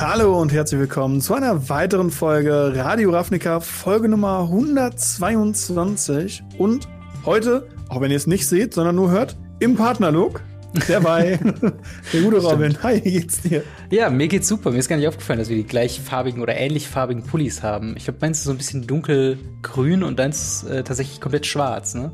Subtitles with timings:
[0.00, 6.42] Hallo und herzlich willkommen zu einer weiteren Folge Radio Ravnica, Folge Nummer 122.
[6.56, 6.88] Und
[7.26, 10.40] heute, auch wenn ihr es nicht seht, sondern nur hört, im Partnerlook.
[10.88, 11.38] Dabei,
[12.14, 12.82] der gute Robin.
[12.82, 13.62] Hi, wie geht's dir?
[13.90, 14.70] Ja, mir geht's super.
[14.70, 17.94] Mir ist gar nicht aufgefallen, dass wir die gleichfarbigen oder ähnlichfarbigen Pullis haben.
[17.98, 22.10] Ich glaube, meins ist so ein bisschen dunkelgrün und deins äh, tatsächlich komplett schwarz, ne?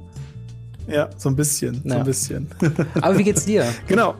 [0.88, 1.92] Ja, so ein bisschen, ja.
[1.92, 2.48] so ein bisschen.
[3.00, 3.64] Aber wie geht's dir?
[3.87, 4.16] genau.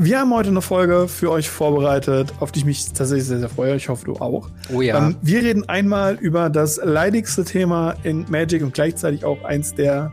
[0.00, 3.48] Wir haben heute eine Folge für euch vorbereitet, auf die ich mich tatsächlich sehr, sehr
[3.48, 3.74] freue.
[3.74, 4.48] Ich hoffe, du auch.
[4.72, 4.96] Oh ja.
[4.96, 10.12] Ähm, wir reden einmal über das leidigste Thema in Magic und gleichzeitig auch eins der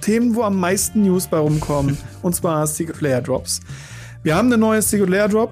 [0.00, 3.58] Themen, wo am meisten News bei rumkommen, und zwar Secret Layer Drops.
[4.22, 5.50] Wir haben eine neue Secret Layer Drop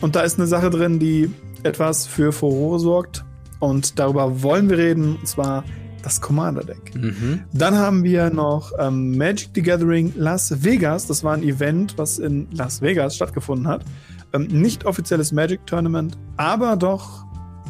[0.00, 3.24] und da ist eine Sache drin, die etwas für Furore sorgt.
[3.58, 5.64] Und darüber wollen wir reden, und zwar
[6.04, 6.94] das Commander-Deck.
[6.94, 7.44] Mhm.
[7.52, 11.06] Dann haben wir noch ähm, Magic the Gathering Las Vegas.
[11.06, 13.82] Das war ein Event, was in Las Vegas stattgefunden hat.
[14.32, 17.24] Ähm, nicht offizielles Magic Tournament, aber doch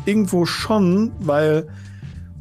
[0.05, 1.69] irgendwo schon, weil,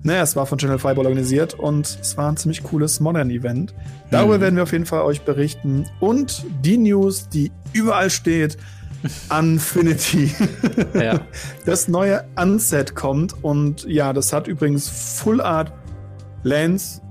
[0.02, 3.76] naja, es war von Channel Fireball organisiert und es war ein ziemlich cooles Modern-Event.
[4.10, 4.42] Darüber mhm.
[4.42, 5.86] werden wir auf jeden Fall euch berichten.
[6.00, 8.58] Und die News, die überall steht,
[9.30, 10.34] Unfinity.
[10.96, 11.22] ja.
[11.66, 15.72] Das neue Unset kommt und ja, das hat übrigens Full Art
[16.44, 17.02] Lens.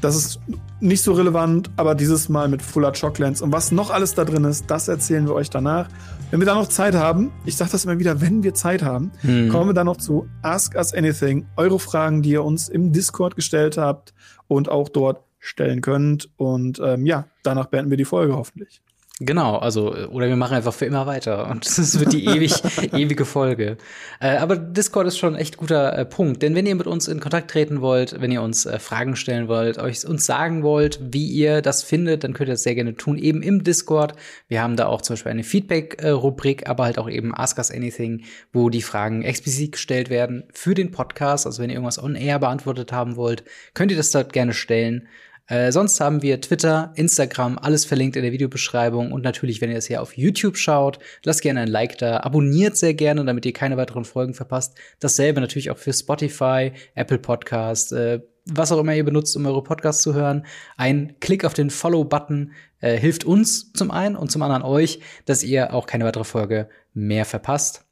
[0.00, 0.40] Das ist
[0.80, 3.40] nicht so relevant, aber dieses Mal mit Full Art Shock Lens.
[3.40, 5.88] Und was noch alles da drin ist, das erzählen wir euch danach.
[6.30, 9.12] Wenn wir da noch Zeit haben, ich sage das immer wieder, wenn wir Zeit haben,
[9.20, 9.48] hm.
[9.48, 11.46] kommen wir dann noch zu Ask Us Anything.
[11.56, 14.12] Eure Fragen, die ihr uns im Discord gestellt habt
[14.48, 16.28] und auch dort stellen könnt.
[16.36, 18.82] Und ähm, ja, danach beenden wir die Folge hoffentlich.
[19.18, 22.52] Genau, also, oder wir machen einfach für immer weiter und es wird die ewig,
[22.92, 23.78] ewige Folge.
[24.20, 27.08] Äh, aber Discord ist schon ein echt guter äh, Punkt, denn wenn ihr mit uns
[27.08, 31.00] in Kontakt treten wollt, wenn ihr uns äh, Fragen stellen wollt, euch uns sagen wollt,
[31.02, 34.12] wie ihr das findet, dann könnt ihr das sehr gerne tun, eben im Discord.
[34.48, 38.24] Wir haben da auch zum Beispiel eine Feedback-Rubrik, aber halt auch eben Ask Us Anything,
[38.52, 41.46] wo die Fragen explizit gestellt werden für den Podcast.
[41.46, 45.08] Also wenn ihr irgendwas on air beantwortet haben wollt, könnt ihr das dort gerne stellen.
[45.48, 49.12] Äh, sonst haben wir Twitter, Instagram, alles verlinkt in der Videobeschreibung.
[49.12, 52.76] Und natürlich, wenn ihr es hier auf YouTube schaut, lasst gerne ein Like da, abonniert
[52.76, 54.76] sehr gerne, damit ihr keine weiteren Folgen verpasst.
[55.00, 59.62] Dasselbe natürlich auch für Spotify, Apple Podcast, äh, was auch immer ihr benutzt, um eure
[59.62, 60.46] Podcasts zu hören.
[60.76, 65.42] Ein Klick auf den Follow-Button äh, hilft uns zum einen und zum anderen euch, dass
[65.42, 67.85] ihr auch keine weitere Folge mehr verpasst.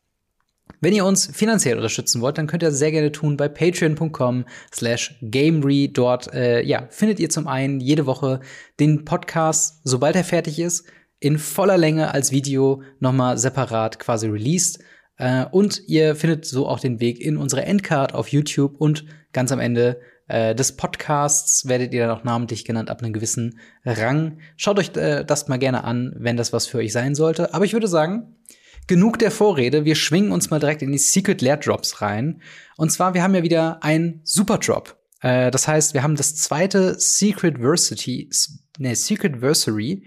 [0.85, 4.45] Wenn ihr uns finanziell unterstützen wollt, dann könnt ihr das sehr gerne tun bei patreon.com
[4.71, 5.91] slash gamery.
[5.91, 8.41] Dort äh, ja, findet ihr zum einen jede Woche
[8.79, 10.85] den Podcast, sobald er fertig ist,
[11.21, 14.79] in voller Länge als Video nochmal separat quasi released.
[15.17, 19.53] Äh, und ihr findet so auch den Weg in unsere Endcard auf YouTube und ganz
[19.53, 24.39] am Ende äh, des Podcasts werdet ihr dann auch namentlich genannt ab einem gewissen Rang.
[24.59, 27.55] Schaut euch äh, das mal gerne an, wenn das was für euch sein sollte.
[27.55, 28.37] Aber ich würde sagen,
[28.87, 29.85] genug der Vorrede.
[29.85, 32.41] Wir schwingen uns mal direkt in die Secret Lair Drops rein.
[32.77, 34.97] Und zwar, wir haben ja wieder einen Super Drop.
[35.21, 38.31] Äh, das heißt, wir haben das zweite Secret Versity,
[38.79, 40.05] ne, Secret Versary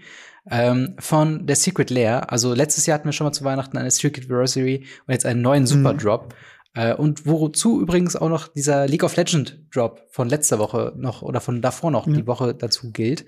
[0.50, 2.32] ähm, von der Secret Lair.
[2.32, 5.42] Also letztes Jahr hatten wir schon mal zu Weihnachten eine Secret Versary und jetzt einen
[5.42, 5.98] neuen Super mhm.
[5.98, 6.34] Drop.
[6.74, 11.22] Äh, und wozu übrigens auch noch dieser League of Legend Drop von letzter Woche noch
[11.22, 12.14] oder von davor noch mhm.
[12.14, 13.26] die Woche dazu gilt.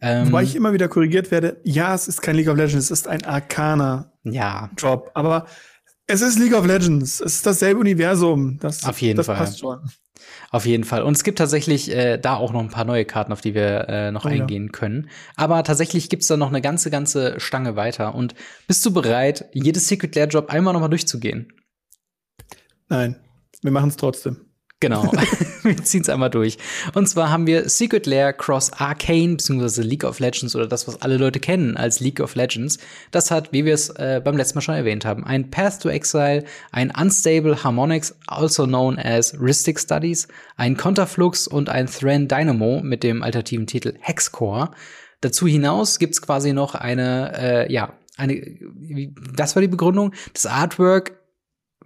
[0.00, 2.90] Ähm, Wobei ich immer wieder korrigiert werde, ja, es ist kein League of Legends, es
[2.90, 4.70] ist ein Arcana ja.
[4.76, 5.10] Drop.
[5.14, 5.46] Aber
[6.06, 7.20] es ist League of Legends.
[7.20, 8.58] Es ist dasselbe Universum.
[8.60, 9.36] Das, auf jeden das Fall.
[9.36, 9.80] passt schon.
[10.50, 11.02] Auf jeden Fall.
[11.02, 13.88] Und es gibt tatsächlich äh, da auch noch ein paar neue Karten, auf die wir
[13.88, 14.72] äh, noch oh, eingehen ja.
[14.72, 15.10] können.
[15.34, 18.14] Aber tatsächlich gibt's da noch eine ganze, ganze Stange weiter.
[18.14, 18.34] Und
[18.66, 21.52] bist du bereit, jedes Secret Lair Drop einmal nochmal durchzugehen?
[22.88, 23.16] Nein,
[23.62, 24.45] wir machen es trotzdem.
[24.80, 25.10] Genau.
[25.62, 26.58] wir ziehen es einmal durch.
[26.92, 31.00] Und zwar haben wir Secret Lair Cross Arcane, beziehungsweise League of Legends oder das, was
[31.00, 32.78] alle Leute kennen als League of Legends.
[33.10, 35.88] Das hat, wie wir es äh, beim letzten Mal schon erwähnt haben, ein Path to
[35.88, 42.82] Exile, ein Unstable Harmonics, also known as Ristic Studies, ein Konterflux und ein Thran Dynamo
[42.82, 44.72] mit dem alternativen Titel Hexcore.
[45.22, 47.32] Dazu hinaus gibt's quasi noch eine,
[47.66, 48.58] äh, ja, eine,
[49.34, 50.12] das war die Begründung.
[50.34, 51.12] Das Artwork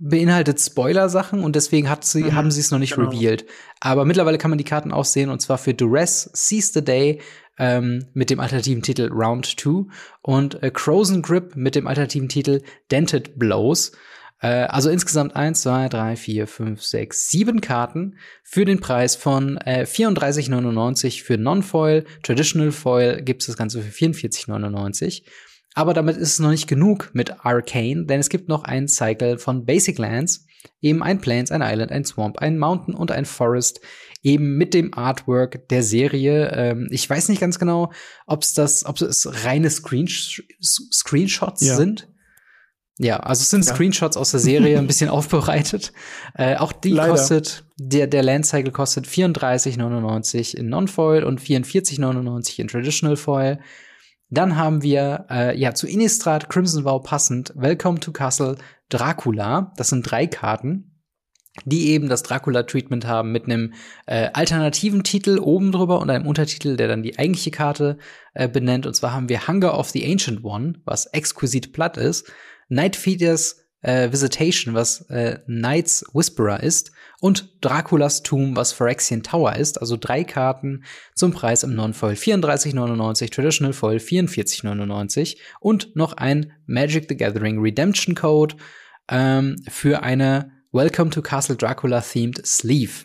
[0.00, 3.10] beinhaltet Spoiler-Sachen und deswegen hat sie, mhm, haben sie es noch nicht genau.
[3.10, 3.44] revealed.
[3.80, 7.20] Aber mittlerweile kann man die Karten auch sehen und zwar für Duress, Seize the Day
[7.58, 9.84] ähm, mit dem alternativen Titel Round 2
[10.22, 13.92] und äh, Frozen Grip mit dem alternativen Titel Dented Blows.
[14.40, 19.58] Äh, also insgesamt eins, zwei, drei, vier, fünf, sechs, sieben Karten für den Preis von
[19.58, 22.04] äh, 34,99 für Non-Foil.
[22.22, 25.24] Traditional Foil gibt es das Ganze für 44,99.
[25.74, 29.38] Aber damit ist es noch nicht genug mit Arcane, denn es gibt noch ein Cycle
[29.38, 30.46] von Basic Lands,
[30.80, 33.80] eben ein Plains, ein Island, ein Swamp, ein Mountain und ein Forest,
[34.22, 36.50] eben mit dem Artwork der Serie.
[36.54, 37.92] Ähm, ich weiß nicht ganz genau,
[38.26, 41.76] ob es das, ob es reine Screen Screenshots ja.
[41.76, 42.08] sind.
[42.98, 43.74] Ja, also es sind ja.
[43.74, 45.92] Screenshots aus der Serie ein bisschen aufbereitet.
[46.34, 47.12] Äh, auch die Leider.
[47.12, 53.60] kostet, der, der Land Cycle kostet 34,99 in Non-Foil und 44,99 in Traditional Foil.
[54.30, 58.56] Dann haben wir, äh, ja, zu Innistrad Crimson Vow passend Welcome to Castle
[58.88, 59.72] Dracula.
[59.76, 60.90] Das sind drei Karten
[61.64, 63.74] die eben das Dracula-Treatment haben mit einem
[64.06, 67.98] äh, alternativen Titel oben drüber und einem Untertitel, der dann die eigentliche Karte
[68.34, 68.86] äh, benennt.
[68.86, 72.32] Und zwar haben wir Hunger of the Ancient One, was exquisit platt ist,
[72.68, 79.80] Nightfeeders äh, Visitation, was äh, Knight's Whisperer ist, und Draculas Tomb, was Phyrexian Tower ist.
[79.80, 80.84] Also drei Karten
[81.14, 88.14] zum Preis im Non-Foil 34,99, Traditional Foil 44,99 und noch ein Magic the Gathering Redemption
[88.14, 88.56] Code
[89.08, 93.04] ähm, für eine Welcome to Castle Dracula themed Sleeve.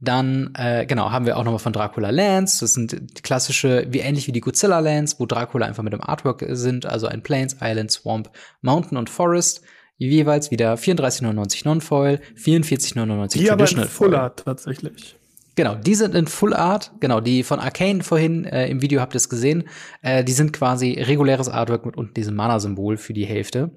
[0.00, 2.60] Dann, äh, genau, haben wir auch nochmal von Dracula Lands.
[2.60, 6.44] Das sind klassische, wie ähnlich wie die Godzilla Lands, wo Dracula einfach mit dem Artwork
[6.50, 8.30] sind, also ein Plains, Island, Swamp,
[8.60, 9.62] Mountain und Forest.
[9.98, 15.16] Jeweils wieder 34,99 Non-Foil, 44,99 die aber in Full Art tatsächlich.
[15.56, 19.14] Genau, die sind in Full Art, genau, die von Arcane vorhin äh, im Video habt
[19.14, 19.64] ihr es gesehen.
[20.02, 23.72] Äh, die sind quasi reguläres Artwork mit unten diesem Mana-Symbol für die Hälfte.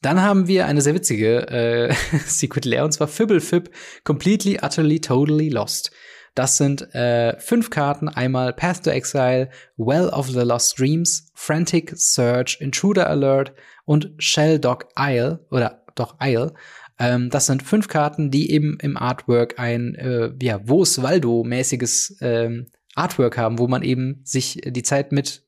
[0.00, 1.92] Dann haben wir eine sehr witzige äh,
[2.24, 3.70] Secret Lair und zwar Fibblefib
[4.04, 5.90] Completely, Utterly, Totally Lost.
[6.36, 11.94] Das sind äh, fünf Karten, einmal Path to Exile, Well of the Lost Dreams, Frantic
[11.96, 13.54] Search, Intruder Alert
[13.88, 16.52] und Shell Dog Isle oder doch Isle.
[16.98, 22.66] Ähm, das sind fünf Karten, die eben im Artwork ein äh, ja, Wo's Waldo-mäßiges ähm,
[22.94, 25.42] Artwork haben, wo man eben sich die Zeit mit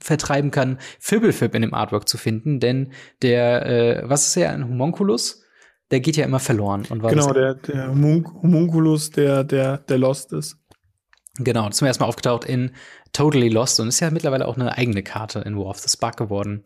[0.00, 2.92] vertreiben kann, Fibblefib in dem Artwork zu finden, denn
[3.22, 5.42] der, äh, was ist ja ein Homunculus?
[5.90, 6.84] Der geht ja immer verloren.
[6.90, 10.58] Und genau, der, der Homunculus, der, der, der Lost ist.
[11.38, 12.72] Genau, zum ersten Mal aufgetaucht in
[13.12, 16.16] Totally Lost und ist ja mittlerweile auch eine eigene Karte in War of the Spark
[16.16, 16.62] geworden.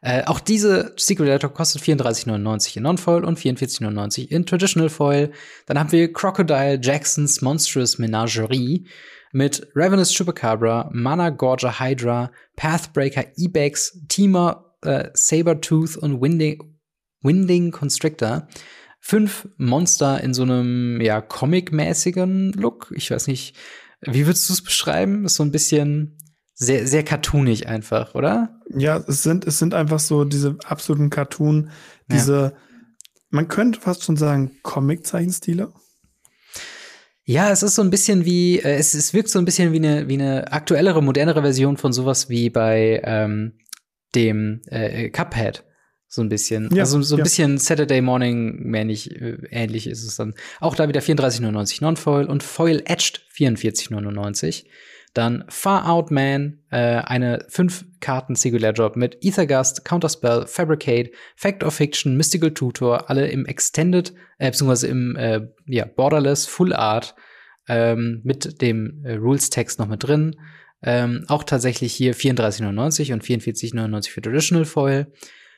[0.00, 5.30] Äh, auch diese Secret Editor kostet 34,99 in Non-Foil und 44,99 in Traditional Foil.
[5.66, 8.86] Dann haben wir Crocodile Jacksons Monstrous Menagerie
[9.32, 16.62] mit Ravenous Chupacabra, Mana Gorger Hydra, Pathbreaker Ibex, Teamer, äh, Sabertooth und Winding,
[17.22, 18.48] Winding Constrictor.
[19.02, 22.92] Fünf Monster in so einem, ja, Comic-mäßigen Look.
[22.94, 23.56] Ich weiß nicht,
[24.02, 25.24] wie würdest du es beschreiben?
[25.24, 26.18] Ist so ein bisschen
[26.54, 28.60] sehr, sehr cartoonig einfach, oder?
[28.68, 31.70] Ja, es sind, es sind einfach so diese absoluten Cartoon,
[32.08, 32.52] diese, ja.
[33.30, 35.72] man könnte fast schon sagen, Comic-Zeichenstile.
[37.24, 39.76] Ja, es ist so ein bisschen wie, äh, es, es wirkt so ein bisschen wie
[39.76, 43.58] eine, wie eine aktuellere, modernere Version von sowas wie bei ähm,
[44.14, 45.64] dem äh, Cuphead.
[46.12, 46.68] So ein bisschen.
[46.74, 47.22] Ja, also so ein ja.
[47.22, 50.34] bisschen Saturday Morning mähnlich, äh, ähnlich ist es dann.
[50.58, 54.64] Auch da wieder 34,99 Non-Foil und Foil Etched 44,99.
[55.14, 61.62] Dann Far Out Man, äh, eine 5 Karten Singular Job mit Ethergust, Counterspell, Fabricate, Fact
[61.62, 67.14] of Fiction, Mystical Tutor, alle im Extended, äh, beziehungsweise im äh, ja, Borderless Full Art
[67.68, 70.34] ähm, mit dem äh, Rules-Text noch mit drin.
[70.82, 75.06] Ähm, auch tatsächlich hier 34,99 und 44,99 für Traditional Foil.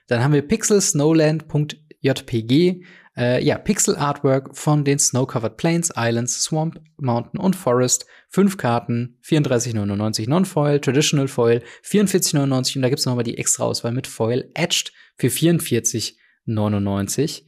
[0.09, 2.83] Dann haben wir Pixel Snowland.jpg,
[3.17, 8.07] äh, ja, Pixel Artwork von den Snow-Covered Plains, Islands, Swamp, Mountain und Forest.
[8.29, 14.07] Fünf Karten, 34,99 Non-Foil, Traditional Foil, 44,99 und da gibt's nochmal die extra Auswahl mit
[14.07, 17.43] Foil Etched für 44,99.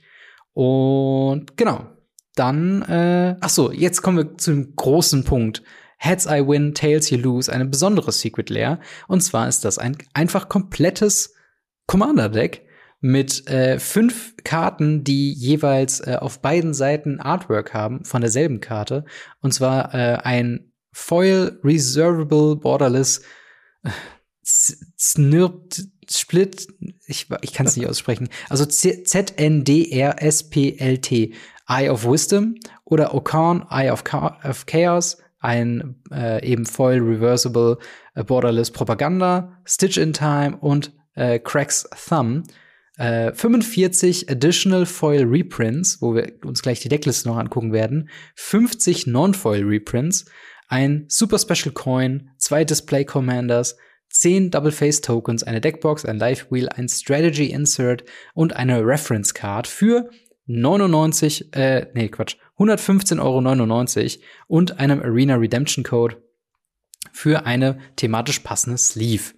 [0.53, 1.87] Und genau,
[2.35, 5.63] dann, äh, ach so, jetzt kommen wir zum großen Punkt.
[5.99, 8.81] Heads I Win, Tails You Lose, eine besondere Secret Lair.
[9.09, 11.34] Und zwar ist das ein einfach komplettes
[11.87, 12.67] Commander-Deck
[13.01, 19.05] mit äh, fünf Karten, die jeweils äh, auf beiden Seiten Artwork haben von derselben Karte.
[19.41, 23.21] Und zwar äh, ein Foil Reservable Borderless
[23.83, 23.91] äh,
[24.47, 26.69] Snirpt Split,
[27.07, 28.29] ich, ich kann es nicht aussprechen.
[28.49, 29.65] Also Z-N-D-R-S-P-L-T,
[31.67, 34.05] Eye of Wisdom oder Okan, Eye of,
[34.45, 37.79] of Chaos, ein äh, eben Foil Reversible
[38.15, 42.45] äh, Borderless Propaganda, Stitch in Time und äh, Cracks Thumb.
[42.97, 49.09] 45 äh, Additional Foil Reprints, wo wir uns gleich die Deckliste noch angucken werden, 50
[49.09, 50.27] Non-Foil Reprints,
[50.69, 53.77] ein Super Special Coin, zwei Display Commanders,
[54.11, 59.35] 10 Double Face Tokens, eine Deckbox, ein Live Wheel, ein Strategy Insert und eine Reference
[59.35, 60.09] Card für
[60.47, 66.23] 99, äh, nee, Quatsch, 115,99 Euro und einem Arena Redemption Code
[67.13, 69.33] für eine thematisch passende Sleeve.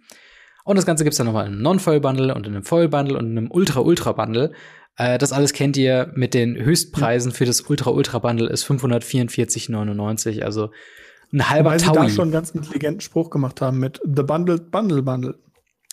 [0.66, 3.38] Und das Ganze gibt's dann nochmal in einem Non-Foil-Bundle und in einem Foil-Bundle und in
[3.38, 4.50] einem Ultra-Ultra-Bundle.
[4.96, 10.42] Äh, das alles kennt ihr mit den Höchstpreisen für das Ultra-Ultra-Bundle ist 544,99.
[10.42, 10.70] Also
[11.32, 11.94] ein halber Weil Taui.
[11.94, 15.36] sie da schon einen ganz intelligenten Spruch gemacht haben mit The Bundled Bundle Bundle.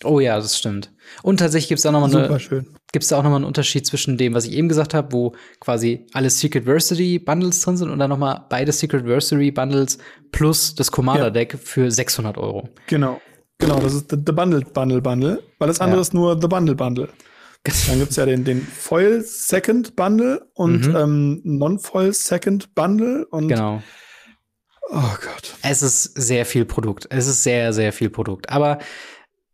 [0.03, 0.91] Oh ja, das stimmt.
[1.21, 3.85] Und tatsächlich gibt's da noch mal Super eine, gibt's da auch noch mal einen Unterschied
[3.85, 7.91] zwischen dem, was ich eben gesagt habe, wo quasi alle Secret Versary Bundles drin sind
[7.91, 9.99] und dann noch mal beide Secret Versary Bundles
[10.31, 12.69] plus das Commander Deck für 600 Euro.
[12.87, 13.21] Genau.
[13.65, 16.01] Genau, das ist the, the Bundled Bundle Bundle, weil das andere Ja.
[16.01, 17.09] ist nur The Bundle Bundle.
[17.87, 20.95] Dann gibt's ja den, den Foil Second Bundle und Mhm.
[20.95, 23.81] ähm, Non-Foil Second Bundle und Genau.
[24.89, 25.55] oh Gott.
[25.61, 27.07] Es ist sehr viel Produkt.
[27.09, 28.49] Es ist sehr, sehr viel Produkt.
[28.49, 28.79] Aber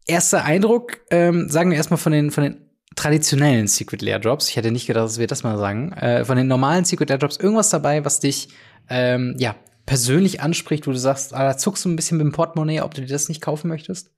[0.07, 4.49] erster Eindruck, ähm, sagen wir erstmal von den, von den traditionellen Secret Lair Drops.
[4.49, 5.93] Ich hätte nicht gedacht, dass wir das mal sagen.
[5.93, 8.49] Äh, von den normalen Secret Lair Drops irgendwas dabei, was dich,
[8.89, 9.55] ähm, ja,
[9.89, 12.93] persönlich anspricht, wo du sagst, ah, da zuckst du ein bisschen mit dem Portemonnaie, ob
[12.93, 14.11] du dir das nicht kaufen möchtest?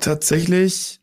[0.00, 1.00] Tatsächlich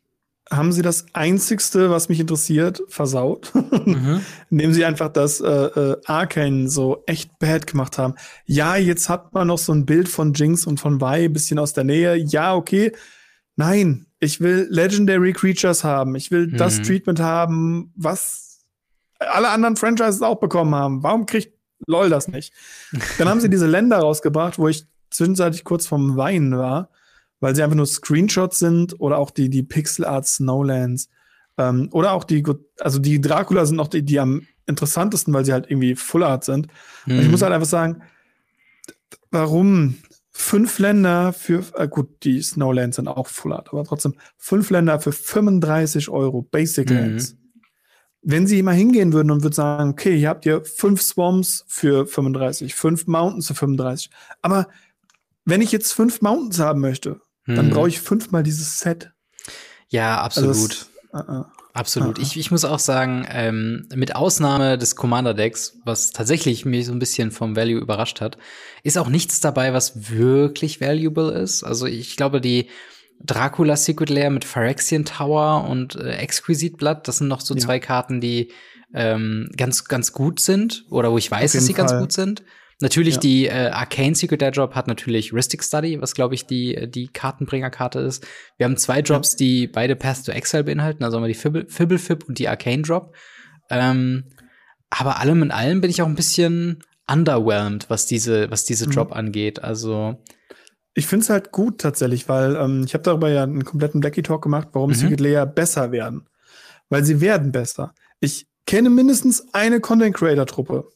[0.50, 3.50] haben sie das einzigste, was mich interessiert, versaut.
[3.54, 4.20] Mhm.
[4.50, 8.16] Indem sie einfach das äh, äh, Arcane so echt bad gemacht haben.
[8.44, 11.72] Ja, jetzt hat man noch so ein Bild von Jinx und von Vi bisschen aus
[11.72, 12.16] der Nähe.
[12.16, 12.92] Ja, okay.
[13.56, 16.16] Nein, ich will Legendary Creatures haben.
[16.16, 16.82] Ich will das Mhm.
[16.82, 18.66] Treatment haben, was
[19.20, 21.02] alle anderen Franchises auch bekommen haben.
[21.02, 22.52] Warum kriegt LOL das nicht?
[23.18, 26.90] Dann haben sie diese Länder rausgebracht, wo ich zwischenzeitlich kurz vom Weinen war,
[27.40, 31.08] weil sie einfach nur Screenshots sind oder auch die, die Pixel Art Snowlands.
[31.58, 32.42] Ähm, oder auch die,
[32.80, 36.44] also die Dracula sind noch die, die am interessantesten, weil sie halt irgendwie Full Art
[36.44, 36.68] sind.
[37.06, 37.30] Und ich Mhm.
[37.32, 38.02] muss halt einfach sagen,
[39.30, 39.96] warum
[40.30, 44.98] fünf Länder für, äh gut, die Snowlands sind auch Full Art, aber trotzdem fünf Länder
[45.00, 46.96] für 35 Euro Basic Mhm.
[48.22, 52.06] Wenn sie mal hingehen würden und würden sagen, okay, hier habt ihr fünf Swamps für
[52.06, 54.10] 35, fünf Mountains für 35.
[54.42, 54.68] Aber
[55.44, 57.70] wenn ich jetzt fünf Mountains haben möchte, dann Mhm.
[57.70, 59.10] brauche ich fünfmal dieses Set.
[59.88, 60.88] Ja, Also absolut.
[61.12, 61.44] das- äh, äh.
[61.74, 62.18] Absolut.
[62.18, 62.22] Ah.
[62.22, 66.98] Ich, ich muss auch sagen, ähm, mit Ausnahme des Commander-Decks, was tatsächlich mich so ein
[66.98, 68.36] bisschen vom Value überrascht hat,
[68.82, 71.64] ist auch nichts dabei, was wirklich valuable ist.
[71.64, 72.68] Also ich glaube, die
[73.24, 77.60] Dracula Secret Lair mit Phyrexian Tower und äh, Exquisite Blood, das sind noch so Ja.
[77.60, 78.50] zwei Karten, die
[78.94, 82.00] ähm, ganz, ganz gut sind oder wo ich weiß, dass sie ganz Fall.
[82.00, 82.42] gut sind.
[82.80, 83.20] Natürlich Ja.
[83.20, 87.06] die äh, Arcane Secret Lair Drop hat natürlich Ristic Study, was glaube ich die die
[87.08, 88.26] Kartenbringerkarte ist.
[88.58, 91.66] Wir haben zwei Drops, die beide Path to Exile beinhalten, also haben wir die Fibble,
[91.68, 93.14] Fibble Fib und die Arcane Drop.
[93.70, 94.24] Ähm,
[94.90, 98.92] aber allem in allem bin ich auch ein bisschen underwhelmed, was diese was diese Mhm.
[98.92, 99.62] Drop angeht.
[99.62, 100.20] Also
[100.94, 104.22] Ich finde es halt gut tatsächlich, weil ähm, ich habe darüber ja einen kompletten Blackie
[104.22, 104.94] Talk gemacht, warum Mhm.
[104.94, 106.28] Secret Layer besser werden.
[106.90, 107.94] Weil sie werden besser.
[108.20, 110.88] Ich kenne mindestens eine Content Creator Truppe,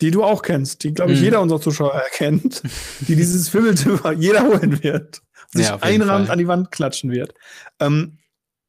[0.00, 1.24] die du auch kennst, die glaube ich Mhm.
[1.24, 2.62] jeder unserer Zuschauer erkennt,
[3.00, 5.22] die dieses Fimmeltimmer jeder holen wird,
[5.52, 6.30] sich Ja, Fall.
[6.30, 7.34] an die Wand klatschen wird.
[7.80, 8.18] Ähm,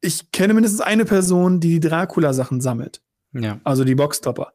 [0.00, 3.00] ich kenne mindestens eine Person, die die Dracula Sachen sammelt
[3.32, 3.58] ja.
[3.64, 4.52] also die Boxtopper.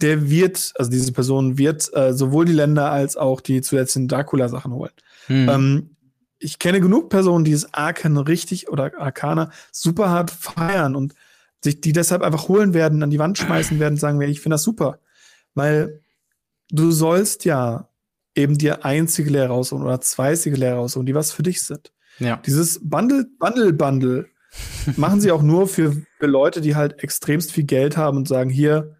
[0.00, 4.72] Der wird, also diese Person wird äh, sowohl die Länder als auch die zusätzlichen Dracula-Sachen
[4.72, 4.92] holen.
[5.26, 5.48] Hm.
[5.48, 5.96] Ähm,
[6.38, 11.14] ich kenne genug Personen, die das Arkan richtig oder Arcana super hart feiern und
[11.62, 14.54] sich die deshalb einfach holen werden, an die Wand schmeißen werden, sagen wir, ich finde
[14.54, 15.00] das super.
[15.54, 16.00] Weil
[16.70, 17.88] du sollst ja
[18.34, 21.92] eben dir ein Sigilär rausholen oder zwei Sigilär rausholen, die was für dich sind.
[22.18, 22.36] ja.
[22.46, 24.26] Dieses Bundle, Bundle, Bundle
[24.96, 28.50] machen sie auch nur für, für Leute, die halt extremst viel Geld haben und sagen,
[28.50, 28.97] hier,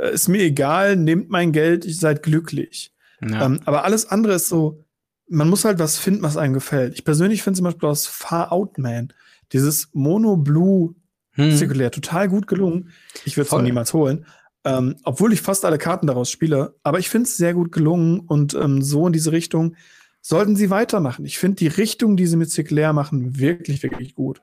[0.00, 2.92] ist mir egal, nehmt mein Geld, ich seid glücklich.
[3.20, 3.46] ja.
[3.46, 4.84] Ähm, aber alles andere ist so,
[5.28, 6.94] man muss halt was finden, was einem gefällt.
[6.94, 9.12] Ich persönlich finde zum Beispiel aus Far Out Man
[9.52, 10.94] dieses Mono-Blue
[11.34, 11.56] Hm.
[11.56, 12.90] Zirkulär total gut gelungen.
[13.24, 14.24] Ich würde es noch niemals holen.
[14.64, 16.74] Ähm, obwohl ich fast alle Karten daraus spiele.
[16.82, 19.76] Aber ich finde es sehr gut gelungen und ähm, so in diese Richtung
[20.20, 21.26] sollten sie weitermachen.
[21.26, 24.40] Ich finde die Richtung, die sie mit Zirkulär machen, wirklich, wirklich gut.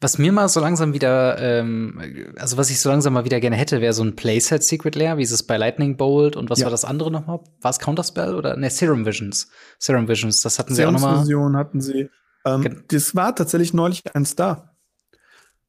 [0.00, 3.56] Was mir mal so langsam wieder, ähm, also was ich so langsam mal wieder gerne
[3.56, 6.58] hätte, wäre so ein Playset Secret Lair, wie es es bei Lightning Bolt und was
[6.58, 6.66] Ja.
[6.66, 7.40] war das andere nochmal?
[7.62, 8.56] War es Counterspell oder?
[8.56, 9.48] Ne, Serum Visions.
[9.78, 11.24] Serum Visions, das hatten sie auch nochmal.
[11.24, 12.10] Serumsfusion hatten sie.
[12.44, 14.74] Ähm, das war tatsächlich neulich eins da.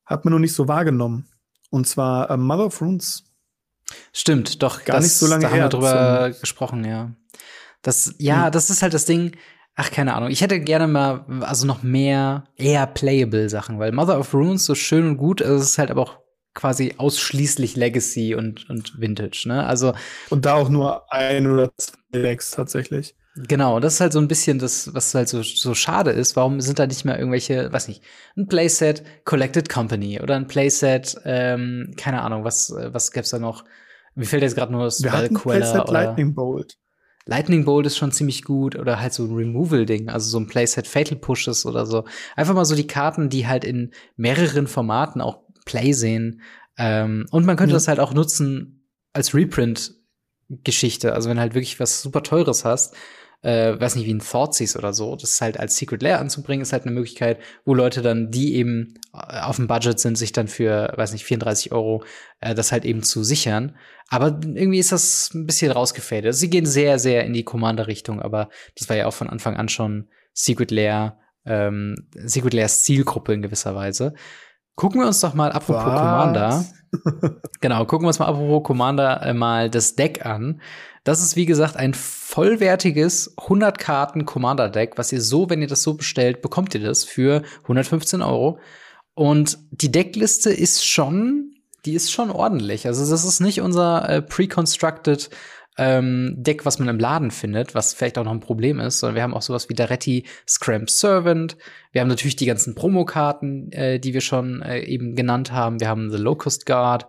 [0.05, 1.27] Hat man nur nicht so wahrgenommen.
[1.69, 3.23] Und zwar äh, Mother of Runes.
[4.11, 4.83] Stimmt, doch.
[4.83, 7.11] Gar das, nicht so lange da haben wir her drüber gesprochen, ja.
[7.81, 8.51] Das, ja, Hm.
[8.51, 9.35] das ist halt das Ding.
[9.75, 10.29] Ach, keine Ahnung.
[10.29, 14.73] Ich hätte gerne mal, also noch mehr eher playable Sachen, weil Mother of Runes so
[14.73, 16.19] schön und gut, also es ist halt aber auch
[16.53, 19.65] quasi ausschließlich Legacy und, und Vintage, ne?
[19.65, 19.93] Also,
[20.29, 23.15] Und da auch nur ein oder zwei Decks tatsächlich.
[23.35, 26.37] Genau, das ist halt so ein bisschen das, was halt so, so schade ist.
[26.37, 28.01] Warum sind da nicht mehr irgendwelche, weiß nicht,
[28.37, 33.65] ein Playset Collected Company oder ein Playset, ähm, keine Ahnung, was, was gäb's da noch?
[34.15, 36.77] Mir fällt jetzt gerade nur das Wir hatten Playset oder Lightning Bolt.
[37.27, 40.85] Lightning Bolt ist schon ziemlich gut oder halt so ein Removal-Ding, also so ein Playset
[40.87, 42.05] Fatal Pushes oder so.
[42.35, 46.41] Einfach mal so die Karten, die halt in mehreren Formaten auch Play sehen.
[46.77, 47.77] Ähm, und man könnte Ja.
[47.77, 51.13] das halt auch nutzen als Reprint-Geschichte.
[51.13, 52.95] Also wenn halt wirklich was super Teures hast,
[53.45, 55.15] äh, weiß nicht, wie ein Thoughtseize oder so.
[55.15, 58.55] Das ist halt als Secret Lair anzubringen, ist halt eine Möglichkeit, wo Leute dann, die
[58.55, 62.03] eben äh, auf dem Budget sind, sich dann für, weiß nicht, 34 Euro
[62.41, 63.77] äh, das halt eben zu sichern.
[64.09, 66.33] Aber irgendwie ist das ein bisschen rausgefadet.
[66.33, 69.69] Sie gehen sehr, sehr in die Commander-Richtung, aber das war ja auch von Anfang an
[69.69, 74.15] schon Secret Lair, ähm, Secret Lairs Zielgruppe in gewisser Weise.
[74.75, 75.99] Gucken wir uns doch mal, apropos Was?
[75.99, 76.65] Commander.
[77.61, 80.61] genau, gucken wir uns mal, apropos Commander, äh, mal das Deck an.
[81.03, 85.67] Das ist, wie gesagt, ein vollwertiges 100 Karten Commander Deck, was ihr so, wenn ihr
[85.67, 88.59] das so bestellt, bekommt ihr das für 115 Euro.
[89.13, 91.55] Und die Deckliste ist schon,
[91.85, 92.87] die ist schon ordentlich.
[92.87, 95.29] Also das ist nicht unser äh, pre-constructed
[95.77, 99.15] ähm, Deck, was man im Laden findet, was vielleicht auch noch ein Problem ist, sondern
[99.15, 101.57] wir haben auch sowas wie Daretti Scramp Servant.
[101.91, 105.79] Wir haben natürlich die ganzen Promokarten, äh, die wir schon äh, eben genannt haben.
[105.79, 107.07] Wir haben The Locust Guard.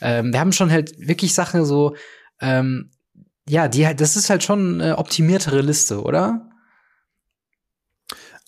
[0.00, 1.94] Ähm, wir haben schon halt wirklich Sachen so,
[2.40, 2.90] ähm,
[3.48, 6.50] ja, die halt, das ist halt schon eine optimiertere Liste, oder?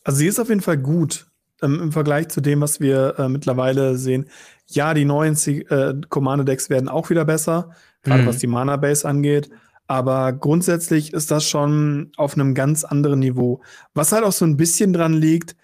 [0.02, 1.26] Also sie ist auf jeden Fall gut
[1.62, 4.28] ähm, im Vergleich zu dem, was wir äh, mittlerweile sehen.
[4.66, 7.70] Ja, die neuen äh, Commander-Decks werden auch wieder besser
[8.02, 8.26] gerade mhm.
[8.26, 9.50] was die Mana-Base angeht.
[9.87, 13.61] Aber grundsätzlich ist das schon auf einem ganz anderen Niveau.
[13.92, 15.57] Was halt auch so ein bisschen dran liegt,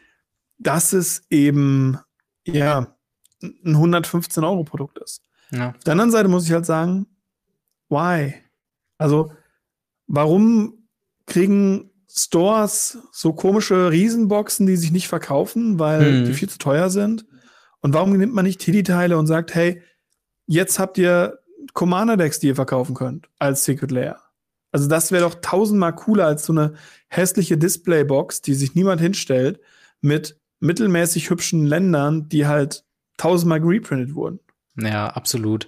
[0.59, 1.99] dass es eben,
[2.45, 2.97] ja,
[3.43, 5.23] ein 115-Euro-Produkt ist.
[5.52, 5.71] Ja.
[5.71, 7.07] Auf der anderen Seite muss ich halt sagen,
[7.88, 8.35] why?
[8.99, 9.33] Also,
[10.07, 10.88] warum
[11.26, 16.25] kriegen Stores so komische Riesenboxen, die sich nicht verkaufen, weil mhm.
[16.25, 17.26] die viel zu teuer sind?
[17.81, 19.83] Und warum nimmt man nicht TD-Teile und sagt, hey,
[20.47, 21.38] jetzt habt ihr
[21.76, 24.21] Commander-Decks, die ihr verkaufen könnt, als Secret Layer.
[24.73, 26.75] Also das wäre doch tausendmal cooler als so eine
[27.09, 29.61] hässliche Displaybox, die sich niemand hinstellt,
[30.00, 32.85] mit mittelmäßig hübschen Ländern, die halt
[33.18, 34.40] tausendmal reprintet wurden.
[34.78, 35.66] Ja, absolut.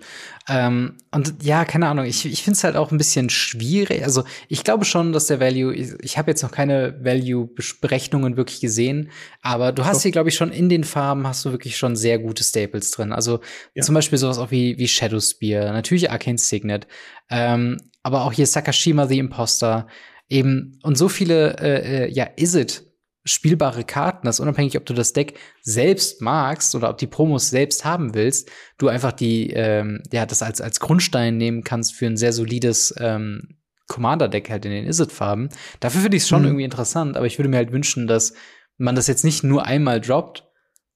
[0.48, 4.04] Ähm, und ja, keine Ahnung, ich, ich finde es halt auch ein bisschen schwierig.
[4.04, 8.60] Also ich glaube schon, dass der Value, ich, ich habe jetzt noch keine Value-Berechnungen wirklich
[8.60, 9.10] gesehen,
[9.40, 12.18] aber du hast hier, glaube ich, schon in den Farben hast du wirklich schon sehr
[12.18, 13.12] gute Staples drin.
[13.12, 13.40] Also
[13.74, 13.82] ja.
[13.82, 16.86] zum Beispiel sowas auch wie, wie Shadow Spear, natürlich Arcane Signet,
[17.30, 19.86] ähm, aber auch hier Sakashima the Imposter,
[20.28, 22.87] eben und so viele, äh, äh ja, Is it
[23.28, 27.84] spielbare Karten, dass unabhängig, ob du das Deck selbst magst oder ob die Promos selbst
[27.84, 32.16] haben willst, du einfach die, ähm, ja, das als, als Grundstein nehmen kannst für ein
[32.16, 35.48] sehr solides ähm, Commander-Deck halt in den Izzet-Farben.
[35.80, 36.48] Dafür finde ich es schon mhm.
[36.48, 38.34] irgendwie interessant, aber ich würde mir halt wünschen, dass
[38.76, 40.44] man das jetzt nicht nur einmal droppt,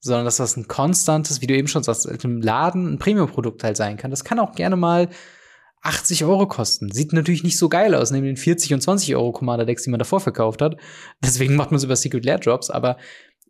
[0.00, 3.76] sondern dass das ein konstantes, wie du eben schon sagst, im Laden ein Premium-Produkt halt
[3.76, 4.10] sein kann.
[4.10, 5.08] Das kann auch gerne mal
[5.82, 6.90] 80 Euro kosten.
[6.92, 9.98] Sieht natürlich nicht so geil aus, neben den 40 und 20 Euro Commander-Decks, die man
[9.98, 10.76] davor verkauft hat.
[11.24, 12.96] Deswegen macht man es über Secret Lair Drops, aber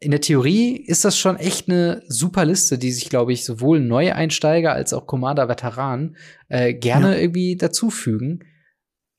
[0.01, 3.79] in der Theorie ist das schon echt eine super Liste, die sich, glaube ich, sowohl
[3.79, 6.16] neue Einsteiger als auch Commander-Veteranen
[6.49, 7.21] äh, gerne ja.
[7.21, 8.40] irgendwie dazufügen.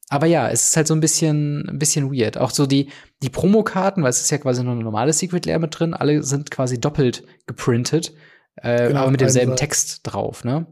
[0.09, 2.37] Aber ja, es ist halt so ein bisschen, ein bisschen weird.
[2.37, 2.89] Auch so die,
[3.21, 6.21] die Promokarten, weil es ist ja quasi nur eine normale Secret Lair mit drin, alle
[6.23, 8.13] sind quasi doppelt geprintet,
[8.57, 10.67] äh, genau, aber mit demselben Text drauf, ne?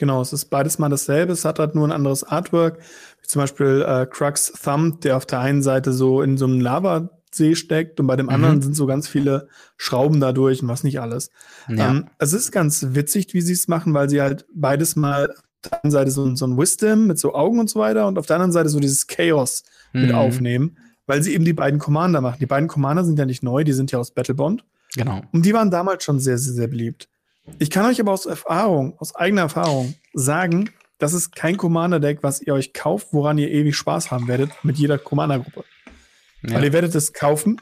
[0.00, 1.34] Genau, es ist beides mal dasselbe.
[1.34, 2.78] Es hat halt nur ein anderes Artwork.
[3.20, 6.58] Wie zum Beispiel äh, Crux Thumb, der auf der einen Seite so in so einem
[6.58, 8.32] Lavasee steckt und bei dem mhm.
[8.32, 11.30] anderen sind so ganz viele Schrauben dadurch und was nicht alles.
[11.68, 11.90] Ja.
[11.90, 15.70] Ähm, es ist ganz witzig, wie sie es machen, weil sie halt beides mal auf
[15.70, 18.24] der einen Seite so, so ein Wisdom mit so Augen und so weiter und auf
[18.24, 20.00] der anderen Seite so dieses Chaos mhm.
[20.00, 22.38] mit aufnehmen, weil sie eben die beiden Commander machen.
[22.40, 24.64] Die beiden Commander sind ja nicht neu, die sind ja aus Battlebond.
[24.94, 25.20] Genau.
[25.30, 27.10] Und die waren damals schon sehr, sehr, sehr beliebt.
[27.58, 32.42] Ich kann euch aber aus Erfahrung, aus eigener Erfahrung sagen, das ist kein Commander-Deck, was
[32.42, 35.64] ihr euch kauft, woran ihr ewig Spaß haben werdet mit jeder Commander-Gruppe.
[36.42, 36.54] Ja.
[36.54, 37.60] Weil ihr werdet es kaufen,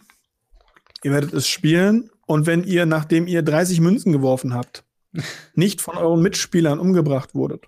[1.03, 4.85] ihr werdet es spielen und wenn ihr, nachdem ihr 30 Münzen geworfen habt,
[5.55, 7.67] nicht von euren Mitspielern umgebracht wurdet,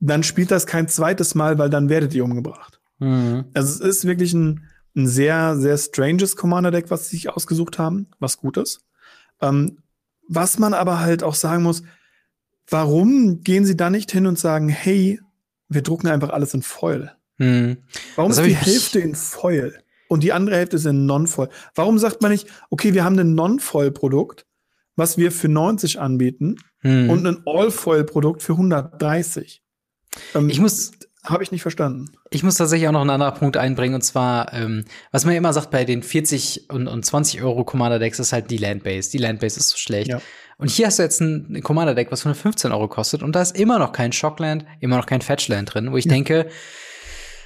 [0.00, 2.80] dann spielt das kein zweites Mal, weil dann werdet ihr umgebracht.
[2.98, 3.46] Mhm.
[3.54, 8.08] Also es ist wirklich ein, ein sehr, sehr stranges Commander-Deck, was sie sich ausgesucht haben,
[8.18, 8.80] was gut ist.
[9.40, 9.78] Ähm,
[10.28, 11.82] was man aber halt auch sagen muss,
[12.68, 15.20] warum gehen sie da nicht hin und sagen, hey,
[15.68, 17.12] wir drucken einfach alles in Foil?
[17.38, 17.78] Hm.
[18.16, 21.48] Warum das ist die Hälfte in Foil und die andere Hälfte ist in Non-Foil?
[21.74, 24.46] Warum sagt man nicht, okay, wir haben ein Non-Foil-Produkt,
[24.96, 27.10] was wir für 90 anbieten hm.
[27.10, 29.62] und ein All-Foil-Produkt für 130?
[30.34, 30.92] Ähm, ich muss
[31.26, 32.10] habe ich nicht verstanden.
[32.30, 35.52] Ich muss tatsächlich auch noch einen anderen Punkt einbringen, und zwar, ähm, was man immer
[35.52, 39.10] sagt bei den 40 und, und 20 Euro Commander-Decks, ist halt die Landbase.
[39.10, 40.08] Die Landbase ist so schlecht.
[40.08, 40.20] Ja.
[40.58, 43.78] Und hier hast du jetzt ein Commander-Deck, was 115 Euro kostet, und da ist immer
[43.78, 46.12] noch kein Shockland, immer noch kein Fetchland drin, wo ich ja.
[46.12, 46.48] denke,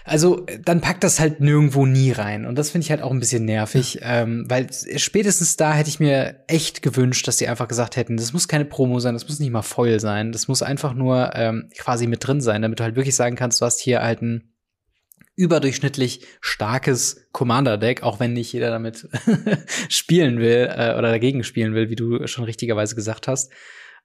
[0.04, 2.46] also dann packt das halt nirgendwo nie rein.
[2.46, 4.22] Und das finde ich halt auch ein bisschen nervig, ja.
[4.22, 8.32] ähm, weil spätestens da hätte ich mir echt gewünscht, dass sie einfach gesagt hätten, das
[8.32, 11.70] muss keine Promo sein, das muss nicht mal Foil sein, das muss einfach nur ähm,
[11.78, 14.50] quasi mit drin sein, damit du halt wirklich sagen kannst, du hast hier halt ein
[15.36, 19.08] überdurchschnittlich starkes Commander-Deck, auch wenn nicht jeder damit
[19.88, 23.50] spielen will äh, oder dagegen spielen will, wie du schon richtigerweise gesagt hast.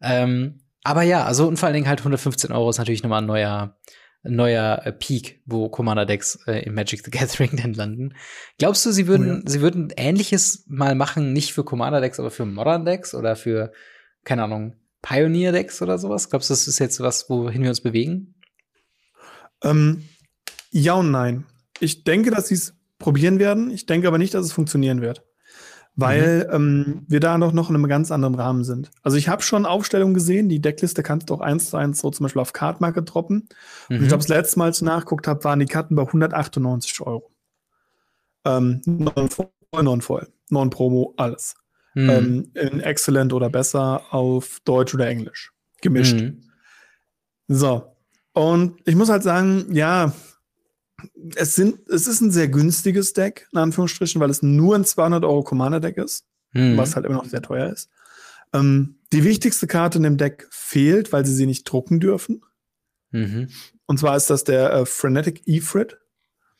[0.02, 3.28] Ähm, aber ja, also und vor allen Dingen halt 115 Euro ist natürlich nochmal ein
[3.28, 3.76] neuer,
[4.28, 8.16] neuer äh, Peak, wo Commander-Decks äh, in Magic the Gathering dann landen.
[8.58, 9.42] Glaubst du, sie würden, oh ja.
[9.46, 13.72] sie würden Ähnliches mal machen, nicht für Commander-Decks, aber für Modern-Decks oder für,
[14.24, 16.30] keine Ahnung, Pioneer-Decks oder sowas?
[16.30, 18.36] Glaubst du, das ist jetzt was, wohin wir uns bewegen?
[19.64, 20.04] Ähm,
[20.72, 21.46] ja und nein.
[21.80, 23.70] Ich denke, dass sie es probieren werden.
[23.72, 25.24] Ich denke aber nicht, dass es funktionieren wird.
[25.98, 26.54] Weil mhm.
[26.54, 28.92] ähm, wir da noch, noch in einem ganz anderen Rahmen sind.
[29.02, 32.12] Also ich habe schon Aufstellungen gesehen, die Deckliste kannst du auch eins zu eins so
[32.12, 33.48] zum Beispiel auf Card Market droppen.
[33.88, 33.98] Mhm.
[33.98, 37.00] Und ich glaube, das letzte Mal, als ich nachguckt habe, waren die Karten bei 198
[37.02, 37.32] Euro.
[38.44, 39.50] Ähm, non-voll,
[39.82, 41.56] non-voll, non-promo, alles.
[41.94, 42.10] Mhm.
[42.10, 45.54] Ähm, in Excellent oder besser auf Deutsch oder Englisch.
[45.82, 46.18] Gemischt.
[46.18, 46.42] Mhm.
[47.48, 47.96] So.
[48.34, 50.12] Und ich muss halt sagen, ja,
[51.36, 55.24] es, sind, es ist ein sehr günstiges Deck, in Anführungsstrichen, weil es nur ein 200
[55.24, 56.78] Euro Commander-Deck ist, mhm.
[56.78, 57.89] was halt immer noch sehr teuer ist.
[58.54, 62.41] Ähm, die wichtigste Karte in dem Deck fehlt, weil sie sie nicht drucken dürfen.
[63.12, 63.50] Mhm.
[63.86, 65.98] Und zwar ist das der äh, Frenetic Ifrit.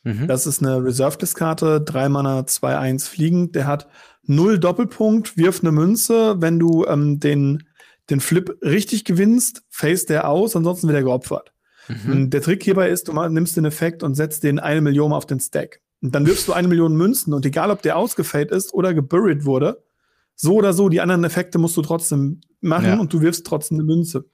[0.02, 0.28] Mhm.
[0.28, 3.54] Das ist eine Reserved-Karte, 3 Mana, 2-1 fliegend.
[3.54, 3.88] Der hat
[4.24, 6.40] 0 Doppelpunkt, wirft eine Münze.
[6.40, 7.64] Wenn du ähm, den,
[8.10, 11.52] den Flip richtig gewinnst, face der aus, ansonsten wird er geopfert.
[11.88, 12.30] Mhm.
[12.30, 15.40] Der Trick hierbei ist, du nimmst den Effekt und setzt den eine Million auf den
[15.40, 15.80] Stack.
[16.02, 19.44] Und dann wirfst du eine Million Münzen und egal, ob der ausgefällt ist oder geburied
[19.44, 19.82] wurde,
[20.34, 23.00] so oder so, die anderen Effekte musst du trotzdem machen ja.
[23.00, 24.26] und du wirfst trotzdem eine Münze.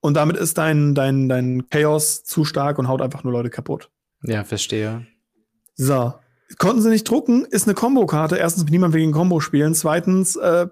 [0.00, 3.90] Und damit ist dein, dein, dein Chaos zu stark und haut einfach nur Leute kaputt.
[4.22, 5.06] Ja, verstehe.
[5.74, 6.14] So.
[6.58, 8.36] Konnten sie nicht drucken, ist eine Combo-Karte.
[8.36, 9.74] Erstens, niemand wegen Combo spielen.
[9.74, 10.68] Zweitens, äh,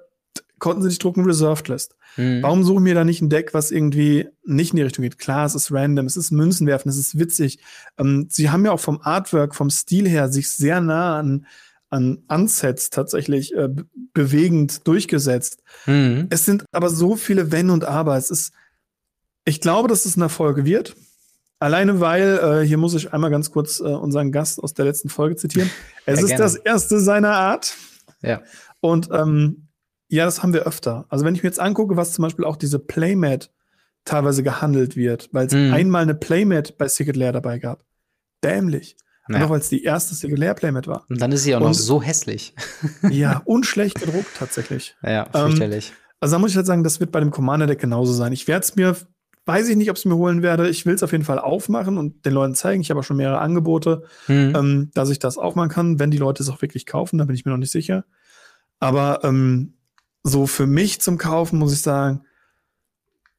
[0.59, 1.97] konnten sie nicht drucken, Reserved List.
[2.17, 2.43] Mhm.
[2.43, 5.19] Warum suchen wir da nicht ein Deck, was irgendwie nicht in die Richtung geht?
[5.19, 7.59] Klar, es ist random, es ist Münzenwerfen, es ist witzig.
[7.99, 11.47] Ähm, sie haben ja auch vom Artwork, vom Stil her sich sehr nah an,
[11.91, 13.69] an Unsets tatsächlich äh,
[14.13, 15.63] bewegend durchgesetzt.
[15.87, 16.27] Mhm.
[16.31, 18.17] Es sind aber so viele Wenn und Aber.
[18.17, 18.53] Es ist,
[19.45, 20.97] ich glaube, dass es ein Erfolg wird.
[21.59, 25.09] Alleine weil, äh, hier muss ich einmal ganz kurz äh, unseren Gast aus der letzten
[25.09, 25.71] Folge zitieren.
[26.05, 26.43] Es ja, ist gerne.
[26.43, 27.75] das erste seiner Art.
[28.21, 28.43] Ja.
[28.81, 29.66] Und ähm,
[30.09, 31.07] ja, das haben wir öfter.
[31.09, 33.51] Also wenn ich mir jetzt angucke, was zum Beispiel auch diese Playmat
[34.05, 35.73] teilweise gehandelt wird, weil es mhm.
[35.73, 37.85] einmal eine Playmat bei Secret Lair dabei gab.
[38.43, 38.97] Dämlich.
[39.29, 39.45] Naja.
[39.45, 41.05] Noch weil es die erste Secret Lair Playmat war.
[41.09, 42.55] Und dann ist sie auch Und, noch so hässlich.
[43.11, 44.97] ja, und schlecht gedruckt tatsächlich.
[45.03, 45.91] Ja, fürchterlich.
[45.91, 48.33] Ähm, also da muss ich halt sagen, das wird bei dem Commander Deck genauso sein.
[48.33, 48.97] Ich werde es mir,
[49.45, 50.69] weiß ich nicht, ob es mir holen werde.
[50.69, 52.81] Ich will es auf jeden Fall aufmachen und den Leuten zeigen.
[52.81, 54.53] Ich habe auch schon mehrere Angebote, mhm.
[54.57, 57.19] ähm, dass ich das aufmachen kann, wenn die Leute es auch wirklich kaufen.
[57.19, 58.05] Da bin ich mir noch nicht sicher.
[58.79, 59.76] Aber ähm,
[60.27, 62.23] so für mich zum Kaufen, muss ich sagen,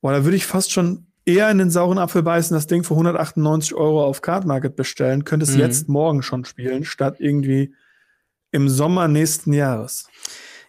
[0.01, 2.93] boah, da würde ich fast schon eher in den sauren Apfel beißen, das Ding für
[2.93, 5.59] 198 Euro auf Card Market bestellen, könnte es mhm.
[5.59, 7.73] jetzt morgen schon spielen, statt irgendwie
[8.51, 10.07] im Sommer nächsten Jahres.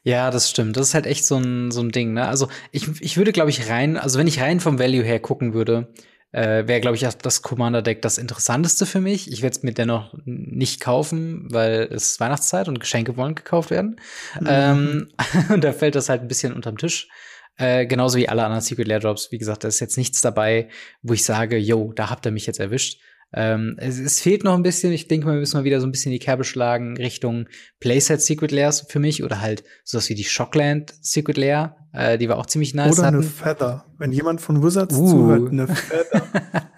[0.02, 0.76] Ja, das stimmt.
[0.76, 2.26] Das ist halt echt so ein, so ein Ding, ne?
[2.26, 5.54] Also ich, ich würde, glaube ich, rein, also wenn ich rein vom Value her gucken
[5.54, 5.92] würde,
[6.32, 9.32] äh, wäre, glaube ich, das Commander-Deck das Interessanteste für mich.
[9.32, 13.70] Ich werde es mir dennoch nicht kaufen, weil es ist Weihnachtszeit und Geschenke wollen gekauft
[13.70, 13.96] werden.
[14.40, 14.46] Mhm.
[14.48, 15.08] Ähm,
[15.48, 17.08] und da fällt das halt ein bisschen unterm Tisch.
[17.56, 19.32] Äh, genauso wie alle anderen Secret Lair Drops.
[19.32, 20.68] Wie gesagt, da ist jetzt nichts dabei,
[21.02, 23.00] wo ich sage, yo, da habt ihr mich jetzt erwischt.
[23.32, 24.92] Ähm, es, es, fehlt noch ein bisschen.
[24.92, 27.46] Ich denke mal, wir müssen mal wieder so ein bisschen die Kerbe schlagen Richtung
[27.78, 31.76] Playset Secret Lairs für mich oder halt sowas wie die Shockland Secret Lair.
[31.92, 32.98] Äh, die war auch ziemlich nice.
[32.98, 33.16] Oder hatten.
[33.16, 33.84] eine Feather.
[33.98, 35.08] Wenn jemand von Wizards uh.
[35.08, 36.22] zuhört, eine Feather.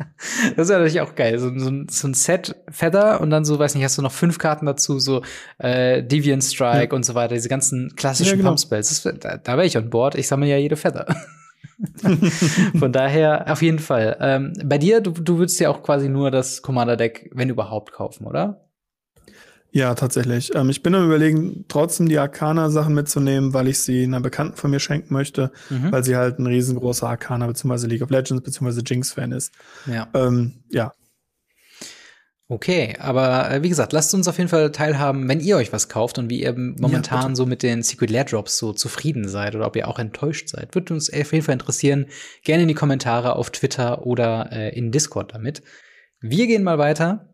[0.56, 1.38] das ist natürlich auch geil.
[1.38, 4.38] So, so, so, ein Set Feather und dann so, weiß nicht, hast du noch fünf
[4.38, 5.22] Karten dazu, so
[5.58, 6.96] äh, Deviant Strike ja.
[6.96, 8.50] und so weiter, diese ganzen klassischen ja, genau.
[8.50, 9.02] Pumpspells.
[9.02, 10.16] Da, da wäre ich an Bord.
[10.16, 11.06] Ich sammle ja jede Feather.
[12.78, 14.16] Von daher auf jeden Fall.
[14.20, 18.26] Ähm, bei dir, du, du würdest ja auch quasi nur das Commander-Deck, wenn überhaupt, kaufen,
[18.26, 18.66] oder?
[19.72, 20.54] Ja, tatsächlich.
[20.54, 24.70] Ähm, ich bin am überlegen, trotzdem die Arcana-Sachen mitzunehmen, weil ich sie einer Bekannten von
[24.70, 25.92] mir schenken möchte, mhm.
[25.92, 27.86] weil sie halt ein riesengroßer Arcana bzw.
[27.86, 28.80] League of Legends bzw.
[28.84, 29.52] Jinx-Fan ist.
[29.86, 30.08] Ja.
[30.12, 30.92] Ähm, ja,
[32.50, 35.88] Okay, aber äh, wie gesagt, lasst uns auf jeden Fall teilhaben, wenn ihr euch was
[35.88, 39.54] kauft und wie ihr momentan ja, so mit den Secret Lair Drops so zufrieden seid
[39.54, 40.74] oder ob ihr auch enttäuscht seid.
[40.74, 42.06] Würde uns auf jeden Fall interessieren.
[42.42, 45.62] Gerne in die Kommentare auf Twitter oder äh, in Discord damit.
[46.20, 47.32] Wir gehen mal weiter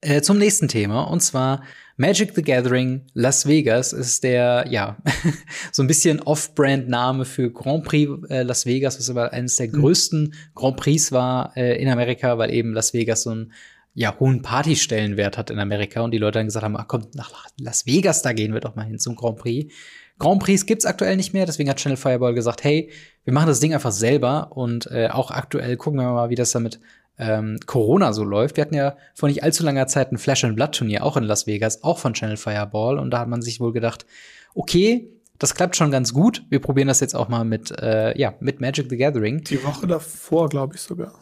[0.00, 1.62] äh, zum nächsten Thema und zwar
[1.96, 4.96] Magic the Gathering Las Vegas ist der, ja,
[5.70, 9.80] so ein bisschen Off-Brand-Name für Grand Prix äh, Las Vegas, was aber eines der mhm.
[9.80, 13.52] größten Grand Prix war äh, in Amerika, weil eben Las Vegas so ein
[13.94, 17.32] ja, hohen Partystellenwert hat in Amerika und die Leute dann gesagt haben, ach komm, nach
[17.58, 19.72] Las Vegas, da gehen wir doch mal hin zum Grand Prix.
[20.18, 22.90] Grand Prix gibt's aktuell nicht mehr, deswegen hat Channel Fireball gesagt, hey,
[23.24, 26.52] wir machen das Ding einfach selber und äh, auch aktuell gucken wir mal, wie das
[26.52, 26.80] damit
[27.18, 28.56] ähm, Corona so läuft.
[28.56, 31.24] Wir hatten ja vor nicht allzu langer Zeit ein Flash and Blood Turnier auch in
[31.24, 32.98] Las Vegas, auch von Channel Fireball.
[32.98, 34.06] Und da hat man sich wohl gedacht,
[34.54, 36.44] okay, das klappt schon ganz gut.
[36.48, 39.42] Wir probieren das jetzt auch mal mit, äh, ja, mit Magic the Gathering.
[39.44, 41.12] Die Woche davor, glaube ich sogar.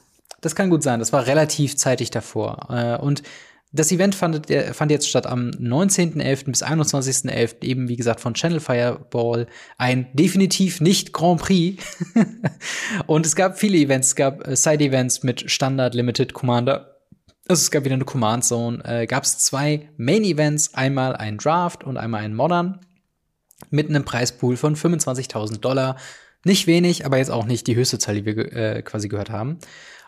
[0.47, 1.01] Das kann gut sein.
[1.01, 2.69] Das war relativ zeitig davor.
[2.71, 3.25] Äh, und
[3.73, 6.45] das Event fand, fand jetzt statt am 19.11.
[6.45, 7.65] bis 21.11.
[7.65, 9.49] eben, wie gesagt, von Channel Fireball.
[9.77, 11.83] Ein definitiv nicht Grand Prix.
[13.09, 14.07] und es gab viele Events.
[14.07, 16.97] Es gab äh, Side-Events mit Standard, Limited, Commander.
[17.49, 18.85] Also es gab wieder eine Command Zone.
[18.85, 20.75] Äh, gab es zwei Main-Events.
[20.75, 22.79] Einmal ein Draft und einmal ein Modern.
[23.71, 25.97] Mit einem Preispool von 25.000 Dollar.
[26.45, 29.59] Nicht wenig, aber jetzt auch nicht die höchste Zahl, die wir äh, quasi gehört haben.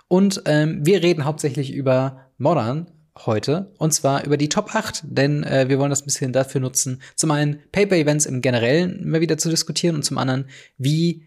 [0.09, 2.91] Und ähm, wir reden hauptsächlich über Modern,
[3.27, 6.61] heute, und zwar über die Top 8, denn äh, wir wollen das ein bisschen dafür
[6.61, 11.27] nutzen, zum einen Paper-Events im Generellen immer wieder zu diskutieren und zum anderen, wie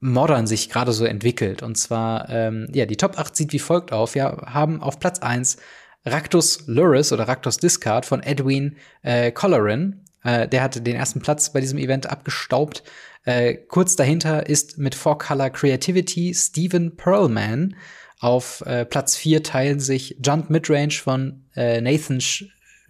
[0.00, 1.62] Modern sich gerade so entwickelt.
[1.62, 4.14] Und zwar, ähm, ja, die Top 8 sieht wie folgt auf.
[4.14, 5.56] Wir haben auf Platz 1
[6.04, 10.04] Raktus Luris oder Raktus Discard von Edwin äh, Colleran.
[10.22, 12.82] Äh, der hatte den ersten Platz bei diesem Event abgestaubt.
[13.24, 17.74] Äh, kurz dahinter ist mit Four Color Creativity Stephen Perlman.
[18.20, 22.20] Auf äh, Platz 4 teilen sich Junt Midrange von äh, Nathan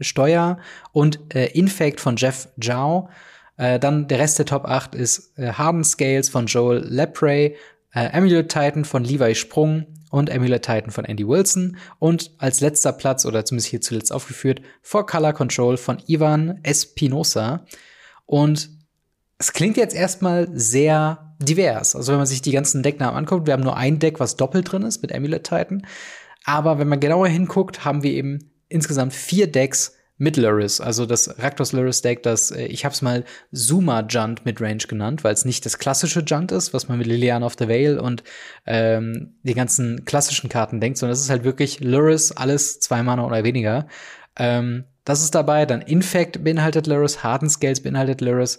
[0.00, 0.58] Steuer
[0.92, 3.08] und äh, Infect von Jeff Zhao.
[3.56, 7.54] Äh, dann der Rest der Top 8 ist äh, Harden Scales von Joel Lepre,
[7.92, 11.76] äh, Amulet Titan von Levi Sprung und Amulet Titan von Andy Wilson.
[11.98, 17.64] Und als letzter Platz, oder zumindest hier zuletzt aufgeführt, For Color Control von Ivan Espinosa.
[18.26, 18.70] Und
[19.38, 21.94] es klingt jetzt erstmal sehr divers.
[21.94, 24.70] Also wenn man sich die ganzen Decknamen anguckt, wir haben nur ein Deck, was doppelt
[24.70, 25.86] drin ist mit Amulet Titan.
[26.44, 31.38] Aber wenn man genauer hinguckt, haben wir eben insgesamt vier Decks mit Luris, also das
[31.42, 35.44] Raktos Luris Deck, das äh, ich hab's mal Zuma Junt mit Range genannt, weil es
[35.44, 38.24] nicht das klassische Junt ist, was man mit Liliana of the Veil und
[38.64, 43.26] ähm, die ganzen klassischen Karten denkt, sondern es ist halt wirklich Luris, alles zwei Mana
[43.26, 43.88] oder weniger.
[44.38, 48.58] Ähm, das ist dabei, dann Infect beinhaltet Luris, Harden Scales beinhaltet Luris,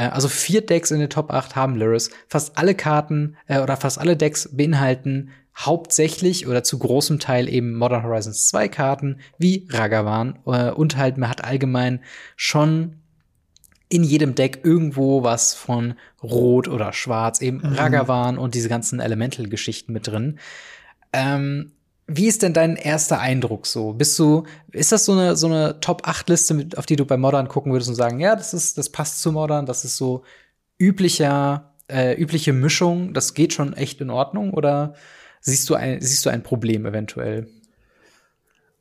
[0.00, 2.10] also vier Decks in der Top 8 haben Luris.
[2.28, 7.74] Fast alle Karten äh, oder fast alle Decks beinhalten hauptsächlich oder zu großem Teil eben
[7.74, 12.00] Modern Horizons 2 Karten wie Ragavan äh, und halt man hat allgemein
[12.36, 12.96] schon
[13.88, 17.74] in jedem Deck irgendwo was von Rot oder Schwarz, eben mhm.
[17.74, 20.38] Ragavan und diese ganzen Elemental-Geschichten mit drin.
[21.12, 21.72] Ähm,
[22.08, 23.92] wie ist denn dein erster Eindruck so?
[23.92, 27.72] Bist du, ist das so eine, so eine Top-8-Liste, auf die du bei Modern gucken
[27.72, 30.22] würdest und sagen, ja, das ist, das passt zu Modern, das ist so
[30.78, 34.54] üblicher, äh, übliche Mischung, das geht schon echt in Ordnung?
[34.54, 34.94] Oder
[35.40, 37.48] siehst du ein, siehst du ein Problem eventuell?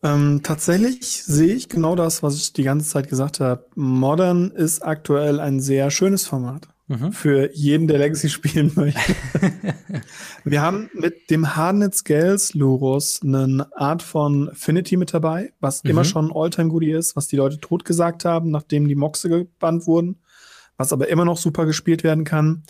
[0.03, 3.65] Ähm, tatsächlich sehe ich genau das, was ich die ganze Zeit gesagt habe.
[3.73, 6.67] Modern ist aktuell ein sehr schönes Format.
[6.87, 7.13] Mhm.
[7.13, 9.15] Für jeden, der Legacy spielen möchte.
[10.43, 15.89] wir haben mit dem Hardnet Scales Lurus eine Art von Affinity mit dabei, was mhm.
[15.89, 20.19] immer schon ein Alltime-Goodie ist, was die Leute totgesagt haben, nachdem die Moxe gebannt wurden,
[20.77, 22.63] was aber immer noch super gespielt werden kann.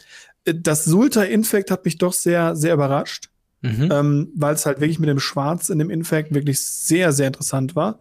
[0.45, 3.31] Das Sulta Infect hat mich doch sehr, sehr überrascht,
[3.63, 3.89] mhm.
[3.91, 7.75] ähm, weil es halt wirklich mit dem Schwarz in dem Infect wirklich sehr, sehr interessant
[7.75, 7.99] war.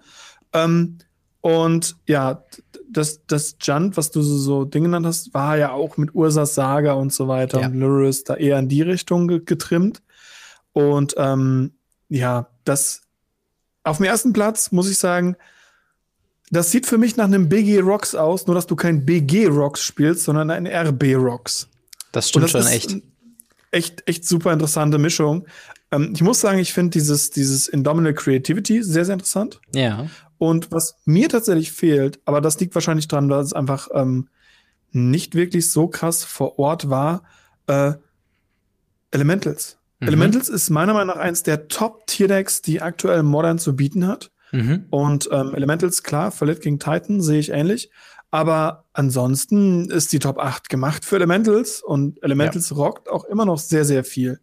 [0.53, 0.98] Ähm,
[1.44, 2.42] und ja,
[2.88, 6.54] das, das Junt, was du so, so Dinge genannt hast, war ja auch mit Ursas
[6.54, 7.66] Saga und so weiter ja.
[7.66, 10.00] und Luris da eher in die Richtung getrimmt.
[10.72, 11.72] Und ähm,
[12.09, 13.02] ja, das
[13.83, 15.37] auf dem ersten Platz muss ich sagen,
[16.50, 19.83] das sieht für mich nach einem BG Rocks aus, nur dass du kein BG Rocks
[19.83, 21.68] spielst, sondern ein RB Rocks.
[22.12, 22.96] Das stimmt das schon echt.
[23.70, 25.46] Echt, echt super interessante Mischung.
[25.90, 29.61] Ähm, ich muss sagen, ich finde dieses, dieses Indomitable Creativity sehr, sehr interessant.
[29.74, 30.07] Ja.
[30.38, 34.29] Und was mir tatsächlich fehlt, aber das liegt wahrscheinlich daran, dass es einfach ähm,
[34.92, 37.23] nicht wirklich so krass vor Ort war,
[37.66, 37.92] äh,
[39.11, 39.79] Elementals.
[40.01, 40.09] Mhm.
[40.09, 44.31] Elementals ist meiner Meinung nach eins der Top-Tier-Decks, die aktuell Modern zu bieten hat.
[44.53, 44.87] Mhm.
[44.90, 47.90] Und ähm, Elementals, klar, Verlet gegen Titan sehe ich ähnlich.
[48.31, 52.77] Aber ansonsten ist die Top 8 gemacht für Elementals und Elementals ja.
[52.77, 54.40] rockt auch immer noch sehr, sehr viel.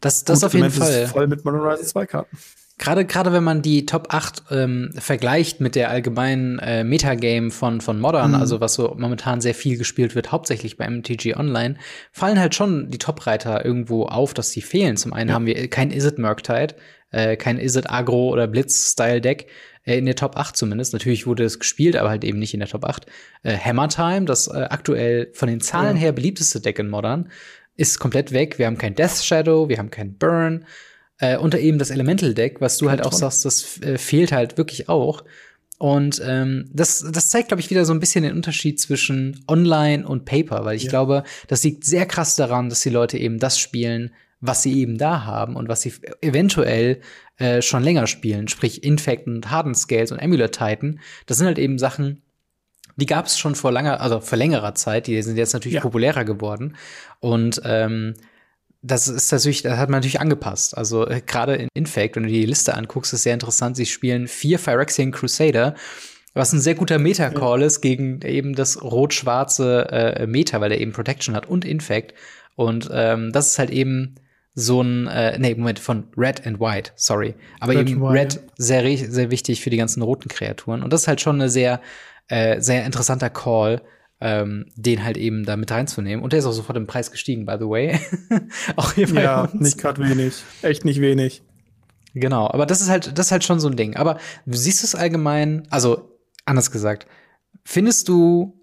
[0.00, 1.06] Das, das auf jeden Elementals Fall.
[1.08, 2.38] Voll mit Modern Horizon 2 Karten.
[2.80, 7.82] Gerade gerade wenn man die Top 8 ähm, vergleicht mit der allgemeinen äh, Metagame von
[7.82, 8.36] von Modern, mhm.
[8.36, 11.76] also was so momentan sehr viel gespielt wird, hauptsächlich bei MTG Online,
[12.10, 14.96] fallen halt schon die Top-Reiter irgendwo auf, dass sie fehlen.
[14.96, 15.34] Zum einen ja.
[15.34, 16.74] haben wir kein Izzet Murktide,
[17.10, 19.48] äh, kein Izzet Agro oder Blitz-Style-Deck
[19.84, 20.94] äh, in der Top 8 zumindest.
[20.94, 23.04] Natürlich wurde es gespielt, aber halt eben nicht in der Top 8.
[23.42, 27.28] Äh, Hammer Time, das äh, aktuell von den Zahlen her beliebteste Deck in Modern,
[27.76, 28.58] ist komplett weg.
[28.58, 30.64] Wir haben kein Death Shadow, wir haben kein Burn.
[31.20, 34.56] Äh, unter eben das Elemental Deck, was du halt auch sagst, das äh, fehlt halt
[34.56, 35.22] wirklich auch.
[35.78, 40.06] Und ähm, das, das zeigt, glaube ich, wieder so ein bisschen den Unterschied zwischen Online
[40.06, 40.90] und Paper, weil ich ja.
[40.90, 44.98] glaube, das liegt sehr krass daran, dass die Leute eben das spielen, was sie eben
[44.98, 47.00] da haben und was sie eventuell
[47.38, 51.00] äh, schon länger spielen, sprich Infect und Harden Scales und Amulet Titan.
[51.26, 52.22] Das sind halt eben Sachen,
[52.96, 55.06] die gab es schon vor langer, also vor längerer Zeit.
[55.06, 55.80] Die sind jetzt natürlich ja.
[55.80, 56.76] populärer geworden
[57.20, 58.14] und ähm,
[58.82, 60.76] das ist natürlich, das hat man natürlich angepasst.
[60.76, 63.76] Also äh, gerade in Infect, wenn du die Liste anguckst, ist sehr interessant.
[63.76, 65.74] Sie spielen vier Phyrexian Crusader,
[66.32, 67.66] was ein sehr guter Meta-Call ja.
[67.66, 72.14] ist gegen eben das rot-schwarze äh, Meta, weil der eben Protection hat und Infect.
[72.56, 74.14] Und ähm, das ist halt eben
[74.54, 77.34] so ein, äh, nee, Moment, von Red and White, sorry.
[77.60, 80.82] Aber Red eben Red sehr, sehr wichtig für die ganzen roten Kreaturen.
[80.82, 81.80] Und das ist halt schon eine sehr,
[82.28, 83.82] äh, sehr interessanter Call
[84.20, 86.22] ähm, den halt eben da mit reinzunehmen.
[86.22, 87.98] Und der ist auch sofort im Preis gestiegen, by the way.
[88.76, 89.54] auch hier bei Ja, uns.
[89.54, 90.42] nicht gerade wenig.
[90.62, 91.42] Echt nicht wenig.
[92.14, 93.96] Genau, aber das ist halt, das ist halt schon so ein Ding.
[93.96, 97.06] Aber siehst du es allgemein, also anders gesagt,
[97.64, 98.56] findest du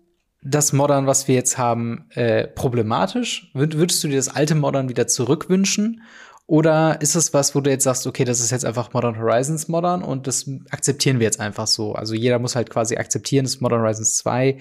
[0.43, 3.49] das Modern, was wir jetzt haben, äh, problematisch?
[3.53, 6.01] würdest du dir das alte Modern wieder zurückwünschen?
[6.45, 9.67] Oder ist es was, wo du jetzt sagst, okay, das ist jetzt einfach Modern Horizons
[9.67, 11.93] Modern und das akzeptieren wir jetzt einfach so?
[11.93, 14.57] Also jeder muss halt quasi akzeptieren, dass Modern Horizons 2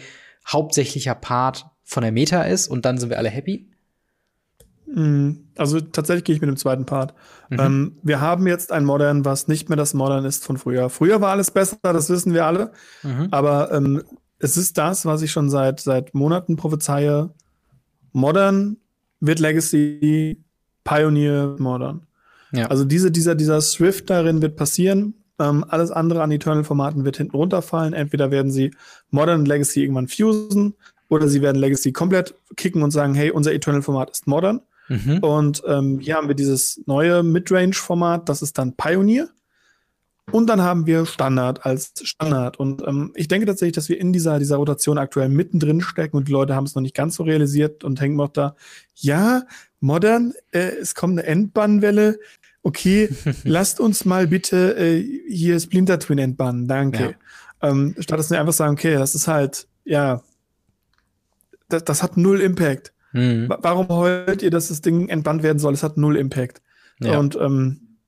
[0.47, 3.69] hauptsächlicher Part von der Meta ist und dann sind wir alle happy?
[4.87, 7.15] Mm, also tatsächlich gehe ich mit dem zweiten Part.
[7.51, 7.61] Mhm.
[7.61, 10.91] Ähm, wir haben jetzt ein Modern, was nicht mehr das Modern ist von früher.
[10.91, 12.73] Früher war alles besser, das wissen wir alle.
[13.03, 13.29] Mhm.
[13.31, 14.03] Aber ähm,
[14.39, 17.31] es ist das, was ich schon seit, seit Monaten prophezeie.
[18.13, 18.77] Modern
[19.21, 20.43] wird Legacy,
[20.85, 22.07] Pioneer, Modern.
[22.53, 22.67] Ja.
[22.67, 25.15] Also diese, dieser, dieser Swift darin wird passieren.
[25.39, 27.93] Ähm, alles andere an Eternal-Formaten wird hinten runterfallen.
[27.93, 28.73] Entweder werden sie
[29.11, 30.75] Modern und Legacy irgendwann fusen
[31.09, 34.61] oder sie werden Legacy komplett kicken und sagen, hey, unser Eternal-Format ist Modern.
[34.89, 35.19] Mhm.
[35.19, 39.29] Und ähm, hier haben wir dieses neue Midrange-Format, das ist dann Pioneer.
[40.33, 42.59] Und dann haben wir Standard als Standard.
[42.59, 46.27] Und ähm, ich denke tatsächlich, dass wir in dieser, dieser Rotation aktuell mittendrin stecken und
[46.27, 48.57] die Leute haben es noch nicht ganz so realisiert und hängen noch da.
[48.95, 49.45] Ja,
[49.79, 52.19] modern, äh, es kommt eine Endbannwelle
[52.67, 53.09] okay,
[53.45, 57.17] lasst uns mal bitte äh, hier Splinter Twin entbannen, danke.
[57.63, 57.71] Ja.
[57.71, 60.21] Ähm, statt dass wir einfach sagen, okay, das ist halt, ja,
[61.69, 62.93] das, das hat null Impact.
[63.13, 63.49] Mhm.
[63.61, 65.75] Warum heult ihr, dass das Ding entbannt werden soll?
[65.75, 66.61] Es hat null Impact.
[67.01, 67.19] Ja.
[67.19, 67.99] Und ähm,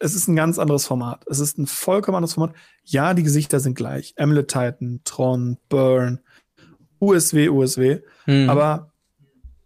[0.00, 1.22] es ist ein ganz anderes Format.
[1.28, 2.56] Es ist ein vollkommen anderes Format.
[2.84, 4.14] Ja, die Gesichter sind gleich.
[4.16, 6.20] Amulet Titan, Tron, Burn,
[7.00, 8.00] USW, USW.
[8.26, 8.48] Mhm.
[8.48, 8.92] Aber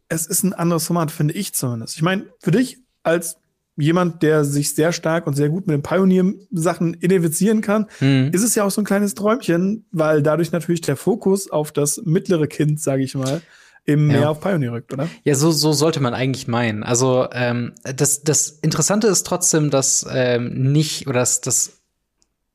[0.08, 1.94] es ist ein anderes Format, finde ich zumindest.
[1.94, 3.38] Ich meine, für dich als
[3.76, 8.30] jemand, der sich sehr stark und sehr gut mit den Pioneer-Sachen identifizieren kann, mhm.
[8.32, 12.02] ist es ja auch so ein kleines Träumchen, weil dadurch natürlich der Fokus auf das
[12.04, 13.42] mittlere Kind, sage ich mal,
[13.86, 14.18] eben ja.
[14.18, 15.08] mehr auf Pioneer rückt, oder?
[15.24, 16.82] Ja, so, so sollte man eigentlich meinen.
[16.82, 21.83] Also ähm, das, das Interessante ist trotzdem, dass ähm, nicht oder dass das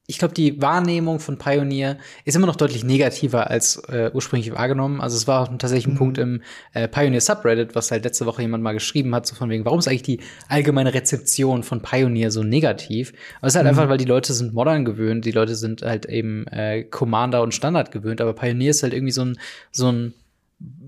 [0.09, 5.01] ich glaube, die Wahrnehmung von Pioneer ist immer noch deutlich negativer als äh, ursprünglich wahrgenommen.
[5.01, 5.97] Also es war tatsächlich ein mhm.
[5.97, 6.41] Punkt im
[6.73, 9.77] äh, Pioneer Subreddit, was halt letzte Woche jemand mal geschrieben hat, so von wegen, warum
[9.77, 13.13] ist eigentlich die allgemeine Rezeption von Pioneer so negativ?
[13.37, 13.69] Aber es ist halt mhm.
[13.69, 17.53] einfach, weil die Leute sind modern gewöhnt, die Leute sind halt eben äh, Commander und
[17.53, 19.39] Standard gewöhnt, aber Pioneer ist halt irgendwie so ein,
[19.71, 20.15] so ein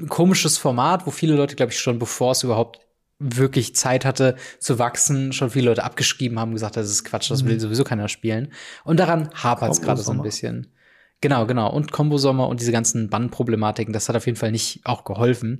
[0.09, 2.79] komisches Format, wo viele Leute, glaube ich, schon bevor es überhaupt
[3.21, 7.45] wirklich Zeit hatte zu wachsen, schon viele Leute abgeschrieben haben, gesagt, das ist Quatsch, das
[7.45, 7.59] will mhm.
[7.59, 8.51] sowieso keiner spielen.
[8.83, 10.67] Und daran hapert es gerade so ein bisschen.
[11.21, 11.71] Genau, genau.
[11.71, 15.59] Und Combo-Sommer und diese ganzen Bannproblematiken, das hat auf jeden Fall nicht auch geholfen.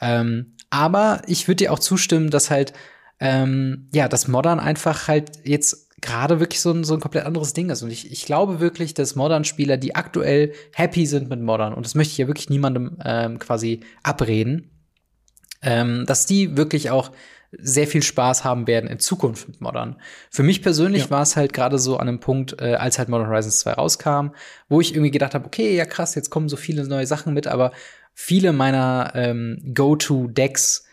[0.00, 2.72] Ähm, aber ich würde dir auch zustimmen, dass halt,
[3.20, 7.52] ähm, ja, das Modern einfach halt jetzt gerade wirklich so ein, so ein komplett anderes
[7.52, 7.82] Ding ist.
[7.82, 11.94] Und ich, ich glaube wirklich, dass Modern-Spieler, die aktuell happy sind mit Modern, und das
[11.94, 14.75] möchte ich ja wirklich niemandem ähm, quasi abreden,
[15.66, 17.10] ähm, dass die wirklich auch
[17.52, 19.96] sehr viel Spaß haben werden in Zukunft mit Modern.
[20.30, 21.10] Für mich persönlich ja.
[21.10, 24.28] war es halt gerade so an einem Punkt, äh, als halt Modern Horizons 2 rauskam,
[24.68, 27.46] wo ich irgendwie gedacht habe, okay, ja krass, jetzt kommen so viele neue Sachen mit,
[27.46, 27.72] aber
[28.14, 30.84] viele meiner ähm, Go-To-Decks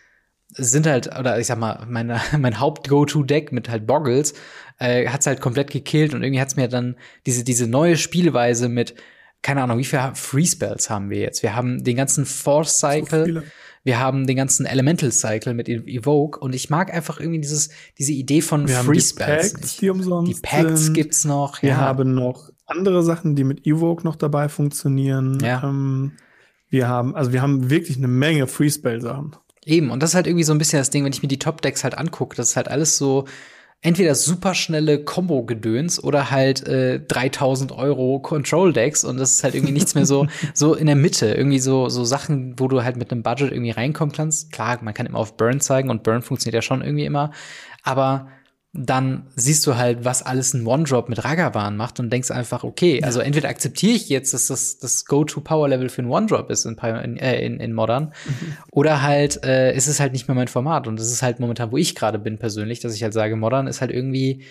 [0.50, 4.34] sind halt, oder ich sag mal, meine, mein Haupt-Go-To-Deck mit halt Boggles
[4.78, 8.94] äh, hat's halt komplett gekillt und irgendwie hat's mir dann diese, diese neue Spielweise mit,
[9.42, 11.42] keine Ahnung, wie viele Free Spells haben wir jetzt?
[11.42, 13.34] Wir haben den ganzen Force Cycle.
[13.34, 13.42] So
[13.84, 18.12] wir haben den ganzen Elemental Cycle mit Evoke und ich mag einfach irgendwie dieses, diese
[18.12, 19.52] Idee von wir Free Spells.
[19.52, 20.94] Die Packs, die umsonst Die Packs sind.
[20.94, 21.60] gibt's noch.
[21.62, 21.76] Wir ja.
[21.76, 25.38] haben noch andere Sachen, die mit Evoke noch dabei funktionieren.
[25.42, 25.62] Ja.
[25.62, 26.12] Ähm,
[26.70, 29.36] wir haben, also wir haben wirklich eine Menge Free Spell Sachen.
[29.66, 31.38] Eben, und das ist halt irgendwie so ein bisschen das Ding, wenn ich mir die
[31.38, 33.26] Top-Decks halt angucke, das ist halt alles so,
[33.84, 39.94] entweder superschnelle Combo-Gedöns oder halt äh, 3000 Euro Control-Decks und das ist halt irgendwie nichts
[39.94, 41.26] mehr so so in der Mitte.
[41.26, 44.50] Irgendwie so so Sachen, wo du halt mit einem Budget irgendwie reinkommen kannst.
[44.50, 47.30] Klar, man kann immer auf Burn zeigen und Burn funktioniert ja schon irgendwie immer.
[47.82, 48.28] Aber
[48.76, 52.98] dann siehst du halt, was alles ein One-Drop mit Ragavan macht und denkst einfach, okay,
[53.00, 53.06] ja.
[53.06, 57.16] also entweder akzeptiere ich jetzt, dass das das Go-To-Power-Level für ein One-Drop ist in, in,
[57.16, 58.56] äh, in, in Modern, mhm.
[58.72, 61.70] oder halt äh, ist es halt nicht mehr mein Format und das ist halt momentan,
[61.70, 64.44] wo ich gerade bin persönlich, dass ich halt sage, Modern ist halt irgendwie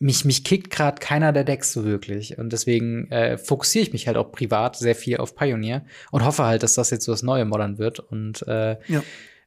[0.00, 2.38] mich, mich kickt gerade keiner der Decks so wirklich.
[2.38, 6.44] Und deswegen äh, fokussiere ich mich halt auch privat sehr viel auf Pioneer und hoffe
[6.44, 8.00] halt, dass das jetzt so das neue Modern wird.
[8.00, 9.02] Und äh, ja.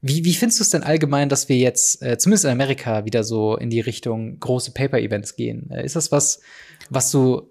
[0.06, 3.24] Wie, wie findest du es denn allgemein, dass wir jetzt, äh, zumindest in Amerika, wieder
[3.24, 5.72] so in die Richtung große Paper-Events gehen?
[5.72, 6.42] Äh, ist das was,
[6.90, 7.50] was du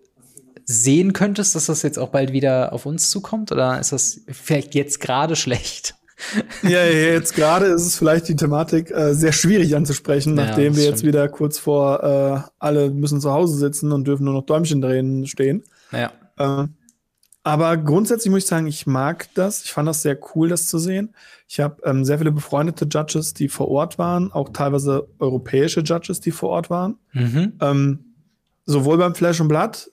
[0.67, 3.53] sehen könntest, dass das jetzt auch bald wieder auf uns zukommt?
[3.53, 5.95] Oder ist das vielleicht jetzt gerade schlecht?
[6.63, 10.85] Ja, jetzt gerade ist es vielleicht die Thematik äh, sehr schwierig anzusprechen, ja, nachdem wir
[10.85, 14.81] jetzt wieder kurz vor äh, alle müssen zu Hause sitzen und dürfen nur noch Däumchen
[14.81, 15.65] drehen stehen.
[15.91, 16.13] Ja.
[16.39, 16.69] Äh,
[17.45, 19.65] aber grundsätzlich muss ich sagen, ich mag das.
[19.65, 21.15] Ich fand das sehr cool, das zu sehen.
[21.49, 26.21] Ich habe ähm, sehr viele befreundete Judges, die vor Ort waren, auch teilweise europäische Judges,
[26.21, 26.99] die vor Ort waren.
[27.13, 27.55] Mhm.
[27.61, 28.05] Ähm,
[28.65, 29.91] sowohl beim Flash und Blood,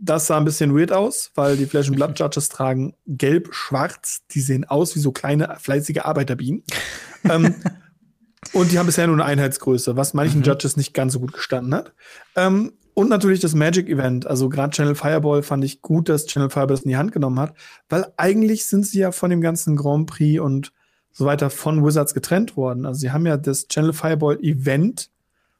[0.00, 4.22] das sah ein bisschen weird aus, weil die Flash and Blood Judges tragen gelb-schwarz.
[4.30, 6.62] Die sehen aus wie so kleine, fleißige Arbeiterbienen.
[7.24, 7.54] ähm,
[8.54, 10.46] und die haben bisher nur eine Einheitsgröße, was manchen mhm.
[10.46, 11.92] Judges nicht ganz so gut gestanden hat.
[12.34, 14.26] Ähm, und natürlich das Magic Event.
[14.26, 17.38] Also gerade Channel Fireball fand ich gut, dass Channel Fireball das in die Hand genommen
[17.38, 17.52] hat,
[17.90, 20.72] weil eigentlich sind sie ja von dem ganzen Grand Prix und
[21.12, 22.86] so weiter von Wizards getrennt worden.
[22.86, 25.10] Also sie haben ja das Channel Fireball Event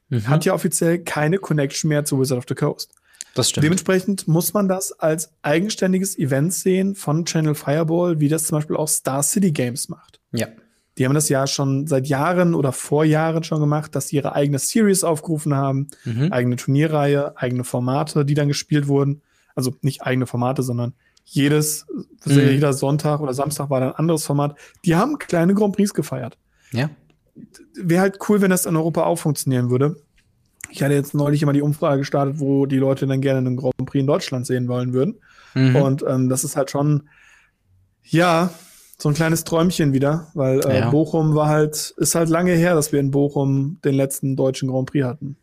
[0.09, 0.27] mhm.
[0.29, 2.95] hat ja offiziell keine Connection mehr zu Wizard of the Coast.
[3.35, 3.65] Das stimmt.
[3.65, 8.77] Dementsprechend muss man das als eigenständiges Event sehen von Channel Fireball, wie das zum Beispiel
[8.77, 10.21] auch Star City Games macht.
[10.33, 10.49] Ja.
[10.99, 14.35] Die haben das ja schon seit Jahren oder vor Jahren schon gemacht, dass sie ihre
[14.35, 16.33] eigene Series aufgerufen haben, mhm.
[16.33, 19.23] eigene Turnierreihe, eigene Formate, die dann gespielt wurden.
[19.55, 20.95] Also nicht eigene Formate, sondern
[21.25, 21.87] jedes,
[22.25, 22.39] mhm.
[22.39, 24.57] jeder Sonntag oder Samstag war dann ein anderes Format.
[24.85, 26.39] Die haben kleine Grand Prix gefeiert.
[26.73, 26.89] Ja.
[27.75, 29.97] Wäre halt cool, wenn das in Europa auch funktionieren würde.
[30.71, 33.77] Ich hatte jetzt neulich immer die Umfrage gestartet, wo die Leute dann gerne einen Grand
[33.85, 35.17] Prix in Deutschland sehen wollen würden.
[35.55, 35.77] Mhm.
[35.77, 37.09] Und ähm, das ist halt schon,
[38.05, 38.51] ja,
[38.99, 40.91] so ein kleines Träumchen wieder, weil äh, ja.
[40.91, 44.91] Bochum war halt, ist halt lange her, dass wir in Bochum den letzten deutschen Grand
[44.91, 45.37] Prix hatten.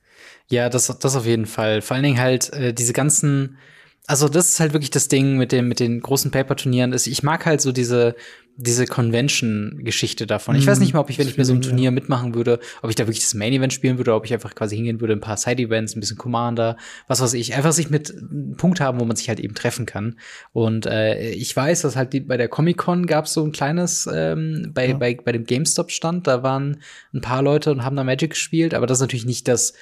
[0.49, 1.81] Ja, das, das auf jeden Fall.
[1.81, 3.57] Vor allen Dingen halt äh, diese ganzen
[4.05, 6.93] also das ist halt wirklich das Ding mit dem mit den großen Paper-Turnieren.
[6.93, 8.15] Ich mag halt so diese
[8.55, 10.55] diese Convention-Geschichte davon.
[10.55, 12.89] Ich weiß nicht mal, ob ich, wenn ich mir so ein Turnier mitmachen würde, ob
[12.91, 15.21] ich da wirklich das Main-Event spielen würde, oder ob ich einfach quasi hingehen würde, ein
[15.21, 16.77] paar Side-Events, ein bisschen Commander,
[17.07, 19.87] was weiß ich, einfach sich mit einem Punkt haben, wo man sich halt eben treffen
[19.87, 20.19] kann.
[20.51, 24.07] Und äh, ich weiß, dass halt die, bei der Comic-Con gab es so ein kleines,
[24.13, 24.97] ähm, bei, ja.
[24.97, 26.81] bei, bei dem GameStop-Stand, da waren
[27.11, 29.73] ein paar Leute und haben da Magic gespielt, aber das ist natürlich nicht das,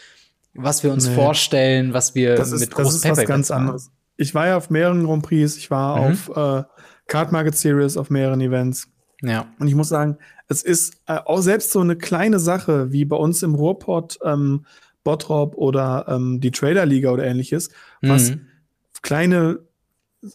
[0.54, 1.16] was wir uns nee.
[1.16, 3.92] vorstellen, was wir das ist, mit großen Das ist was ganz anderes
[4.22, 6.12] ich war ja auf mehreren Grand Prix, ich war mhm.
[6.12, 6.64] auf äh,
[7.08, 8.88] Card Market Series, auf mehreren Events.
[9.22, 9.48] Ja.
[9.60, 10.18] Und ich muss sagen,
[10.48, 14.66] es ist äh, auch selbst so eine kleine Sache wie bei uns im Ruhrpott, ähm,
[15.04, 17.70] Bottrop oder ähm, die Trader Liga oder ähnliches,
[18.02, 18.48] was mhm.
[19.02, 19.60] kleine,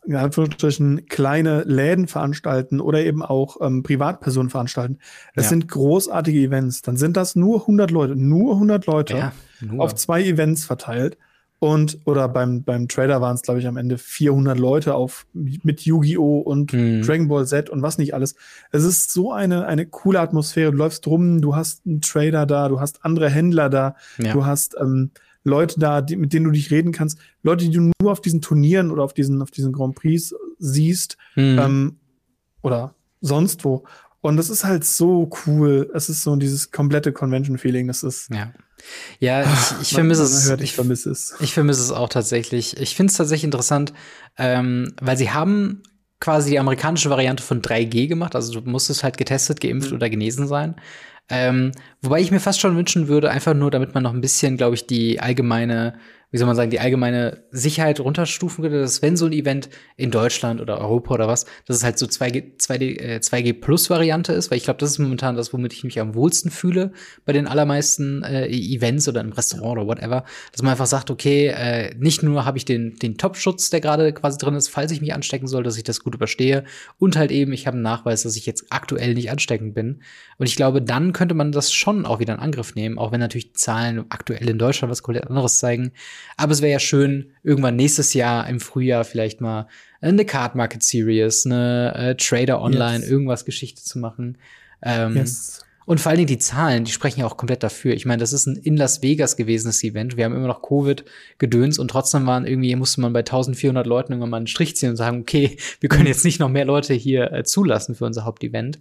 [0.04, 4.98] in Anführungsstrichen, kleine Läden veranstalten oder eben auch ähm, Privatpersonen veranstalten.
[5.34, 5.50] Es ja.
[5.50, 6.82] sind großartige Events.
[6.82, 9.84] Dann sind das nur 100 Leute, nur 100 Leute ja, nur.
[9.84, 11.16] auf zwei Events verteilt.
[11.58, 15.82] Und, oder beim, beim Trader waren es, glaube ich, am Ende 400 Leute auf, mit
[15.82, 16.38] Yu-Gi-Oh!
[16.40, 17.02] und mhm.
[17.02, 18.34] Dragon Ball Z und was nicht alles.
[18.72, 20.70] Es ist so eine, eine coole Atmosphäre.
[20.70, 24.34] Du läufst rum, du hast einen Trader da, du hast andere Händler da, ja.
[24.34, 25.12] du hast ähm,
[25.44, 27.18] Leute da, die, mit denen du dich reden kannst.
[27.42, 31.16] Leute, die du nur auf diesen Turnieren oder auf diesen, auf diesen Grand Prix siehst,
[31.36, 31.58] mhm.
[31.58, 31.96] ähm,
[32.62, 33.84] oder sonst wo.
[34.26, 35.90] Und das ist halt so cool.
[35.94, 37.86] Es ist so dieses komplette Convention-Feeling.
[37.86, 38.28] Das ist.
[38.30, 38.52] Ja.
[39.20, 40.48] Ja, ich, ich vermisse es.
[40.48, 41.34] Hört, ich vermisse es.
[41.40, 42.76] Ich vermisse es auch tatsächlich.
[42.78, 43.92] Ich finde es tatsächlich interessant,
[44.36, 45.82] ähm, weil sie haben
[46.20, 48.34] quasi die amerikanische Variante von 3G gemacht.
[48.34, 49.96] Also du musstest halt getestet, geimpft mhm.
[49.96, 50.76] oder genesen sein.
[51.28, 51.72] Ähm,
[52.02, 54.74] wobei ich mir fast schon wünschen würde, einfach nur, damit man noch ein bisschen, glaube
[54.74, 55.98] ich, die allgemeine
[56.30, 60.10] wie soll man sagen, die allgemeine Sicherheit runterstufen würde, dass wenn so ein Event in
[60.10, 64.32] Deutschland oder Europa oder was, dass es halt so 2G, 2D, äh, 2G Plus Variante
[64.32, 66.92] ist, weil ich glaube, das ist momentan das, womit ich mich am wohlsten fühle
[67.24, 71.46] bei den allermeisten äh, Events oder im Restaurant oder whatever, dass man einfach sagt, okay,
[71.46, 75.00] äh, nicht nur habe ich den, den Top-Schutz, der gerade quasi drin ist, falls ich
[75.00, 76.64] mich anstecken soll, dass ich das gut überstehe
[76.98, 80.02] und halt eben, ich habe einen Nachweis, dass ich jetzt aktuell nicht ansteckend bin.
[80.38, 83.20] Und ich glaube, dann könnte man das schon auch wieder in Angriff nehmen, auch wenn
[83.20, 85.92] natürlich die Zahlen aktuell in Deutschland was komplett anderes zeigen.
[86.36, 89.68] Aber es wäre ja schön, irgendwann nächstes Jahr im Frühjahr vielleicht mal
[90.00, 93.08] eine Card Market Series, eine äh, Trader Online, yes.
[93.08, 94.38] irgendwas Geschichte zu machen.
[94.82, 95.64] Ähm, yes.
[95.86, 97.94] Und vor allen Dingen die Zahlen, die sprechen ja auch komplett dafür.
[97.94, 100.16] Ich meine, das ist ein in Las Vegas gewesenes Event.
[100.16, 104.30] Wir haben immer noch Covid-Gedöns und trotzdem waren irgendwie, musste man bei 1400 Leuten irgendwann
[104.30, 107.32] mal einen Strich ziehen und sagen, okay, wir können jetzt nicht noch mehr Leute hier
[107.32, 108.80] äh, zulassen für unser Hauptevent.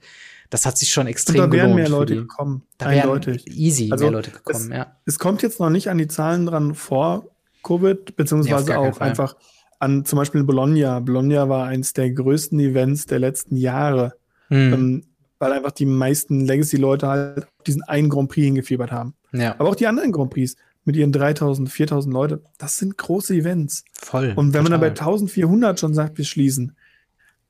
[0.50, 2.64] Das hat sich schon extrem und da wären mehr Leute gekommen.
[2.78, 3.48] Da wären eindeutig.
[3.48, 4.96] easy Also, mehr Leute gekommen, es, ja.
[5.06, 7.26] Es kommt jetzt noch nicht an die Zahlen dran vor
[7.64, 9.36] Covid, beziehungsweise keinen auch einfach
[9.80, 11.00] an zum Beispiel Bologna.
[11.00, 14.14] Bologna war eins der größten Events der letzten Jahre,
[14.50, 15.04] Hm, ähm,
[15.40, 19.16] weil einfach die meisten Legacy-Leute halt diesen einen Grand Prix hingefiebert haben.
[19.34, 23.34] ja, Aber auch die anderen Grand Prix mit ihren 3000, 4000 Leute, das sind große
[23.34, 23.84] Events.
[24.00, 24.34] voll.
[24.36, 25.14] Und wenn man dann bei total.
[25.16, 26.76] 1400 schon sagt, wir schließen,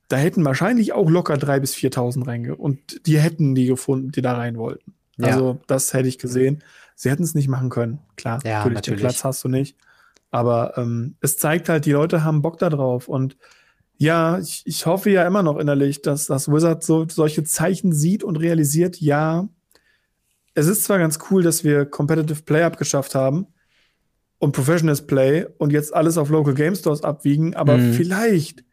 [0.08, 2.56] da hätten wahrscheinlich auch locker 3.000 bis 4.000 reinge.
[2.56, 4.94] Und die hätten die gefunden, die da rein wollten.
[5.18, 5.28] Ja.
[5.28, 6.62] Also, das hätte ich gesehen.
[6.94, 7.98] Sie hätten es nicht machen können.
[8.16, 9.00] Klar, Ja, natürlich, natürlich.
[9.00, 9.76] den Platz hast du nicht.
[10.30, 13.08] Aber ähm, es zeigt halt, die Leute haben Bock da drauf.
[13.08, 13.36] Und
[13.96, 18.22] ja, ich, ich hoffe ja immer noch innerlich, dass das Wizard so solche Zeichen sieht
[18.22, 19.48] und realisiert, ja,
[20.54, 23.46] es ist zwar ganz cool, dass wir Competitive Play abgeschafft haben
[24.38, 27.92] und Professional Play und jetzt alles auf Local Game Stores abwiegen, aber Mhm.
[27.94, 28.64] vielleicht,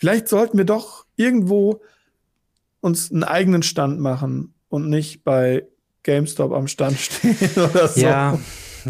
[0.00, 1.82] vielleicht sollten wir doch irgendwo
[2.80, 5.64] uns einen eigenen Stand machen und nicht bei
[6.02, 8.00] GameStop am Stand stehen oder so.
[8.00, 8.38] Ja,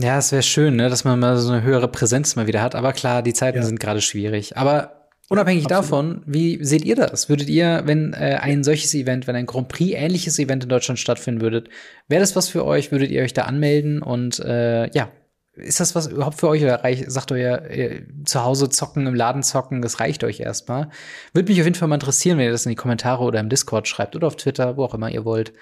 [0.01, 2.77] ja, es wäre schön, ne, dass man mal so eine höhere Präsenz mal wieder hat.
[2.77, 3.65] Aber klar, die Zeiten Ja.
[3.65, 4.57] sind gerade schwierig.
[4.57, 5.85] Aber unabhängig Absolut.
[5.85, 7.29] davon, wie seht ihr das?
[7.29, 11.01] Würdet ihr, wenn äh, ein solches Event, wenn ein Grand Prix ähnliches Event in Deutschland
[11.01, 11.69] stattfinden würdet,
[12.07, 12.93] wäre das was für euch?
[12.93, 14.01] Würdet ihr euch da anmelden?
[14.01, 15.11] Und äh, ja,
[15.55, 17.63] ist das was überhaupt für euch oder reich, sagt euer
[18.25, 20.91] zu Hause zocken, im Laden zocken, das reicht euch erstmal?
[21.33, 23.49] Würde mich auf jeden Fall mal interessieren, wenn ihr das in die Kommentare oder im
[23.49, 25.53] Discord schreibt oder auf Twitter, wo auch immer ihr wollt.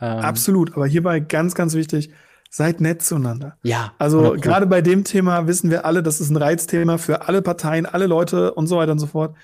[0.00, 2.10] Ähm, Absolut, aber hierbei ganz, ganz wichtig,
[2.50, 3.56] seid nett zueinander.
[3.62, 4.48] Ja, Also 100 Pro.
[4.48, 8.06] gerade bei dem Thema wissen wir alle, das ist ein Reizthema für alle Parteien, alle
[8.06, 9.36] Leute und so weiter und so fort.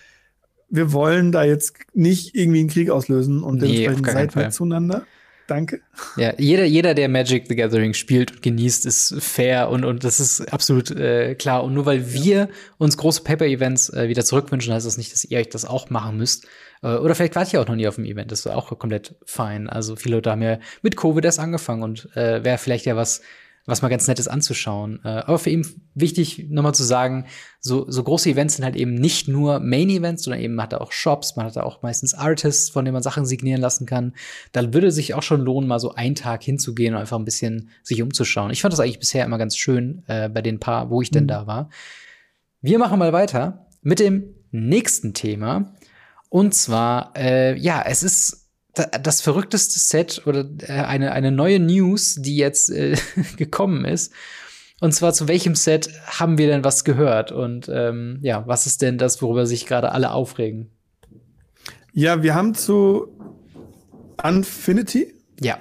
[0.68, 5.04] Wir wollen da jetzt nicht irgendwie einen Krieg auslösen und Nee, dementsprechend seid nett zueinander.
[5.46, 5.80] Danke.
[6.16, 10.18] Ja, jeder, jeder, der Magic the Gathering spielt und genießt, ist fair und, und das
[10.18, 11.62] ist absolut äh, klar.
[11.62, 15.38] Und nur weil wir uns große Paper-Events äh, wieder zurückwünschen, heißt das nicht, dass ihr
[15.38, 16.46] euch das auch machen müsst.
[16.82, 19.14] Äh, oder vielleicht wart ihr auch noch nie auf dem Event, das ist auch komplett
[19.24, 19.68] fein.
[19.68, 23.22] Also viele Leute haben ja mit Covid erst angefangen und äh, wäre vielleicht ja was,
[23.66, 25.00] was mal ganz nett ist anzuschauen.
[25.04, 27.26] Äh, aber für ihn wichtig, nochmal zu sagen,
[27.60, 30.92] so, so große Events sind halt eben nicht nur Main-Events, sondern eben hat er auch
[30.92, 34.14] Shops, man hat da auch meistens Artists, von denen man Sachen signieren lassen kann.
[34.52, 37.70] Da würde sich auch schon lohnen, mal so einen Tag hinzugehen und einfach ein bisschen
[37.82, 38.52] sich umzuschauen.
[38.52, 41.24] Ich fand das eigentlich bisher immer ganz schön äh, bei den paar, wo ich denn
[41.24, 41.28] Mhm.
[41.28, 41.70] da war.
[42.62, 45.74] Wir machen mal weiter mit dem nächsten Thema.
[46.28, 48.45] Und zwar, äh, ja, es ist
[49.02, 52.96] das verrückteste Set oder äh, eine, eine neue News, die jetzt äh,
[53.36, 54.12] gekommen ist.
[54.80, 57.32] Und zwar zu welchem Set haben wir denn was gehört?
[57.32, 60.70] Und ähm, ja, was ist denn das, worüber sich gerade alle aufregen?
[61.92, 63.08] Ja, wir haben zu
[64.22, 65.58] Infinity, Ja.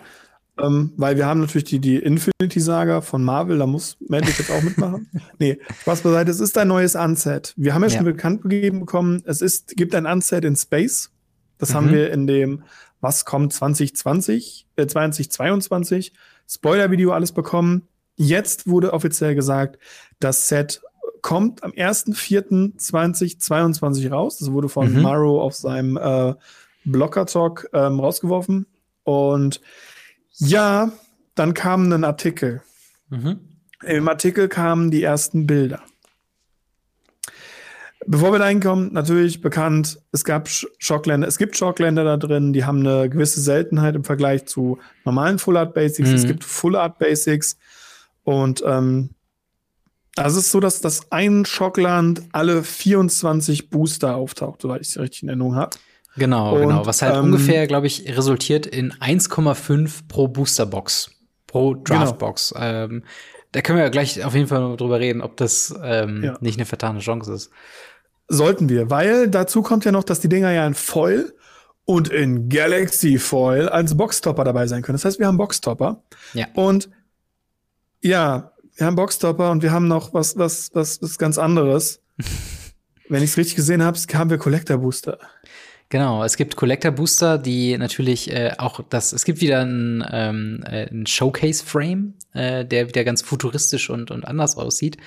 [0.62, 4.62] ähm, weil wir haben natürlich die, die Infinity-Saga von Marvel, da muss Magic jetzt auch
[4.62, 5.10] mitmachen.
[5.40, 7.54] nee, Spaß beiseite, es ist ein neues Unset.
[7.58, 7.96] Wir haben ja, Ja.
[7.98, 11.12] schon bekannt gegeben bekommen, es ist, gibt ein Unset in Space.
[11.58, 11.74] Das Mhm.
[11.76, 12.64] haben wir in dem
[13.06, 16.12] Was kommt 2020, äh, 2022
[16.50, 17.84] Spoiler-Video alles bekommen.
[18.16, 19.78] Jetzt wurde offiziell gesagt,
[20.20, 20.82] das Set
[21.22, 24.40] kommt am 1.4.2022 raus.
[24.40, 25.04] Das wurde von Mhm.
[25.04, 26.34] Maro auf seinem äh,
[26.86, 28.66] Blocker-Talk ähm, rausgeworfen.
[29.04, 29.62] Und
[30.38, 30.92] ja,
[31.36, 32.64] dann kam ein Artikel.
[33.12, 33.40] Mhm.
[33.84, 35.84] Im Artikel kamen die ersten Bilder.
[38.08, 42.54] Bevor wir da hinkommen, natürlich bekannt, es gab Sch- Schockländer, es gibt Schockländer da drin,
[42.54, 46.10] die haben eine gewisse Seltenheit im Vergleich zu normalen Full Art Basics.
[46.10, 46.16] Mhm.
[46.16, 47.58] Es gibt Full Art Basics
[48.24, 49.10] und ähm,
[50.18, 55.24] es ist so, dass das ein Schockland alle 24 Booster auftaucht, soweit ich es richtig
[55.24, 55.76] in Erinnerung habe.
[56.16, 56.86] Genau, Und, genau.
[56.86, 61.10] Was halt ähm, ungefähr, glaube ich, resultiert in 1,5 pro Boosterbox,
[61.48, 62.54] pro Draftbox.
[62.58, 63.04] Ähm,
[63.52, 66.38] da können wir ja gleich auf jeden Fall drüber reden, ob das ähm, Ja.
[66.40, 67.52] nicht eine vertane Chance ist.
[68.28, 71.34] Sollten wir, weil dazu kommt ja noch, dass die Dinger ja in Foil
[71.86, 74.96] und in Galaxy Foil als Boxtopper dabei sein können.
[74.96, 76.04] Das heißt, wir haben Boxtopper.
[76.34, 76.48] Ja.
[76.56, 76.90] Und
[78.02, 82.02] ja, wir haben Boxtopper und wir haben noch was, was, was, was ganz anderes.
[83.10, 85.20] Wenn ich es richtig gesehen habe, haben wir Collector Booster.
[85.90, 90.64] Genau, es gibt Collector Booster, die natürlich äh, auch das, es gibt wieder ein, ähm,
[90.66, 94.98] äh, ein Showcase-Frame, äh, der wieder ganz futuristisch und, und anders aussieht.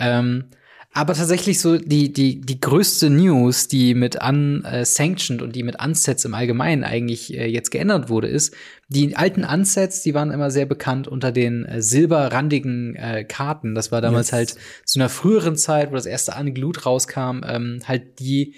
[0.00, 0.46] Ähm,
[0.92, 6.24] aber tatsächlich so die, die, die größte News, die mit unsanctioned und die mit Unsets
[6.24, 8.54] im Allgemeinen eigentlich äh, jetzt geändert wurde, ist,
[8.88, 13.74] die alten Unsets, die waren immer sehr bekannt unter den äh, silberrandigen äh, Karten.
[13.74, 14.32] Das war damals Yes.
[14.32, 18.54] halt zu einer früheren Zeit, wo das erste Unglued rauskam, ähm, halt die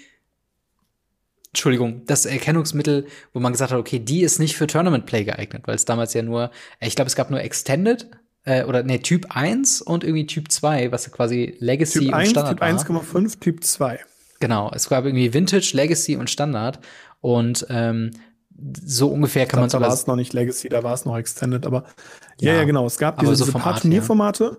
[1.51, 5.63] Entschuldigung, das Erkennungsmittel, wo man gesagt hat, okay, die ist nicht für Tournament Play geeignet,
[5.65, 8.07] weil es damals ja nur, äh, ich glaube, es gab nur Extended
[8.49, 12.29] äh, oder nee, Typ 1 und irgendwie Typ 2, was quasi Legacy Typ und 1,
[12.31, 13.03] Standard Typ war.
[13.03, 13.99] 1,5, Typ 2.
[14.39, 16.79] Genau, es gab irgendwie Vintage, Legacy und Standard.
[17.21, 18.11] Und ähm,
[18.83, 21.65] so ungefähr kann man Da war es noch nicht Legacy, da war es noch Extended,
[21.65, 21.83] aber
[22.39, 22.85] ja, ja, Ja, genau.
[22.85, 23.91] Es gab diese, so diese Format, paar
[24.51, 24.57] ja.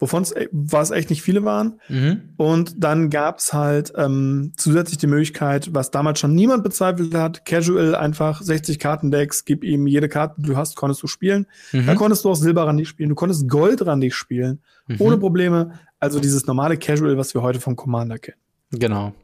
[0.00, 1.80] Wovon es was echt nicht viele waren.
[1.88, 2.20] Mhm.
[2.36, 7.94] Und dann gab's halt ähm, zusätzlich die Möglichkeit, was damals schon niemand bezweifelt hat, casual
[7.96, 11.46] einfach 60 Kartendecks, gib ihm jede Karte, die du hast, konntest du spielen.
[11.72, 11.94] Da Mhm.
[11.96, 14.96] konntest du auch Silber ran dich spielen, du konntest Gold ran dich spielen, Mhm.
[15.00, 15.72] ohne Probleme.
[15.98, 18.38] Also dieses normale Casual, was wir heute vom Commander kennen.
[18.70, 19.14] Genau.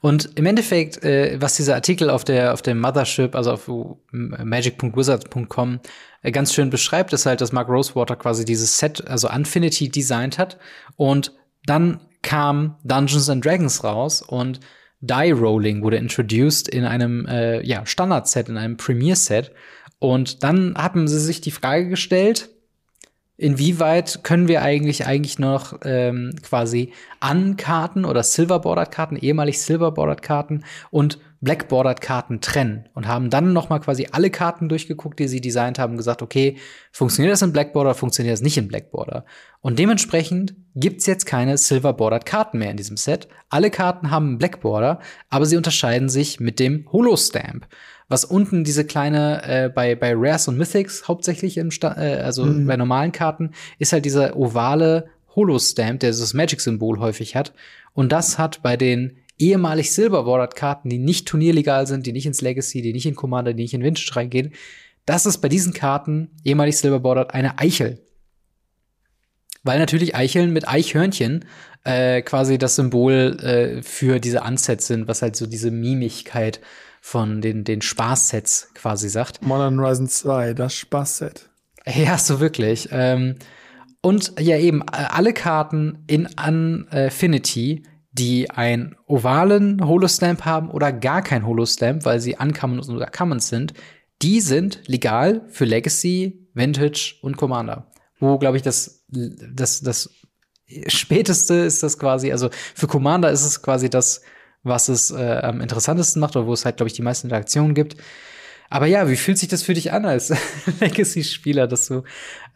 [0.00, 3.68] Und im Endeffekt, äh, was dieser Artikel auf der auf dem Mothership, also auf
[4.12, 5.80] magic.wizards.com
[6.22, 10.38] äh, ganz schön beschreibt, ist halt, dass Mark Rosewater quasi dieses Set, also Infinity designt
[10.38, 10.58] hat
[10.96, 11.32] und
[11.66, 14.60] dann kam Dungeons and Dragons raus und
[15.00, 19.50] Die Rolling wurde introduced in einem äh, ja, Standard-Set, in einem Premier-Set.
[19.98, 22.50] Und dann haben sie sich die Frage gestellt,
[23.36, 32.40] inwieweit können wir eigentlich eigentlich noch ähm, quasi An-Karten oder Silver-Bordered-Karten, ehemalig Silver-Bordered-Karten und Black-Bordered-Karten
[32.40, 36.22] trennen und haben dann noch mal quasi alle Karten durchgeguckt, die sie designt haben, gesagt,
[36.22, 36.56] okay,
[36.92, 39.24] funktioniert das in Black-Border, funktioniert das nicht in Black-Border?
[39.60, 43.26] Und dementsprechend gibt's jetzt keine Silver-Bordered-Karten mehr in diesem Set.
[43.48, 47.66] Alle Karten haben Black-Border, aber sie unterscheiden sich mit dem Holo-Stamp
[48.12, 52.44] was unten diese kleine äh, bei bei Rares und Mythics hauptsächlich im Sta äh, also
[52.44, 52.66] Mhm.
[52.66, 57.52] bei normalen Karten ist halt dieser ovale Holo-Stamp, der das Magic-Symbol häufig hat.
[57.94, 62.82] Und das hat bei den ehemalig Silver-Bordered-Karten, die nicht turnierlegal sind, die nicht ins Legacy,
[62.82, 64.52] die nicht in Commander, die nicht in Vintage reingehen,
[65.06, 67.98] das ist bei diesen Karten ehemalig Silver-Bordered eine Eichel.
[69.64, 71.44] Weil natürlich Eicheln mit Eichhörnchen
[71.84, 76.60] äh, quasi das Symbol äh, für diese Unsets sind, was halt so diese Mimigkeit
[77.04, 79.42] von den, den Spaßsets quasi sagt.
[79.42, 81.50] Modern Horizon 2, das Spaßset.
[81.84, 82.88] Ja, so wirklich.
[82.92, 83.34] Ähm,
[84.00, 87.82] und ja, eben, äh, alle Karten in Unfinity,
[88.12, 93.74] die einen ovalen Holostamp haben oder gar kein Holostamp, weil sie Uncommons oder Commons sind,
[94.22, 97.90] die sind legal für Legacy, Vintage und Commander.
[98.20, 100.10] Wo, glaube ich, das, das, das
[100.86, 104.22] späteste ist das quasi, also für Commander ist es quasi das,
[104.62, 107.74] was es äh, am interessantesten macht oder wo es halt, glaube ich, die meisten Interaktionen
[107.74, 107.96] gibt.
[108.70, 110.32] Aber ja, wie fühlt sich das für dich an als
[110.80, 112.04] Legacy-Spieler, dass du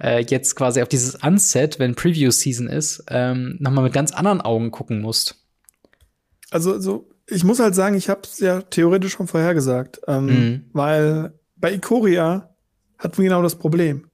[0.03, 4.71] äh, jetzt quasi auf dieses Unset, wenn Preview-Season ist, ähm, nochmal mit ganz anderen Augen
[4.71, 5.37] gucken musst?
[6.51, 10.65] Also, so, ich muss halt sagen, ich habe es ja theoretisch schon vorhergesagt, ähm, Mhm.
[10.73, 12.55] weil bei Ikoria
[12.99, 14.09] hatten wir genau das Problem.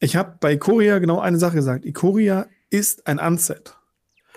[0.00, 1.84] Ich habe bei Ikoria genau eine Sache gesagt.
[1.84, 3.76] Ikoria ist ein Unset,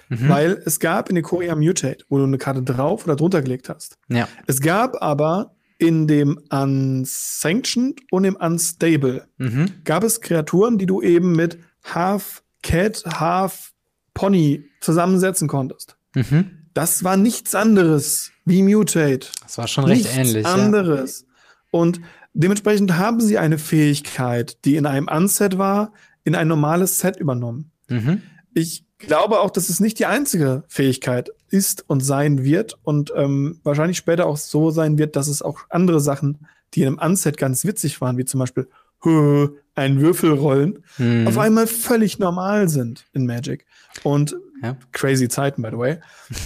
[0.10, 0.30] Mhm.
[0.30, 3.98] weil es gab in Ikoria Mutate, wo du eine Karte drauf oder drunter gelegt hast.
[4.08, 4.28] Ja.
[4.48, 9.72] Es gab aber in dem Unsanctioned und im Unstable Mhm.
[9.84, 13.74] gab es Kreaturen, die du eben mit Half Cat, Half
[14.14, 15.98] Pony zusammensetzen konntest.
[16.16, 16.52] Mhm.
[16.74, 19.28] Das war nichts anderes wie Mutate.
[19.44, 20.44] Das war schon recht nichts ähnlich.
[20.44, 20.54] Ja.
[20.54, 21.26] anderes.
[21.72, 22.00] Und
[22.34, 25.94] dementsprechend haben sie eine Fähigkeit, die in einem Unset war,
[26.24, 27.72] in ein normales Set übernommen.
[27.90, 28.22] Mhm.
[28.54, 33.60] Ich glaube auch, dass es nicht die einzige Fähigkeit ist und sein wird und ähm,
[33.64, 37.38] wahrscheinlich später auch so sein wird, dass es auch andere Sachen, die in einem Unset
[37.38, 38.68] ganz witzig waren, wie zum Beispiel
[39.02, 41.28] "Hö, ein Würfelrollen, Mhm.
[41.28, 43.66] auf einmal völlig normal sind in Magic.
[44.04, 44.78] Und Ja.
[44.94, 45.98] crazy Zeiten, by the way.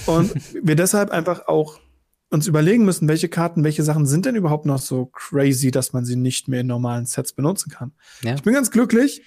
[0.08, 0.34] Und
[0.64, 1.80] wir deshalb einfach auch
[2.32, 6.06] uns überlegen müssen, welche Karten, welche Sachen sind denn überhaupt noch so crazy, dass man
[6.06, 7.92] sie nicht mehr in normalen Sets benutzen kann.
[8.24, 8.36] Ja.
[8.36, 9.24] Ich bin ganz glücklich,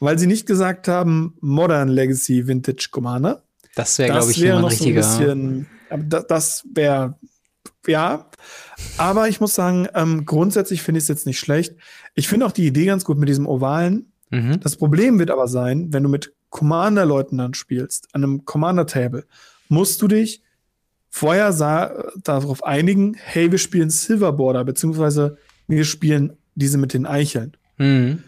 [0.00, 3.42] weil sie nicht gesagt haben Modern Legacy Vintage Commander.
[3.74, 5.66] Das wäre, glaube ich, wäre immer ein bisschen,
[6.08, 7.18] das, das wäre,
[7.86, 8.30] ja.
[8.98, 11.74] Aber ich muss sagen, ähm, grundsätzlich finde ich es jetzt nicht schlecht.
[12.14, 14.12] Ich finde auch die Idee ganz gut mit diesem Ovalen.
[14.30, 14.60] mhm.
[14.60, 19.24] Das Problem wird aber sein, wenn du mit Commander-Leuten dann spielst, an einem Commander-Table,
[19.68, 20.42] musst du dich
[21.10, 25.36] vorher sa- darauf einigen, hey, wir spielen Silverborder, beziehungsweise
[25.66, 27.56] wir spielen diese mit den Eicheln.
[27.78, 28.22] Mhm.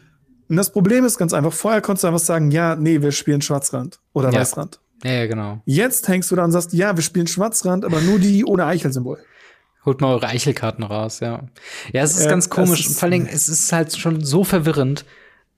[0.49, 3.43] Und das Problem ist ganz einfach, vorher konntest du einfach sagen, ja, nee, wir spielen
[3.43, 4.41] Schwarzrand oder Ja.
[4.41, 4.81] Weißrand.
[5.05, 5.61] Ja, ja, genau.
[5.67, 9.19] Jetzt hängst du da und sagst, ja, wir spielen Schwarzrand, aber nur die ohne Eichelsymbol.
[9.85, 11.45] Holt mal eure Eichelkarten raus, ja.
[11.93, 12.81] Ja, es ist Ja, ganz komisch.
[12.81, 15.05] ist- Und vor allen Dingen, es ist halt schon so verwirrend,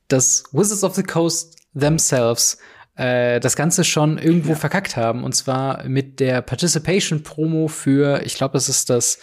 [0.09, 2.59] dass Wizards of the Coast themselves
[2.97, 5.23] äh, das Ganze schon irgendwo verkackt haben.
[5.23, 9.19] Und zwar mit der Participation-Promo für, ich glaube, das ist das,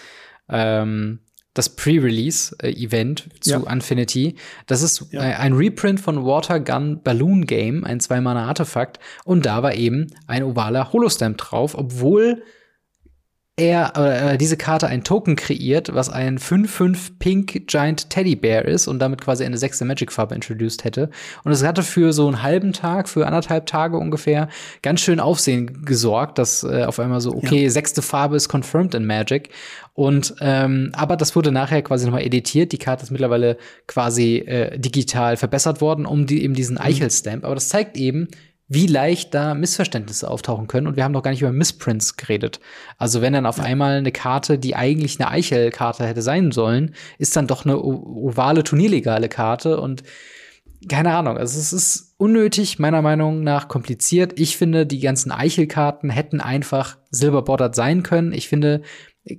[0.48, 1.20] ähm,
[1.56, 3.72] das Pre-Release-Event zu Ja.
[3.72, 4.36] Infinity.
[4.68, 5.22] Das ist Ja.
[5.24, 9.00] äh, ein Reprint von Water Gun Balloon Game, ein Zwei-Mana-Artefakt.
[9.24, 12.44] Und da war eben ein ovaler Holostamp drauf, obwohl
[13.58, 18.88] er äh, diese Karte ein Token kreiert, was ein 5-5 Pink Giant Teddy Bear ist
[18.88, 21.10] und damit quasi eine sechste Magic-Farbe introduced hätte.
[21.46, 24.50] Und es hatte für so einen halben Tag, für anderthalb Tage ungefähr,
[24.82, 27.70] ganz schön Aufsehen gesorgt, dass äh, auf einmal so, okay, ja.
[27.70, 29.50] sechste Farbe ist confirmed in Magic.
[29.94, 32.74] Und ähm, aber das wurde nachher quasi nochmal editiert.
[32.74, 33.56] Die Karte ist mittlerweile
[33.88, 36.82] quasi äh, digital verbessert worden, um die, eben diesen mhm.
[36.82, 37.46] Eichel-Stamp.
[37.46, 38.28] Aber das zeigt eben,
[38.68, 40.88] wie leicht da Missverständnisse auftauchen können.
[40.88, 42.60] Und wir haben noch gar nicht über Missprints geredet.
[42.98, 47.36] Also wenn dann auf einmal eine Karte, die eigentlich eine Eichel-Karte hätte sein sollen, ist
[47.36, 50.04] dann doch eine ovale, turnierlegale Karte und
[50.90, 51.38] keine Ahnung.
[51.38, 54.40] Also es ist unnötig, meiner Meinung nach kompliziert.
[54.40, 58.34] Ich finde, die ganzen Eichel-Karten hätten einfach silberbordered sein können.
[58.34, 58.82] Ich finde,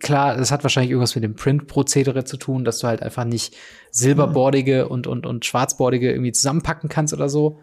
[0.01, 3.55] klar, das hat wahrscheinlich irgendwas mit dem Print-Prozedere zu tun, dass du halt einfach nicht
[3.91, 7.59] silberbordige und, und, und schwarzbordige irgendwie zusammenpacken kannst oder so.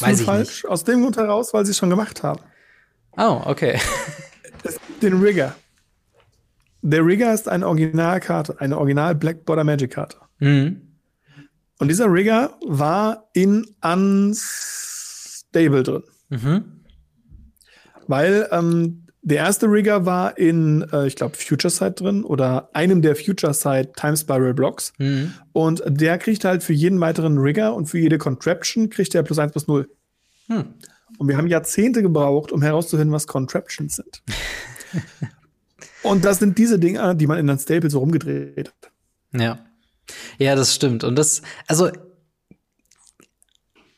[0.00, 0.64] Weiß ich falsch.
[0.64, 0.70] Nicht.
[0.70, 2.40] Aus dem Grund heraus, weil sie es schon gemacht haben.
[3.16, 3.78] Oh, okay.
[4.66, 5.54] Es gibt den Rigger.
[6.80, 10.16] Der Rigger ist eine Originalkarte, eine Original Black Border Magic Karte.
[10.38, 10.80] Mhm.
[11.78, 16.02] Und dieser Rigger war in Unstable drin.
[16.30, 16.80] Mhm.
[18.06, 23.00] Weil ähm, der erste Rigger war in, äh, ich glaube, Future Side drin oder einem
[23.00, 24.92] der Future Side Time Spiral Blocks.
[24.98, 25.32] Mhm.
[25.52, 29.38] Und der kriegt halt für jeden weiteren Rigger und für jede Contraption kriegt er plus
[29.38, 29.88] 1 plus 0.
[30.48, 30.64] Hm.
[31.18, 34.22] Und wir haben Jahrzehnte gebraucht, um herauszufinden, was Contraptions sind.
[36.02, 38.90] und das sind diese Dinge, die man in den Staples so rumgedreht hat.
[39.32, 39.58] Ja.
[40.38, 41.02] Ja, das stimmt.
[41.02, 41.90] Und das, also,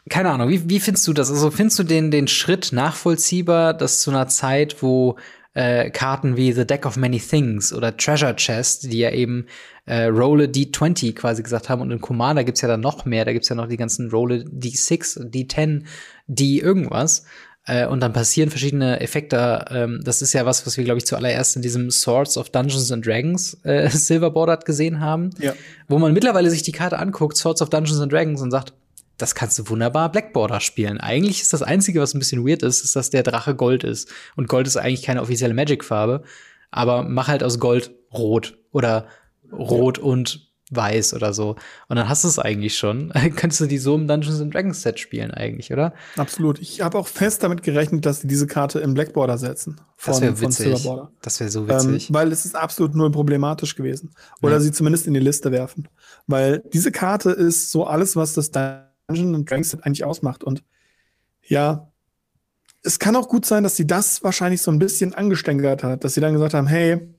[0.09, 1.31] keine Ahnung, wie, wie findest du das?
[1.31, 5.17] Also findest du den, den Schritt nachvollziehbar, dass zu einer Zeit, wo
[5.55, 9.47] äh, Karten wie The Deck of Many Things oder Treasure Chest, die ja eben
[9.87, 13.33] äh, Rolle D20 quasi gesagt haben und in Commander gibt's ja dann noch mehr, da
[13.33, 15.85] gibt's ja noch die ganzen Rolle D6, D10,
[16.27, 17.25] D irgendwas.
[17.67, 19.65] Äh, und dann passieren verschiedene Effekte.
[19.71, 22.93] Ähm, das ist ja was, was wir, glaube ich, zuallererst in diesem Swords of Dungeons
[22.93, 25.31] and Dragons äh, Silver Bordered gesehen haben.
[25.41, 25.53] Ja.
[25.89, 28.73] Wo man mittlerweile sich die Karte anguckt, Swords of Dungeons and Dragons, und sagt,
[29.19, 30.99] das kannst du wunderbar Blackborder spielen.
[30.99, 34.11] Eigentlich ist das Einzige, was ein bisschen weird ist, ist, dass der Drache Gold ist.
[34.37, 36.23] Und Gold ist eigentlich keine offizielle Magic-Farbe.
[36.71, 39.07] Aber mach halt aus Gold rot oder
[39.53, 41.57] rot und weiß oder so.
[41.89, 43.13] Und dann hast du es eigentlich schon.
[43.37, 45.95] Könntest du die so im Dungeons and Dragons Set spielen eigentlich, oder?
[46.17, 46.59] Absolut.
[46.59, 49.81] Ich habe auch fest damit gerechnet, dass sie diese Karte im Blackborder setzen.
[49.97, 50.89] Von, das wäre witzig.
[51.23, 52.09] Das wäre so witzig.
[52.09, 54.11] Ähm, weil es ist absolut null problematisch gewesen.
[54.43, 54.61] Oder ja.
[54.61, 55.89] sie zumindest in die Liste werfen.
[56.27, 58.51] Weil diese Karte ist so alles, was das
[59.09, 60.45] Dungeon and Dragons eigentlich ausmacht.
[60.45, 60.63] Und
[61.43, 61.91] ja,
[62.83, 66.15] es kann auch gut sein, dass sie das wahrscheinlich so ein bisschen angestängert hat, dass
[66.15, 67.15] sie dann gesagt haben, hey,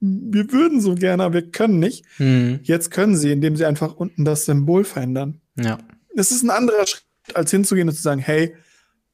[0.00, 2.04] wir würden so gerne, aber wir können nicht.
[2.16, 2.60] Hm.
[2.62, 5.40] Jetzt können sie, indem sie einfach unten das Symbol verändern.
[5.58, 5.78] Ja.
[6.14, 7.04] Es ist ein anderer Schritt,
[7.34, 8.54] als hinzugehen und zu sagen, hey,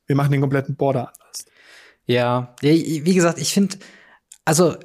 [0.07, 1.45] wir machen den kompletten Border anders.
[2.05, 3.79] Ja, wie gesagt, ich finde,
[4.45, 4.77] also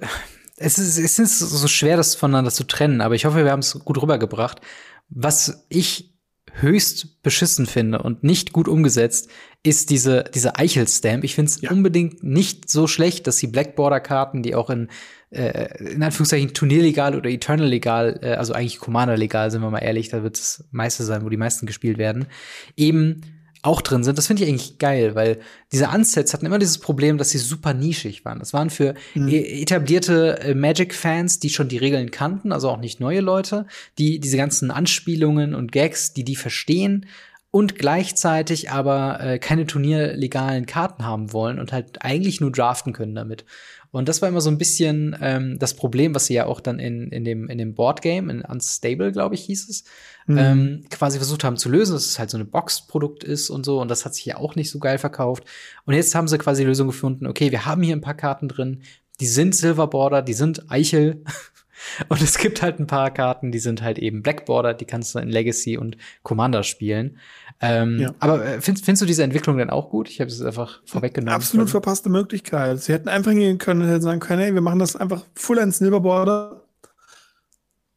[0.55, 3.59] es ist, es ist so schwer, das voneinander zu trennen, aber ich hoffe, wir haben
[3.59, 4.61] es gut rübergebracht.
[5.09, 6.13] Was ich
[6.62, 9.30] höchst beschissen finde und nicht gut umgesetzt,
[9.64, 11.24] ist diese, diese Eichel-Stamp.
[11.24, 11.72] Ich finde es ja.
[11.72, 14.88] unbedingt nicht so schlecht, dass die Blackborder-Karten, die auch in,
[15.30, 19.80] äh, in Anführungszeichen Turnierlegal oder Eternal legal, äh, also eigentlich Commander legal, sind wir mal
[19.80, 22.28] ehrlich, da wird es meiste sein, wo die meisten gespielt werden,
[22.76, 23.22] eben
[23.68, 24.18] auch drin sind.
[24.18, 25.39] Das finde ich eigentlich geil, weil
[25.74, 28.39] diese Unsets hatten immer dieses Problem, dass sie super nischig waren.
[28.39, 29.28] Das waren für mhm.
[29.28, 34.20] E-, etablierte äh, Magic-Fans, die schon die Regeln kannten, also auch nicht neue Leute, die
[34.20, 37.05] diese ganzen Anspielungen und Gags, die die verstehen
[37.51, 43.15] und gleichzeitig aber äh, keine turnierlegalen Karten haben wollen und halt eigentlich nur draften können
[43.15, 43.45] damit.
[43.92, 46.80] Und das war immer so ein bisschen ähm, das Problem, was sie ja auch dann
[46.80, 49.84] in, in dem, in dem Boardgame, in Unstable, glaube ich, hieß es,
[50.26, 50.38] mhm.
[50.38, 53.80] ähm, quasi versucht haben zu lösen, dass es halt so ein Boxprodukt ist und so.
[53.80, 55.46] Und das hat sich ja auch nicht so geil verkauft.
[55.86, 58.48] Und jetzt haben sie quasi die Lösung gefunden, okay, wir haben hier ein paar Karten
[58.48, 58.82] drin,
[59.20, 61.24] die sind Silver Border, die sind Eichel.
[62.10, 65.14] Und es gibt halt ein paar Karten, die sind halt eben Black Border, die kannst
[65.14, 67.20] du in Legacy und Commander spielen.
[67.60, 68.14] Ähm, ja.
[68.20, 70.10] Aber äh, findest, findest du diese Entwicklung denn auch gut?
[70.10, 71.34] Ich habe es einfach vorweggenommen.
[71.34, 72.82] Absolut verpasste Möglichkeit.
[72.82, 75.58] Sie hätten einfach hingehen können und hätten sagen können, hey, wir machen das einfach full
[75.58, 76.62] in Silberborder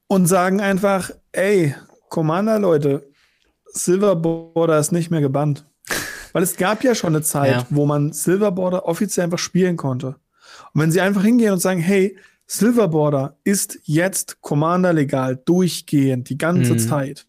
[0.07, 1.75] und sagen einfach, ey,
[2.09, 3.07] Commander-Leute,
[3.67, 5.67] Silverborder ist nicht mehr gebannt.
[6.33, 7.67] Weil es gab ja schon eine Zeit, ja.
[7.71, 10.17] wo man Silverborder offiziell einfach spielen konnte.
[10.73, 16.39] Und wenn sie einfach hingehen und sagen, hey, Silverborder ist jetzt Commander legal, durchgehend, die
[16.39, 16.79] ganze mhm.
[16.79, 17.27] Zeit,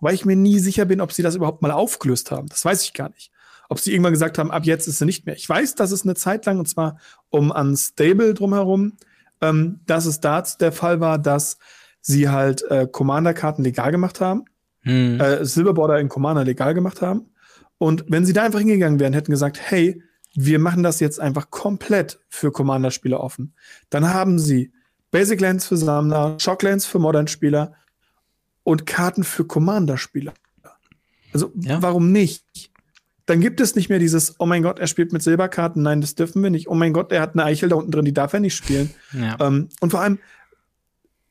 [0.00, 2.48] weil ich mir nie sicher bin, ob sie das überhaupt mal aufgelöst haben.
[2.48, 3.30] Das weiß ich gar nicht.
[3.68, 5.36] Ob sie irgendwann gesagt haben, ab jetzt ist sie nicht mehr.
[5.36, 6.98] Ich weiß, dass es eine Zeit lang, und zwar
[7.28, 8.96] um Unstable drumherum,
[9.40, 11.58] ähm, dass es da der Fall war, dass
[12.00, 14.44] sie halt äh, Commander-Karten legal gemacht haben,
[14.80, 15.20] hm.
[15.20, 17.30] äh, Silverborder in Commander legal gemacht haben.
[17.78, 20.02] Und wenn sie da einfach hingegangen wären, hätten gesagt, hey,
[20.34, 23.54] wir machen das jetzt einfach komplett für Commander-Spieler offen.
[23.88, 24.72] Dann haben sie
[25.10, 27.74] Basic Lands für Sammler, Shocklands für Modern-Spieler
[28.62, 30.34] und Karten für Commander-Spieler.
[31.32, 31.80] Also, ja.
[31.82, 32.70] warum nicht?
[33.26, 35.82] Dann gibt es nicht mehr dieses, oh mein Gott, er spielt mit Silberkarten.
[35.82, 36.68] Nein, das dürfen wir nicht.
[36.68, 38.90] Oh mein Gott, er hat eine Eichel da unten drin, die darf er nicht spielen.
[39.12, 39.36] Ja.
[39.38, 40.18] Ähm, und vor allem,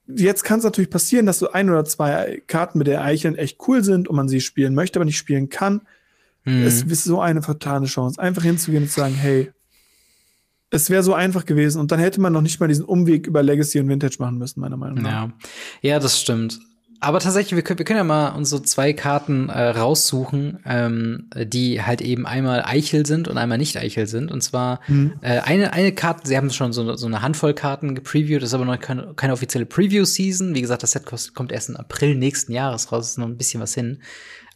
[0.08, 3.58] jetzt kann es natürlich passieren, dass so ein oder zwei Karten mit der Eicheln echt
[3.68, 5.82] cool sind und man sie spielen möchte, aber nicht spielen kann.
[6.46, 6.64] Mhm.
[6.64, 9.52] Es ist so eine vertane Chance, einfach hinzugehen und zu sagen, hey,
[10.72, 13.44] es wäre so einfach gewesen und dann hätte man noch nicht mal diesen Umweg über
[13.44, 15.12] Legacy und Vintage machen müssen, meiner Meinung nach.
[15.12, 15.34] Ja,
[15.82, 16.62] ja das stimmt
[17.02, 21.82] aber tatsächlich, wir können, wir können ja mal unsere zwei Karten äh, raussuchen, ähm, die
[21.82, 24.32] halt eben einmal Eichel sind und einmal nicht Eichel sind.
[24.32, 25.14] Und zwar mhm.
[25.22, 28.54] äh, eine, eine Karte, sie haben schon so, so eine Handvoll Karten gepreviewt, das ist
[28.54, 30.56] aber noch keine, keine offizielle Preview-Season.
[30.56, 33.62] Wie gesagt, das Set kommt erst im April nächsten Jahres raus, ist noch ein bisschen
[33.62, 34.00] was hin.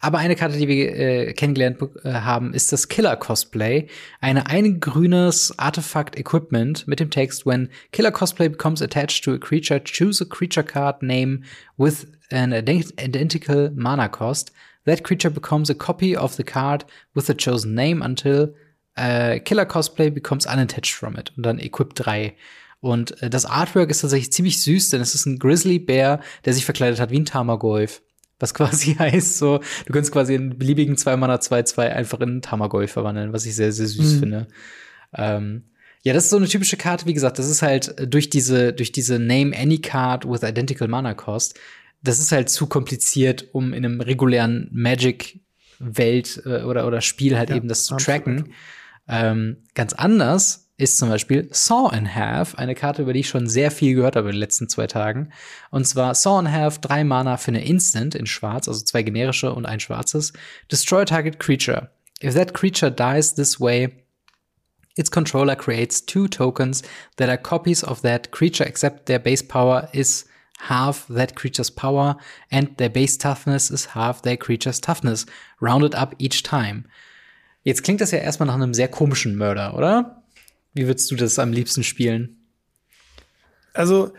[0.04, 3.88] Aber eine Karte, die wir äh, kennengelernt äh, haben, ist das Killer Cosplay.
[4.20, 9.38] Eine ein grünes Artefakt Equipment mit dem Text When Killer Cosplay becomes attached to a
[9.38, 11.43] creature, choose a creature card name
[11.78, 14.51] with an identical mana cost.
[14.84, 16.86] That creature becomes a copy of the card
[17.16, 18.54] with the chosen name until
[18.97, 21.32] uh, Killer Cosplay becomes unattached from it.
[21.38, 22.36] Und dann Equip 3.
[22.82, 26.54] Und äh, das Artwork ist tatsächlich ziemlich süß, denn es ist ein Grizzly Bear, der
[26.54, 28.01] sich verkleidet hat wie ein Tamagolf.
[28.44, 32.91] Was quasi heißt, so, du kannst quasi einen beliebigen 2 Mana 2-2 einfach in Tamagolf
[32.91, 34.20] verwandeln, was ich sehr, sehr süß mhm.
[34.20, 34.48] finde.
[35.16, 35.64] Ähm,
[36.04, 38.91] ja, das ist so eine typische Karte, wie gesagt, das ist halt durch diese, durch
[38.91, 41.58] diese Name Any Card with Identical Mana Cost
[42.04, 47.50] das ist halt zu kompliziert, um in einem regulären Magic-Welt äh, oder, oder Spiel halt
[47.50, 48.54] ja, eben das zu tracken.
[49.08, 53.47] Ähm, ganz anders ist zum Beispiel Saw in Half, eine Karte, über die ich schon
[53.47, 55.32] sehr viel gehört habe in den letzten zwei Tagen.
[55.69, 59.53] Und zwar Saw in Half, drei Mana für eine Instant in schwarz, also zwei generische
[59.53, 60.34] und ein schwarzes.
[60.71, 61.91] Destroy target creature.
[62.24, 64.03] If that creature dies this way,
[64.95, 66.84] its controller creates two tokens
[67.17, 70.26] that are copies of that creature except their base power is
[70.69, 72.17] half that creature's power,
[72.49, 75.26] and their base toughness is half their creature's toughness,
[75.59, 76.86] rounded up each time.
[77.63, 80.22] Jetzt klingt das ja erstmal nach einem sehr komischen Mörder, oder?
[80.74, 82.38] Wie würdest du das am liebsten spielen?
[83.74, 84.11] Also,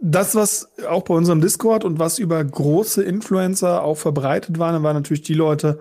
[0.00, 4.96] das, was auch bei unserem Discord und was über große Influencer auch verbreitet war, waren
[4.96, 5.78] natürlich die Leute,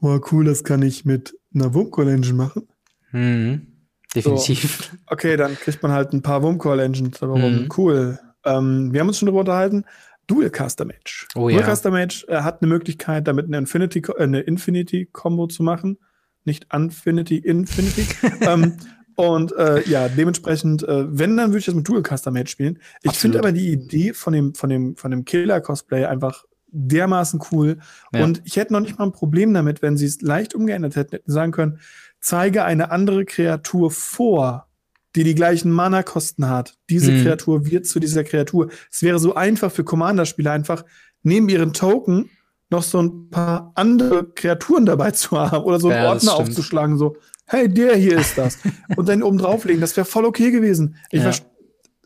[0.00, 2.68] oh cool, das kann ich mit einer Wumcall Engine machen.
[3.12, 3.68] Mhm.
[4.14, 4.90] Definitiv.
[4.90, 7.22] So, okay, dann kriegt man halt ein paar Wumcall Engines.
[7.22, 7.40] Warum?
[7.40, 7.68] Mhm.
[7.76, 8.18] Cool.
[8.44, 9.84] Ähm, wir haben uns schon darüber unterhalten.
[10.26, 11.26] Dual Caster Match.
[11.34, 11.62] Oh, Dual ja.
[11.62, 15.98] Caster Match äh, hat eine Möglichkeit, damit eine Infinity, äh, eine Infinity Combo zu machen.
[16.44, 18.06] Nicht Infinity, Infinity.
[18.40, 18.76] ähm,
[19.22, 22.80] und äh, ja, dementsprechend, äh, wenn, dann würde ich das mit Dual Caster Match spielen.
[23.02, 27.78] Ich finde aber die Idee von dem, von dem, von dem Killer-Cosplay einfach dermaßen cool.
[28.12, 28.24] Ja.
[28.24, 31.12] Und ich hätte noch nicht mal ein Problem damit, wenn sie es leicht umgeändert hätten,
[31.12, 31.78] hätten sagen können,
[32.20, 34.66] zeige eine andere Kreatur vor,
[35.14, 36.74] die die gleichen Mana-Kosten hat.
[36.90, 37.22] Diese mhm.
[37.22, 38.70] Kreatur wird zu dieser Kreatur.
[38.90, 40.84] Es wäre so einfach für Commander-Spieler einfach
[41.22, 42.28] neben ihren Token
[42.70, 46.98] noch so ein paar andere Kreaturen dabei zu haben oder so einen ja, Ordner aufzuschlagen,
[46.98, 47.16] so,
[47.46, 48.58] hey, der hier ist das.
[48.96, 49.80] und dann oben drauflegen.
[49.80, 50.96] Das wäre voll okay gewesen.
[51.10, 51.32] Ich ja.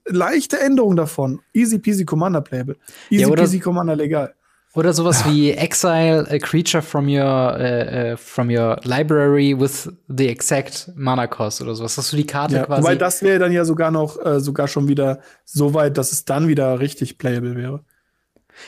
[0.07, 1.41] leichte Änderung davon.
[1.53, 2.76] Easy peasy Commander playable.
[3.11, 4.34] Easy ja, peasy Commander legal.
[4.76, 10.28] Oder sowas wie Exile a creature from your uh, uh, from your library with the
[10.28, 11.95] exact Mana cost oder sowas.
[11.95, 12.82] Dass du die Karte ja, quasi.
[12.82, 16.26] Wobei das wäre dann ja sogar noch äh, sogar schon wieder so weit, dass es
[16.26, 17.84] dann wieder richtig playable wäre.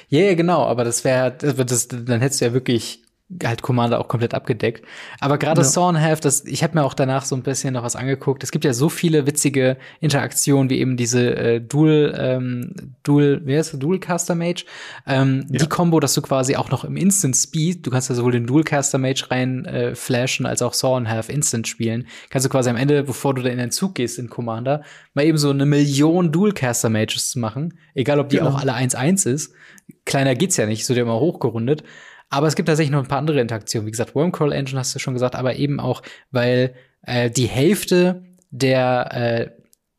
[0.09, 3.03] Ja, yeah, genau, aber das wäre, das, dann hättest du ja wirklich
[3.45, 4.85] halt Commander auch komplett abgedeckt.
[5.20, 5.64] Aber gerade ja.
[5.66, 8.43] Sawn Half, das, ich habe mir auch danach so ein bisschen noch was angeguckt.
[8.43, 13.57] Es gibt ja so viele witzige Interaktionen, wie eben diese äh, Dual, ähm, Dual, wie
[13.57, 14.64] heißt das, Dual Caster Mage.
[15.07, 15.59] Ähm, ja.
[15.59, 18.47] Die Combo, dass du quasi auch noch im Instant Speed, du kannst ja sowohl den
[18.47, 22.07] Dual Caster Mage rein äh, flashen, als auch Sawn Half Instant spielen.
[22.31, 25.26] Kannst du quasi am Ende, bevor du da in den Zug gehst in Commander, mal
[25.26, 27.79] eben so eine Million Dual Caster Mages zu machen.
[27.95, 28.51] Egal, ob die genau.
[28.51, 29.53] auch alle 1-1 ist.
[30.05, 31.83] Kleiner geht's ja nicht, so der immer hochgerundet.
[32.31, 33.87] Aber es gibt tatsächlich noch ein paar andere Interaktionen.
[33.87, 38.22] Wie gesagt, Wormcrawl Engine hast du schon gesagt, aber eben auch, weil äh, die Hälfte
[38.51, 39.51] der äh,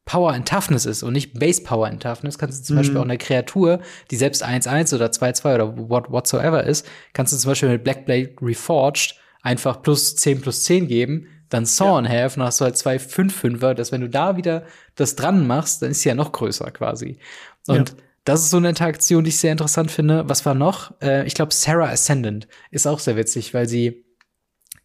[0.05, 2.79] Power and Toughness ist und nicht Base Power and Toughness, kannst du zum mhm.
[2.79, 7.37] Beispiel auch eine Kreatur, die selbst 1-1 oder 2-2 oder what, whatsoever ist, kannst du
[7.37, 12.09] zum Beispiel mit Blackblade Reforged einfach plus 10 plus 10 geben, dann Saw ja.
[12.09, 14.63] Half und dann hast du halt zwei 5-5er, dass wenn du da wieder
[14.95, 17.19] das dran machst, dann ist sie ja noch größer quasi.
[17.67, 17.95] Und ja.
[18.25, 20.27] Das ist so eine Interaktion, die ich sehr interessant finde.
[20.27, 20.93] Was war noch?
[21.01, 24.05] Äh, ich glaube, Sarah Ascendant ist auch sehr witzig, weil sie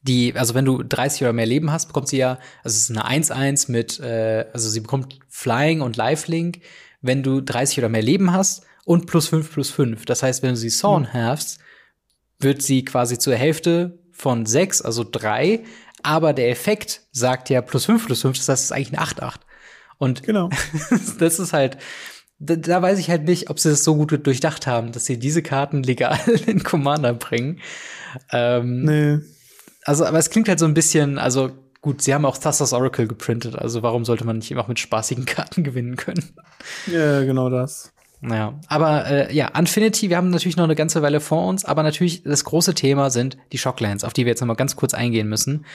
[0.03, 2.91] die, also wenn du 30 oder mehr Leben hast, bekommt sie ja, also es ist
[2.91, 6.61] eine 1-1 mit, äh, also sie bekommt Flying und Lifelink,
[7.01, 10.05] wenn du 30 oder mehr Leben hast und plus 5 plus 5.
[10.05, 11.13] Das heißt, wenn du sie Sawn mhm.
[11.15, 11.59] halfst,
[12.39, 15.65] wird sie quasi zur Hälfte von 6, also 3,
[16.03, 19.07] aber der Effekt sagt ja plus 5 plus 5, das heißt, es ist eigentlich eine
[19.07, 19.41] 8-8.
[19.97, 20.51] Und Genau.
[21.19, 21.79] das ist halt,
[22.39, 25.19] da, da weiß ich halt nicht, ob sie das so gut durchdacht haben, dass sie
[25.19, 27.61] diese Karten legal in Commander bringen.
[28.33, 29.19] Ähm, Nee.
[29.85, 33.07] also, aber es klingt halt so ein bisschen, also gut, sie haben auch Thassa's Oracle
[33.07, 36.35] geprintet, also warum sollte man nicht immer auch mit spaßigen Karten gewinnen können?
[36.91, 37.93] Ja, genau das.
[38.21, 41.83] Naja, aber äh, ja, Infinity, wir haben natürlich noch eine ganze Weile vor uns, aber
[41.83, 44.95] natürlich das große Thema sind die Shocklands, auf die wir jetzt noch mal ganz kurz
[44.95, 45.67] eingehen müssen.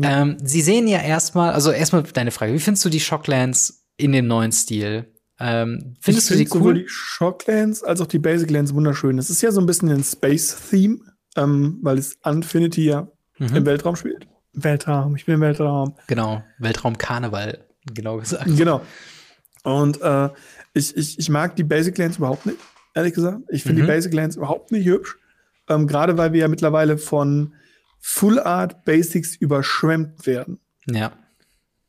[0.00, 4.12] Ähm, sie sehen ja erstmal, also erstmal deine Frage, wie findest du die Shocklands in
[4.12, 5.06] dem neuen Stil?
[5.40, 6.82] Ähm, findest ich du die find sowohl cool?
[6.82, 9.18] die Shocklands als auch die Basic Lands wunderschön.
[9.18, 10.98] Es ist ja so ein bisschen ein Space-Theme,
[11.36, 13.08] ähm, weil es Infinity ja
[13.38, 13.54] Mhm.
[13.56, 14.26] im Weltraum spielt.
[14.52, 15.94] Weltraum, ich bin im Weltraum.
[16.08, 17.64] Genau, Weltraum-Karneval,
[17.94, 18.46] genau gesagt.
[18.56, 18.80] Genau.
[19.62, 20.30] Und äh,
[20.74, 22.58] ich, ich, ich mag die Basic Lands überhaupt nicht,
[22.94, 23.38] ehrlich gesagt.
[23.50, 23.86] Ich finde Mhm.
[23.86, 25.16] die Basic Lands überhaupt nicht hübsch.
[25.68, 27.54] Ähm, Gerade weil wir ja mittlerweile von
[28.00, 30.58] Full Art Basics überschwemmt werden.
[30.86, 31.12] Ja,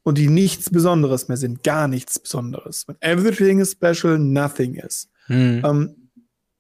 [0.04, 1.64] Und die nichts Besonderes mehr sind.
[1.64, 2.88] Gar nichts Besonderes.
[2.88, 5.10] When everything is special, nothing is.
[5.28, 5.62] hm.
[5.64, 6.00] ähm,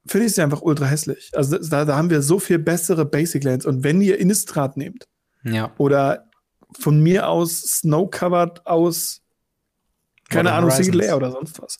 [0.05, 1.31] finde ich sie einfach ultra hässlich.
[1.33, 3.65] Also da, da haben wir so viel bessere Basic Lands.
[3.65, 5.07] Und wenn ihr Innistrad nehmt
[5.43, 5.73] ja.
[5.77, 6.29] oder
[6.77, 9.21] von mir aus Snow-Covered aus,
[10.29, 11.01] keine Modern Ahnung, Single.
[11.01, 11.79] Layer oder sonst was.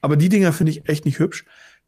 [0.00, 1.44] Aber die Dinger finde ich echt nicht hübsch.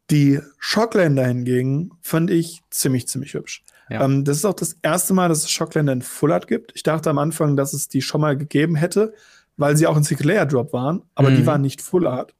[0.09, 3.63] Die Shocklander hingegen fand ich ziemlich, ziemlich hübsch.
[3.89, 4.03] Ja.
[4.05, 6.71] Ähm, das ist auch das erste Mal, dass es Shocklander in Full Art gibt.
[6.75, 9.13] Ich dachte am Anfang, dass es die schon mal gegeben hätte,
[9.57, 11.35] weil sie auch in Single Layer Drop waren, aber Mhm.
[11.35, 12.33] die waren nicht Full Art.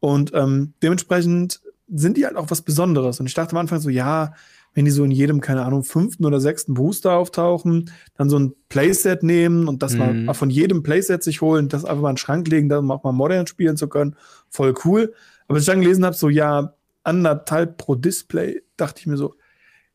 [0.00, 1.60] Und ähm, dementsprechend
[1.94, 3.20] sind die halt auch was Besonderes.
[3.20, 4.32] Und ich dachte am Anfang so, ja,
[4.74, 8.54] wenn die so in jedem, keine Ahnung, fünften oder sechsten Booster auftauchen, dann so ein
[8.70, 10.24] Playset nehmen und das Mhm.
[10.24, 13.04] mal von jedem Playset sich holen, das einfach mal in den Schrank legen, dann auch
[13.04, 14.16] mal modern spielen zu können,
[14.48, 15.12] voll cool.
[15.46, 16.72] Aber als ich dann gelesen habe, so, ja,
[17.04, 19.34] anderthalb pro Display, dachte ich mir so,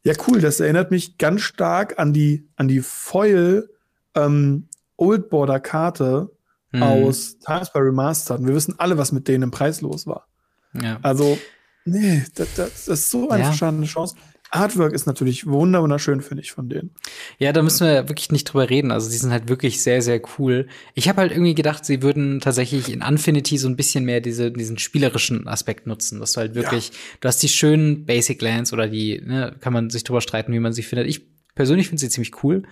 [0.08, 3.70] ja, cool, das erinnert mich ganz stark an die, an die Foil
[4.16, 6.32] ähm, Old Border Karte
[6.72, 6.84] Hm.
[6.84, 8.42] aus Times by Remastered.
[8.42, 10.28] Und wir wissen alle, was mit denen im Preis los war.
[10.74, 11.00] ja.
[11.02, 11.38] Also,
[11.86, 13.52] nee, das, das, ist so eine Ja.
[13.52, 14.16] Chance.
[14.50, 16.92] Artwork ist natürlich wunder wunderschön, finde ich, von denen.
[17.38, 18.92] Ja, da müssen wir wirklich nicht drüber reden.
[18.92, 20.68] Also, die sind halt wirklich sehr, sehr cool.
[20.94, 24.52] Ich habe halt irgendwie gedacht, sie würden tatsächlich in Infinity so ein bisschen mehr diese,
[24.52, 26.20] diesen spielerischen Aspekt nutzen.
[26.20, 29.90] Dass du halt wirklich, du hast die schönen Basic Lands oder die, ne, kann man
[29.90, 31.08] sich drüber streiten, wie man sie findet.
[31.08, 32.64] Ich persönlich finde sie ziemlich cool,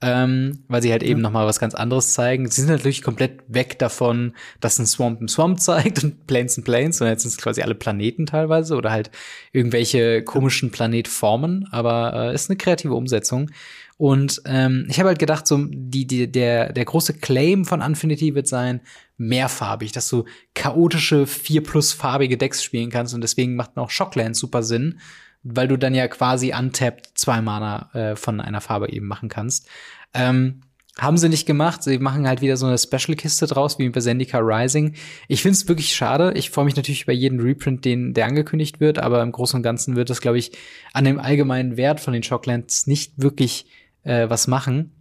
[0.00, 2.48] ähm, weil sie halt eben noch mal was ganz anderes zeigen.
[2.48, 6.64] Sie sind natürlich komplett weg davon, dass ein Swamp ein Swamp zeigt und Planes ein
[6.64, 9.10] Planes, sondern jetzt sind es quasi alle Planeten teilweise oder halt
[9.52, 13.50] irgendwelche komischen Planetformen, aber äh, ist eine kreative Umsetzung.
[13.98, 18.34] Und ähm, ich habe halt gedacht, so die, die, der, der große Claim von Infinity
[18.34, 18.80] wird sein,
[19.18, 20.24] mehrfarbig, dass du
[20.54, 23.12] chaotische, vier plus farbige Decks spielen kannst.
[23.12, 24.98] Und deswegen macht auch Shocklands super Sinn,
[25.42, 29.68] weil du dann ja quasi untapped zwei Mana äh, von einer Farbe eben machen kannst.
[30.14, 30.62] Ähm,
[30.98, 31.82] haben sie nicht gemacht.
[31.82, 34.94] Sie machen halt wieder so eine Special-Kiste draus, wie bei Zendika Rising.
[35.28, 36.32] Ich finde es wirklich schade.
[36.34, 39.62] Ich freue mich natürlich über jeden Reprint, den, der angekündigt wird, aber im Großen und
[39.62, 40.52] Ganzen wird das, glaube ich,
[40.92, 43.66] an dem allgemeinen Wert von den Shocklands nicht wirklich
[44.02, 44.92] äh, was machen.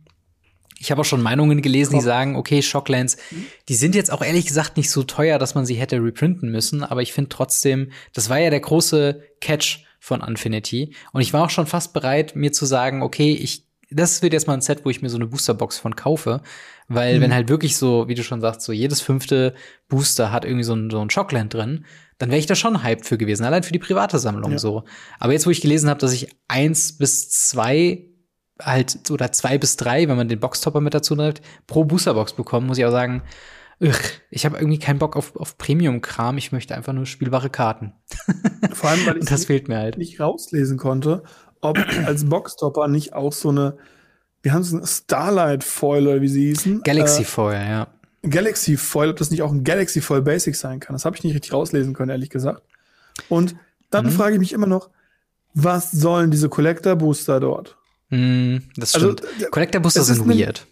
[0.82, 3.18] Ich habe auch schon Meinungen gelesen, die sagen, okay, Shocklands,
[3.68, 6.86] die sind jetzt auch ehrlich gesagt nicht so teuer, dass man sie hätte reprinten müssen,
[6.86, 11.44] aber ich finde trotzdem, das war ja der große Catch von Infinity und ich war
[11.44, 14.86] auch schon fast bereit, mir zu sagen, okay, ich das wird jetzt mal ein Set,
[14.86, 16.42] wo ich mir so eine Boosterbox von kaufe,
[16.90, 17.22] weil Mhm.
[17.22, 19.56] wenn halt wirklich so, wie du schon sagst, so jedes fünfte
[19.88, 21.86] Booster hat irgendwie so ein, so ein Shockland drin,
[22.20, 24.60] dann wäre ich da schon hyped für gewesen, allein für die private Sammlung Ja.
[24.60, 24.84] so.
[25.18, 28.06] Aber jetzt, wo ich gelesen habe, dass ich eins bis zwei
[28.62, 32.68] halt oder zwei bis drei, wenn man den Boxtopper mit dazu nimmt, pro Boosterbox bekommen,
[32.68, 33.24] muss ich auch sagen,
[34.30, 37.94] ich habe irgendwie keinen Bock auf, auf Premium-Kram, ich möchte einfach nur spielbare Karten.
[38.74, 39.98] Vor allem, weil ich das fehlt mir halt.
[39.98, 41.24] nicht rauslesen konnte,
[41.62, 43.78] ob als Boxtopper nicht auch so eine,
[44.42, 46.82] wir haben so eine Starlight Foil oder wie sie hießen.
[46.84, 47.88] Galaxy Foil, ja.
[48.22, 50.94] Äh, Galaxy Foil, ob das nicht auch ein Galaxy Foil Basic sein kann.
[50.94, 52.62] Das habe ich nicht richtig rauslesen können, ehrlich gesagt.
[53.30, 53.56] Und
[53.92, 54.12] dann Mhm.
[54.12, 54.90] frage ich mich immer noch,
[55.54, 57.78] was sollen diese Collector Booster dort?
[58.10, 59.24] Mm, das Also, stimmt.
[59.42, 60.68] d- Collector Booster sind weird.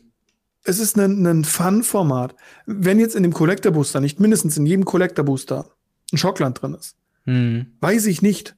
[0.68, 2.36] Es ist ein, ein Fun-Format.
[2.66, 5.66] Wenn jetzt in dem Collector Booster, nicht mindestens in jedem Collector Booster,
[6.12, 6.98] ein Schockland drin ist,
[7.28, 8.56] Mm, weiß ich nicht,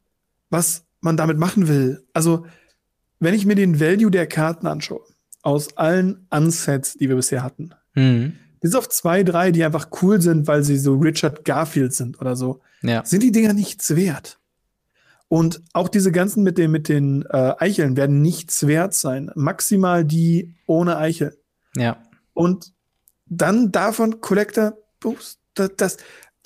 [0.49, 2.05] was man damit machen will.
[2.13, 2.45] Also,
[3.19, 5.01] wenn ich mir den Value der Karten anschaue,
[5.41, 8.27] aus allen Unsets, die wir bisher hatten, mm,
[8.61, 12.35] bis auf zwei, drei, die einfach cool sind, weil sie so Richard Garfield sind oder
[12.35, 13.03] so, ja.
[13.03, 14.37] sind die Dinger nichts wert.
[15.27, 19.31] Und auch diese ganzen mit den, mit den äh, Eicheln werden nichts wert sein.
[19.35, 21.37] Maximal die ohne Eichel.
[21.75, 22.03] Ja.
[22.33, 22.73] Und
[23.25, 25.97] dann davon Collector Boost, das, das,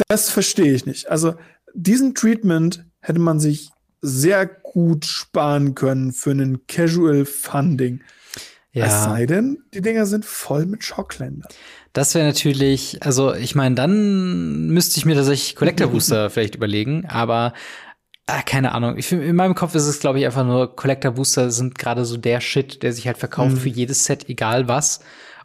[0.08, 1.10] das verstehe ich nicht.
[1.10, 1.36] Also
[1.74, 3.72] diesen Treatment hätte man sich
[4.02, 8.02] sehr gut sparen können für einen Casual Funding.
[8.74, 8.86] Ja.
[8.88, 11.48] Es sei denn, die Dinger sind voll mit Schockländern.
[11.94, 17.06] Das wäre natürlich, also ich meine, dann müsste ich mir tatsächlich Collector Booster vielleicht überlegen,
[17.06, 17.54] aber
[18.28, 18.98] äh, keine Ahnung.
[18.98, 22.18] Ich, in meinem Kopf ist es, glaube ich, einfach nur, Collector Booster sind gerade so
[22.18, 23.58] der Shit, der sich halt verkauft mhm.
[23.58, 25.02] für jedes Set, egal was.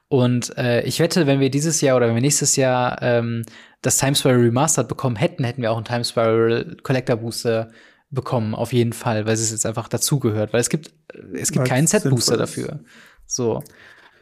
[0.08, 3.42] Und äh, ich wette, wenn wir dieses Jahr oder wenn wir nächstes Jahr ähm,
[3.82, 7.70] das Time Spiral Remastered bekommen hätten, hätten wir auch einen Time Spiral Collector Booster
[8.10, 10.52] bekommen, auf jeden Fall, weil es jetzt einfach dazugehört.
[10.52, 10.92] Weil es gibt,
[11.34, 12.80] es gibt keinen Set Booster dafür.
[13.26, 13.62] So.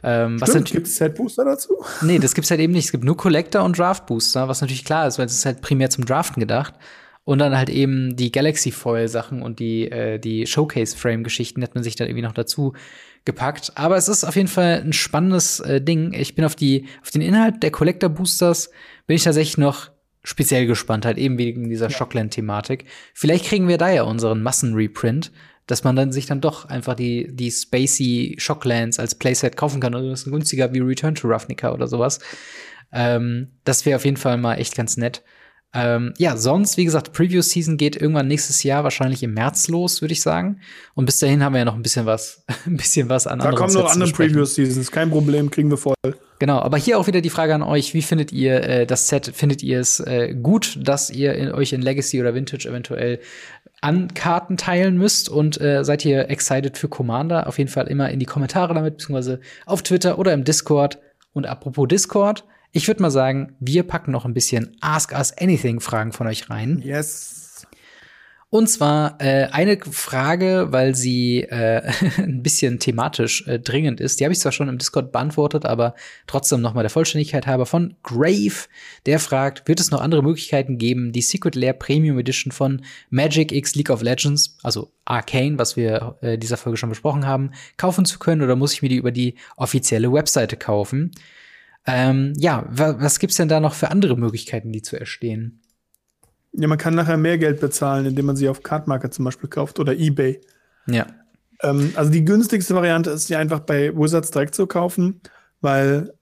[0.03, 1.73] Ähm, was gibt es Set Booster dazu?
[2.01, 2.85] Nee, das gibt's halt eben nicht.
[2.85, 5.61] Es gibt nur Collector und Draft Booster, was natürlich klar ist, weil es ist halt
[5.61, 6.73] primär zum Draften gedacht.
[7.27, 11.61] Und dann halt eben die Galaxy Foil Sachen und die, äh, die Showcase Frame Geschichten
[11.61, 12.71] hat man sich dann irgendwie noch dazu
[13.25, 13.73] gepackt.
[13.75, 16.13] Aber es ist auf jeden Fall ein spannendes äh, Ding.
[16.13, 18.71] Ich bin auf die, auf den Inhalt der Collector Boosters
[19.07, 19.91] bin ich tatsächlich noch
[20.23, 21.97] speziell gespannt, halt eben wegen dieser ja.
[21.97, 22.85] Shockland-Thematik.
[23.13, 25.33] Vielleicht kriegen wir da ja unseren Massenreprint,
[25.65, 29.95] dass man dann sich dann doch einfach die, die spacey Shocklands als Playset kaufen kann
[29.95, 32.19] oder das ist günstiger wie Return to Ravnica oder sowas.
[32.93, 35.23] Ähm, das wäre auf jeden Fall mal echt ganz nett.
[35.77, 40.01] Ähm, ja, sonst, wie gesagt, Preview Season geht irgendwann nächstes Jahr, wahrscheinlich im März los,
[40.01, 40.59] würde ich sagen.
[40.95, 43.51] Und bis dahin haben wir ja noch ein bisschen was, ein bisschen was an Da
[43.51, 45.93] kommen noch andere Preview Seasons, kein Problem, kriegen wir voll.
[46.39, 49.31] Genau, aber hier auch wieder die Frage an euch: Wie findet ihr äh, das Set?
[49.35, 53.19] Findet ihr es äh, gut, dass ihr in, euch in Legacy oder Vintage eventuell
[53.81, 55.29] an Karten teilen müsst?
[55.29, 57.45] Und äh, seid ihr excited für Commander?
[57.45, 60.97] Auf jeden Fall immer in die Kommentare damit, beziehungsweise auf Twitter oder im Discord.
[61.33, 65.79] Und apropos Discord, ich würde mal sagen, wir packen noch ein bisschen Ask Us Anything
[65.79, 66.81] Fragen von euch rein.
[66.83, 67.37] Yes.
[68.49, 71.81] Und zwar äh, eine Frage, weil sie äh,
[72.17, 74.19] ein bisschen thematisch äh, dringend ist.
[74.19, 75.95] Die habe ich zwar schon im Discord beantwortet, aber
[76.27, 78.67] trotzdem noch mal der Vollständigkeit halber von Grave.
[79.05, 83.51] Der fragt, wird es noch andere Möglichkeiten geben, die Secret Lair Premium Edition von Magic
[83.51, 88.05] X League of Legends, also Arcane, was wir äh, dieser Folge schon besprochen haben, kaufen
[88.05, 91.11] zu können oder muss ich mir die über die offizielle Webseite kaufen?
[91.87, 95.61] Ähm, ja, was gibt's denn da noch für andere Möglichkeiten, die zu erstehen?
[96.51, 99.79] Ja, man kann nachher mehr Geld bezahlen, indem man sie auf Cardmarket zum Beispiel kauft
[99.79, 100.41] oder eBay.
[100.87, 101.07] Ja.
[101.61, 105.21] Ähm, also die günstigste Variante ist, sie einfach bei Wizards direkt zu kaufen,
[105.61, 106.13] weil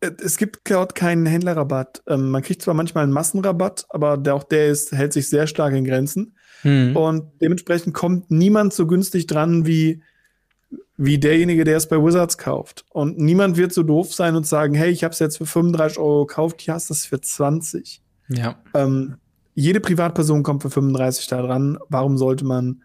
[0.00, 2.02] es gibt dort keinen Händlerrabatt.
[2.06, 5.46] Ähm, man kriegt zwar manchmal einen Massenrabatt, aber der, auch der ist, hält sich sehr
[5.46, 6.36] stark in Grenzen.
[6.62, 6.96] Hm.
[6.96, 10.02] Und dementsprechend kommt niemand so günstig dran wie
[10.98, 12.84] wie derjenige, der es bei Wizards kauft.
[12.90, 15.96] Und niemand wird so doof sein und sagen, hey, ich habe es jetzt für 35
[15.98, 18.02] Euro gekauft, hier hast du es für 20.
[18.28, 18.58] Ja.
[18.74, 19.16] Ähm,
[19.54, 21.78] jede Privatperson kommt für 35 da dran.
[21.88, 22.82] Warum sollte man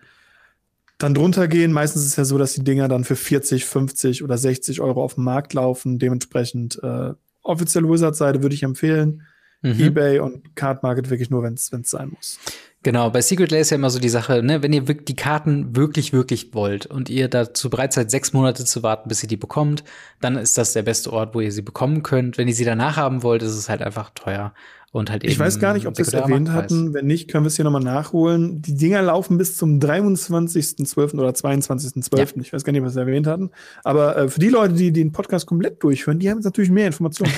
[0.99, 1.73] dann drunter gehen?
[1.73, 5.03] Meistens ist es ja so, dass die Dinger dann für 40, 50 oder 60 Euro
[5.03, 5.97] auf dem Markt laufen.
[5.97, 9.23] Dementsprechend äh, offizielle Wizards-Seite würde ich empfehlen.
[9.63, 9.79] Mhm.
[9.79, 12.37] eBay und Card Market wirklich nur, wenn es sein muss.
[12.83, 15.75] Genau, bei Secret Lair ist ja immer so die Sache, ne, wenn ihr die Karten
[15.75, 19.37] wirklich, wirklich wollt und ihr dazu bereit seid, sechs Monate zu warten, bis ihr die
[19.37, 19.85] bekommt,
[20.19, 22.37] dann ist das der beste Ort, wo ihr sie bekommen könnt.
[22.37, 24.53] Wenn ihr sie danach haben wollt, ist es halt einfach teuer
[24.93, 25.33] und halt eben.
[25.33, 26.93] Ich weiß gar nicht, ob wir es erwähnt hatten.
[26.93, 28.61] Wenn nicht, können wir es hier nochmal nachholen.
[28.61, 31.17] Die Dinger laufen bis zum 23.12.
[31.17, 32.17] oder 22.12.
[32.17, 32.41] Ja.
[32.41, 33.49] Ich weiß gar nicht, ob wir es erwähnt hatten.
[33.83, 36.85] Aber äh, für die Leute, die den Podcast komplett durchführen, die haben jetzt natürlich mehr
[36.85, 37.33] Informationen.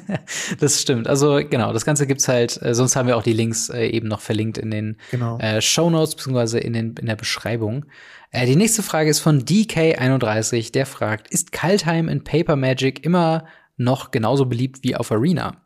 [0.60, 1.06] das stimmt.
[1.06, 4.08] Also genau, das Ganze gibt's halt, äh, sonst haben wir auch die Links äh, eben
[4.08, 5.38] noch verlinkt in den genau.
[5.38, 7.84] äh, Show Notes beziehungsweise in, den, in der Beschreibung.
[8.30, 13.46] Äh, die nächste Frage ist von DK31, der fragt, ist Kaltheim in Paper Magic immer
[13.76, 15.60] noch genauso beliebt wie auf Arena?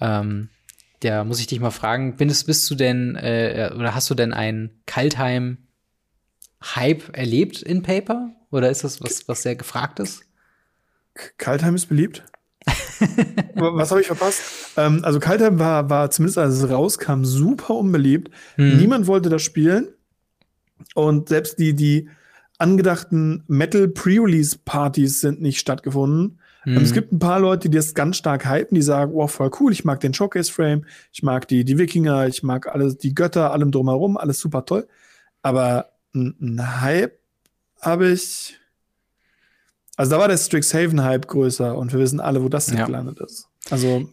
[0.00, 0.48] Ähm,
[1.02, 4.34] ja, muss ich dich mal fragen, bist, bist du denn äh, oder hast du denn
[4.34, 8.34] ein Kaltheim-Hype erlebt in Paper?
[8.50, 10.24] Oder ist das was, was sehr gefragt ist?
[11.38, 12.22] Kaltheim ist beliebt.
[13.54, 14.42] was habe ich verpasst?
[14.76, 18.30] Ähm, also Kaltheim war, war zumindest als es rauskam super unbeliebt.
[18.56, 18.78] Hm.
[18.78, 19.88] Niemand wollte das spielen.
[20.94, 22.08] Und selbst die, die
[22.58, 26.38] angedachten Metal Pre-Release-Partys sind nicht stattgefunden.
[26.64, 26.76] Mhm.
[26.76, 29.72] es gibt ein paar Leute, die das ganz stark hypen, die sagen, oh, voll cool,
[29.72, 33.70] ich mag den Showcase-Frame, ich mag die, die Wikinger, ich mag alles, die Götter, allem
[33.70, 34.86] drumherum, alles super toll.
[35.42, 37.18] Aber ein Hype
[37.80, 38.59] habe ich.
[40.00, 42.86] Also da war der Strixhaven-Hype größer und wir wissen alle, wo das ja.
[42.86, 43.48] gelandet ist.
[43.68, 44.08] Also,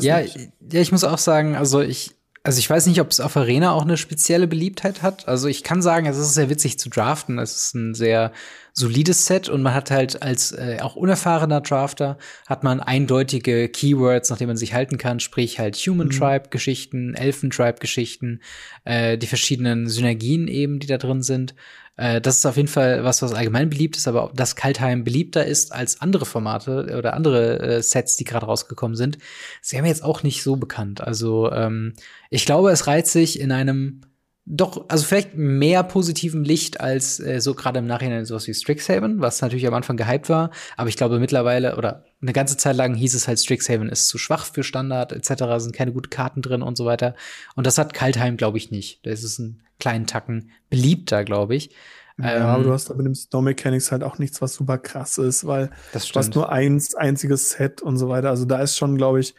[0.00, 3.36] ja, ja, ich muss auch sagen, also ich, also ich weiß nicht, ob es auf
[3.36, 5.28] Arena auch eine spezielle Beliebtheit hat.
[5.28, 7.38] Also ich kann sagen, es ist sehr witzig zu draften.
[7.38, 8.32] Es ist ein sehr
[8.72, 14.30] solides Set und man hat halt als äh, auch unerfahrener Drafter hat man eindeutige Keywords,
[14.30, 16.12] nach denen man sich halten kann, sprich halt Human mhm.
[16.12, 18.40] Tribe Geschichten, Elfen Tribe Geschichten,
[18.84, 21.54] äh, die verschiedenen Synergien eben, die da drin sind.
[21.96, 25.04] Äh, das ist auf jeden Fall was, was allgemein beliebt ist, aber ob das Kaltheim
[25.04, 29.18] beliebter ist als andere Formate oder andere äh, Sets, die gerade rausgekommen sind,
[29.62, 31.00] sie haben jetzt auch nicht so bekannt.
[31.00, 31.94] Also ähm,
[32.30, 34.02] ich glaube, es reiht sich in einem
[34.48, 39.20] doch, also vielleicht mehr positivem Licht als äh, so gerade im Nachhinein sowas wie Strixhaven,
[39.20, 42.94] was natürlich am Anfang gehypt war, aber ich glaube mittlerweile oder eine ganze Zeit lang
[42.94, 46.62] hieß es halt Strixhaven ist zu schwach für Standard etc., sind keine guten Karten drin
[46.62, 47.16] und so weiter
[47.56, 49.04] und das hat Kaltheim glaube ich nicht.
[49.04, 51.74] Da ist es einen kleinen Tacken beliebter, glaube ich.
[52.18, 54.78] Ja, ähm, aber du hast da mit dem Snow Mechanics halt auch nichts, was super
[54.78, 58.30] krass ist, weil du hast nur eins einziges Set und so weiter.
[58.30, 59.34] Also da ist schon, glaube ich,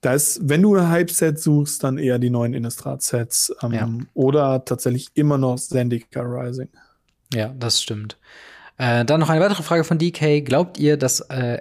[0.00, 3.88] da ist, wenn du ein Hype-Set suchst, dann eher die neuen Innistrad-Sets ähm, ja.
[4.14, 6.68] oder tatsächlich immer noch Zendika Rising.
[7.34, 8.16] Ja, das stimmt.
[8.78, 10.44] Äh, dann noch eine weitere Frage von DK.
[10.44, 11.60] Glaubt ihr, dass, äh,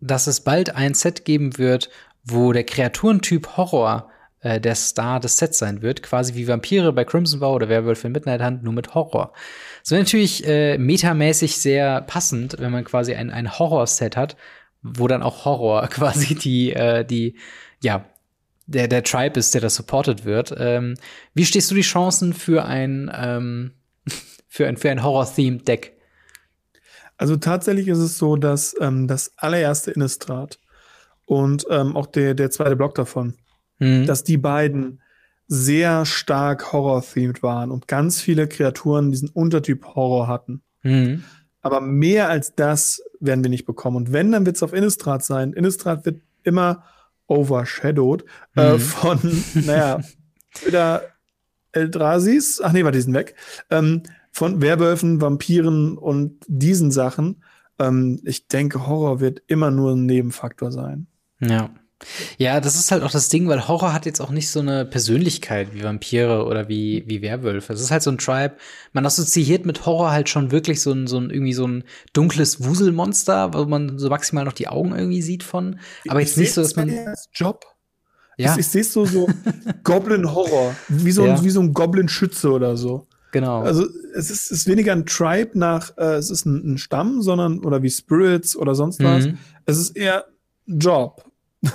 [0.00, 1.88] dass es bald ein Set geben wird,
[2.24, 4.10] wo der Kreaturentyp Horror
[4.40, 6.02] äh, der Star des Sets sein wird?
[6.02, 9.32] Quasi wie Vampire bei Crimson Vow oder Werwölfe in Midnight Hunt, nur mit Horror.
[9.80, 14.36] Das wäre natürlich äh, metamäßig sehr passend, wenn man quasi ein, ein Horror-Set hat,
[14.82, 17.36] wo dann auch Horror quasi die, äh, die,
[17.82, 18.04] ja,
[18.66, 20.54] der, der Tribe ist, der da supported wird.
[20.56, 20.94] Ähm,
[21.34, 23.72] wie stehst du die Chancen für ein, ähm,
[24.48, 25.96] für ein, für ein Horror-Themed Deck?
[27.16, 30.58] Also tatsächlich ist es so, dass ähm, das allererste Innistrad
[31.24, 33.34] und ähm, auch der, der zweite Block davon,
[33.78, 34.06] mhm.
[34.06, 35.00] dass die beiden
[35.48, 40.62] sehr stark Horror-themed waren und ganz viele Kreaturen diesen Untertyp Horror hatten.
[40.82, 41.24] Mhm.
[41.66, 43.96] Aber mehr als das werden wir nicht bekommen.
[43.96, 45.52] Und wenn, dann wird es auf Innistrad sein.
[45.52, 46.84] Innistrad wird immer
[47.26, 48.24] overshadowed
[48.56, 48.76] äh, mhm.
[48.76, 50.00] äh, von, naja,
[50.64, 51.02] wieder
[51.72, 52.60] Eldrasis.
[52.62, 53.34] Ach nee, war diesen weg.
[53.68, 57.42] Ähm, von Werwölfen, Vampiren und diesen Sachen.
[57.80, 61.08] Ähm, ich denke, Horror wird immer nur ein Nebenfaktor sein.
[61.40, 61.70] Ja.
[62.36, 64.84] Ja, das ist halt auch das Ding, weil Horror hat jetzt auch nicht so eine
[64.84, 67.72] Persönlichkeit wie Vampire oder wie, wie Werwölfe.
[67.72, 68.56] Es ist halt so ein Tribe.
[68.92, 72.62] Man assoziiert mit Horror halt schon wirklich so ein, so ein, irgendwie so ein dunkles
[72.62, 75.80] Wuselmonster, wo man so maximal noch die Augen irgendwie sieht von.
[76.08, 76.92] Aber jetzt nicht so, dass man.
[77.32, 77.64] Job.
[78.36, 78.52] Ja.
[78.52, 79.28] Ich, ich sehe so, so
[79.84, 80.76] Goblin-Horror.
[80.88, 81.42] Wie so, ja.
[81.42, 83.06] wie so ein Goblin-Schütze oder so.
[83.32, 83.62] Genau.
[83.62, 87.60] Also es ist, ist weniger ein Tribe nach, äh, es ist ein, ein, Stamm, sondern,
[87.64, 89.26] oder wie Spirits oder sonst was.
[89.26, 89.38] Mhm.
[89.64, 90.26] Es ist eher
[90.66, 91.24] Job.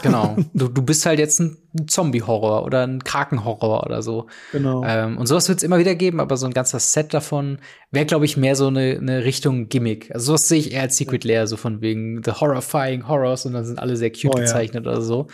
[0.01, 0.37] Genau.
[0.53, 4.27] Du, du bist halt jetzt ein Zombie-Horror oder ein Kraken-Horror oder so.
[4.51, 4.83] Genau.
[4.85, 7.59] Ähm, und sowas wird es immer wieder geben, aber so ein ganzer Set davon
[7.89, 10.11] wäre, glaube ich, mehr so eine, eine Richtung Gimmick.
[10.13, 13.53] Also sowas sehe ich eher als Secret Lair, so von wegen The Horrifying Horrors und
[13.53, 14.91] dann sind alle sehr cute oh, gezeichnet ja.
[14.91, 15.27] oder so.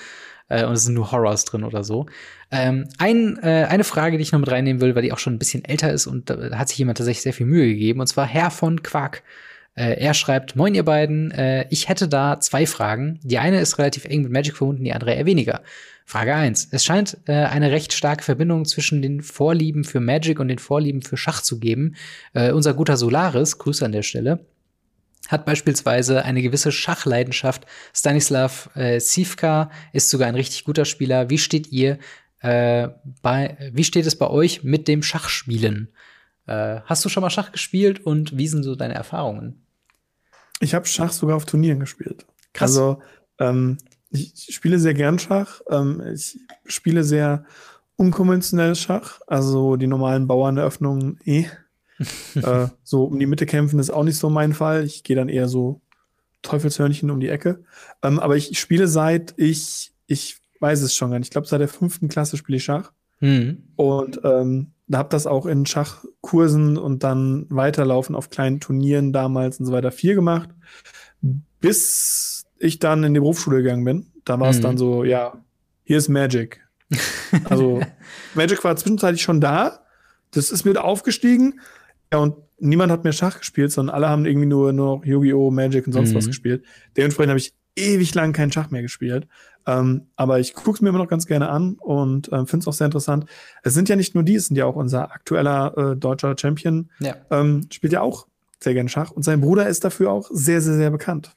[0.49, 2.06] Äh, und es sind nur Horrors drin oder so.
[2.52, 5.34] Ähm, ein, äh, eine Frage, die ich noch mit reinnehmen will, weil die auch schon
[5.34, 8.07] ein bisschen älter ist und da hat sich jemand tatsächlich sehr viel Mühe gegeben, und
[8.07, 9.24] zwar Herr von Quark.
[9.78, 13.20] Äh, er schreibt, moin ihr beiden, äh, ich hätte da zwei Fragen.
[13.22, 15.62] Die eine ist relativ eng mit Magic verbunden, die andere eher weniger.
[16.04, 20.48] Frage eins: Es scheint äh, eine recht starke Verbindung zwischen den Vorlieben für Magic und
[20.48, 21.95] den Vorlieben für Schach zu geben.
[22.34, 24.40] Äh, unser guter Solaris, Grüße an der Stelle,
[25.28, 27.68] hat beispielsweise eine gewisse Schachleidenschaft.
[27.94, 31.30] Stanislav äh, Sivka ist sogar ein richtig guter Spieler.
[31.30, 31.99] Wie steht ihr
[32.40, 32.88] äh,
[33.22, 35.90] bei, wie steht es bei euch mit dem Schachspielen?
[36.48, 39.66] Äh, hast du schon mal Schach gespielt und wie sind so deine Erfahrungen?
[40.60, 42.26] Ich habe Schach sogar auf Turnieren gespielt.
[42.54, 42.72] Krass.
[42.72, 43.02] Also
[43.40, 43.78] ähm,
[44.10, 45.62] ich spiele sehr gern Schach.
[45.70, 47.46] Ähm, ich spiele sehr
[47.96, 49.20] unkonventionelles Schach.
[49.28, 51.46] Also die normalen Bauerneröffnungen eh.
[52.36, 54.84] äh, so um die Mitte kämpfen ist auch nicht so mein Fall.
[54.84, 55.82] Ich gehe dann eher so
[56.42, 57.64] Teufelshörnchen um die Ecke.
[58.04, 61.28] Ähm, aber ich spiele seit ich, ich weiß es schon gar nicht.
[61.28, 62.92] Ich glaube, seit der fünften Klasse spiele ich Schach.
[63.20, 63.64] Mhm.
[63.76, 69.66] Und ähm, habe das auch in Schachkursen und dann weiterlaufen auf kleinen Turnieren damals und
[69.66, 70.50] so weiter viel gemacht,
[71.60, 74.12] bis ich dann in die Berufsschule gegangen bin.
[74.24, 74.62] Da war es mhm.
[74.62, 75.34] dann so, ja,
[75.84, 76.66] hier ist Magic.
[77.46, 77.82] also
[78.34, 79.86] Magic war zwischenzeitlich schon da.
[80.32, 81.60] Das ist mir aufgestiegen.
[82.12, 85.52] Ja, und niemand hat mehr Schach gespielt, sondern alle haben irgendwie nur, nur noch Yu-Gi-Oh!,
[85.52, 86.16] Magic und sonst mhm.
[86.16, 86.64] was gespielt.
[86.96, 89.28] Dementsprechend habe ich ewig lang keinen Schach mehr gespielt.
[89.68, 92.68] Ähm, aber ich gucke es mir immer noch ganz gerne an und äh, finde es
[92.68, 93.26] auch sehr interessant.
[93.64, 96.89] Es sind ja nicht nur die, es sind ja auch unser aktueller äh, deutscher Champion.
[96.99, 97.15] Ja.
[97.30, 98.27] Ähm, spielt ja auch
[98.64, 101.35] sehr gerne Schach und sein Bruder ist dafür auch sehr, sehr, sehr bekannt.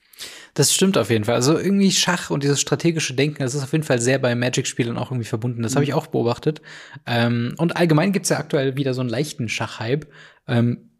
[0.54, 1.34] Das stimmt auf jeden Fall.
[1.34, 4.96] Also irgendwie Schach und dieses strategische Denken, das ist auf jeden Fall sehr bei Magic-Spielen
[4.96, 5.62] auch irgendwie verbunden.
[5.62, 5.76] Das mhm.
[5.76, 6.62] habe ich auch beobachtet.
[7.06, 10.06] Ähm, und allgemein gibt es ja aktuell wieder so einen leichten Schachhype.
[10.46, 10.90] Ähm,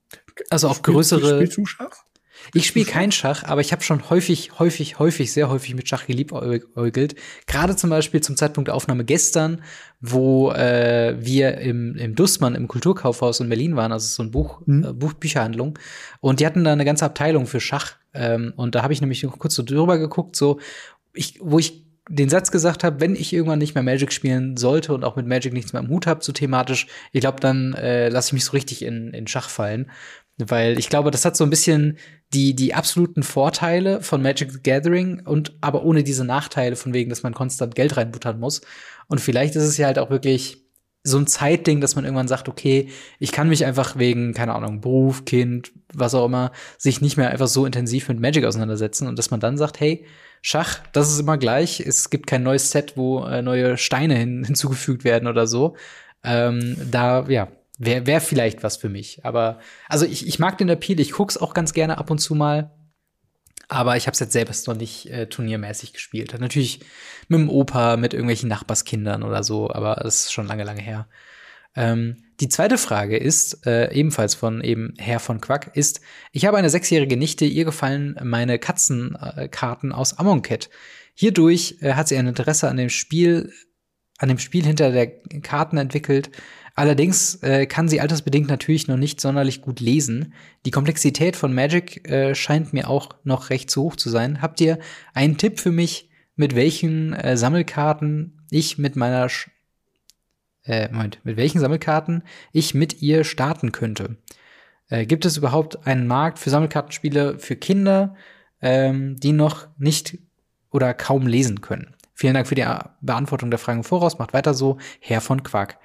[0.50, 1.36] also auch größere.
[1.36, 2.04] Spielst du Schach?
[2.54, 6.06] Ich spiele kein Schach, aber ich habe schon häufig, häufig, häufig, sehr häufig mit Schach
[6.06, 7.14] geliebäugelt.
[7.46, 9.62] Gerade zum Beispiel zum Zeitpunkt der Aufnahme gestern,
[10.00, 14.62] wo äh, wir im, im Dussmann im Kulturkaufhaus in Berlin waren, also so ein Buch,
[14.66, 14.84] mhm.
[14.84, 15.78] äh, Buch Bücherhandlung.
[16.20, 17.96] Und die hatten da eine ganze Abteilung für Schach.
[18.14, 20.58] Ähm, und da habe ich nämlich kurz so drüber geguckt, so
[21.12, 24.92] ich, wo ich den Satz gesagt habe, wenn ich irgendwann nicht mehr Magic spielen sollte
[24.92, 28.08] und auch mit Magic nichts mehr am Hut habe, so thematisch, ich glaube, dann äh,
[28.08, 29.90] lasse ich mich so richtig in, in Schach fallen.
[30.36, 31.98] Weil ich glaube, das hat so ein bisschen
[32.32, 37.10] die, die absoluten Vorteile von Magic the Gathering und aber ohne diese Nachteile von wegen,
[37.10, 38.60] dass man konstant Geld reinbuttern muss.
[39.08, 40.64] Und vielleicht ist es ja halt auch wirklich
[41.02, 42.88] so ein Zeitding, dass man irgendwann sagt, okay,
[43.18, 47.30] ich kann mich einfach wegen, keine Ahnung, Beruf, Kind, was auch immer, sich nicht mehr
[47.30, 50.04] einfach so intensiv mit Magic auseinandersetzen und dass man dann sagt, hey,
[50.42, 51.80] Schach, das ist immer gleich.
[51.80, 55.76] Es gibt kein neues Set, wo äh, neue Steine hin hinzugefügt werden oder so.
[56.22, 57.48] Ähm, da, ja,
[57.80, 59.24] wäre wär vielleicht was für mich.
[59.24, 59.58] Aber,
[59.88, 62.70] also ich, ich mag den Appeal, ich guck's auch ganz gerne ab und zu mal.
[63.68, 66.36] Aber ich habe es jetzt selbst noch nicht äh, turniermäßig gespielt.
[66.38, 66.80] Natürlich
[67.28, 71.08] mit dem Opa, mit irgendwelchen Nachbarskindern oder so, aber das ist schon lange, lange her.
[71.74, 76.00] Ähm, die zweite Frage ist, äh, ebenfalls von eben Herr von Quack, ist,
[76.32, 80.68] ich habe eine sechsjährige Nichte, ihr gefallen meine Katzenkarten äh, aus Amonkhet.
[81.14, 83.52] Hierdurch äh, hat sie ein Interesse an dem Spiel,
[84.18, 85.06] an dem Spiel hinter der
[85.40, 86.30] Karten entwickelt
[86.74, 90.34] Allerdings äh, kann sie altersbedingt natürlich noch nicht sonderlich gut lesen.
[90.64, 94.40] Die Komplexität von Magic äh, scheint mir auch noch recht zu hoch zu sein.
[94.40, 94.78] Habt ihr
[95.12, 99.50] einen Tipp für mich, mit welchen äh, Sammelkarten ich mit meiner Sch
[100.64, 102.22] äh, Moment, mit welchen Sammelkarten
[102.52, 104.16] ich mit ihr starten könnte?
[104.88, 108.14] Äh, gibt es überhaupt einen Markt für Sammelkartenspiele für Kinder,
[108.60, 110.18] ähm, die noch nicht
[110.70, 111.94] oder kaum lesen können?
[112.14, 112.66] Vielen Dank für die
[113.00, 114.18] Beantwortung der Fragen voraus.
[114.18, 115.78] Macht weiter so, Herr von Quark.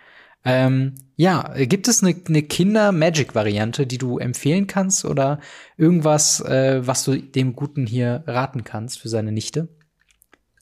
[0.46, 5.40] Ähm, ja, gibt es eine, eine Kinder-Magic-Variante, die du empfehlen kannst oder
[5.76, 9.70] irgendwas, äh, was du dem Guten hier raten kannst für seine Nichte?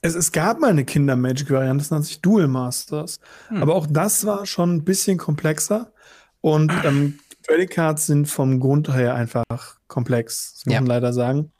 [0.00, 3.20] Es, es gab mal eine Kinder-Magic-Variante, das nennt sich Duel Masters.
[3.48, 3.62] Hm.
[3.62, 5.92] Aber auch das war schon ein bisschen komplexer.
[6.40, 11.52] Und ähm, Trading Cards sind vom Grund her einfach komplex, das muss man leider sagen.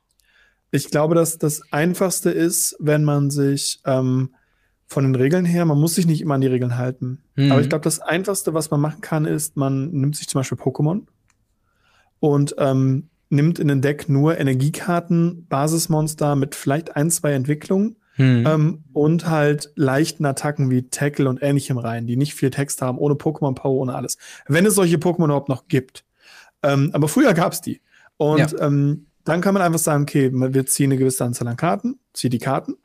[0.70, 4.34] Ich glaube, dass das Einfachste ist, wenn man sich ähm,
[4.86, 7.22] von den Regeln her, man muss sich nicht immer an die Regeln halten.
[7.36, 7.52] Mhm.
[7.52, 10.58] Aber ich glaube, das Einfachste, was man machen kann, ist, man nimmt sich zum Beispiel
[10.58, 11.02] Pokémon
[12.20, 18.44] und ähm, nimmt in den Deck nur Energiekarten, Basismonster mit vielleicht ein, zwei Entwicklungen mhm.
[18.46, 22.98] ähm, und halt leichten Attacken wie Tackle und ähnlichem rein, die nicht viel Text haben,
[22.98, 24.18] ohne Pokémon-Power, ohne alles.
[24.46, 26.04] Wenn es solche Pokémon überhaupt noch gibt.
[26.62, 27.80] Ähm, aber früher gab es die.
[28.16, 28.60] Und ja.
[28.60, 32.28] ähm, dann kann man einfach sagen, okay, wir ziehen eine gewisse Anzahl an Karten, zieh
[32.28, 32.76] die Karten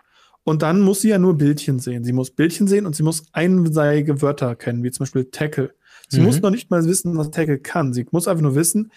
[0.44, 2.04] und dann muss sie ja nur Bildchen sehen.
[2.04, 5.74] Sie muss Bildchen sehen und sie muss einseitige Wörter kennen, wie zum Beispiel Tackle.
[6.08, 6.26] Sie mhm.
[6.26, 7.94] muss noch nicht mal wissen, was Tackle kann.
[7.94, 8.92] Sie muss einfach nur wissen,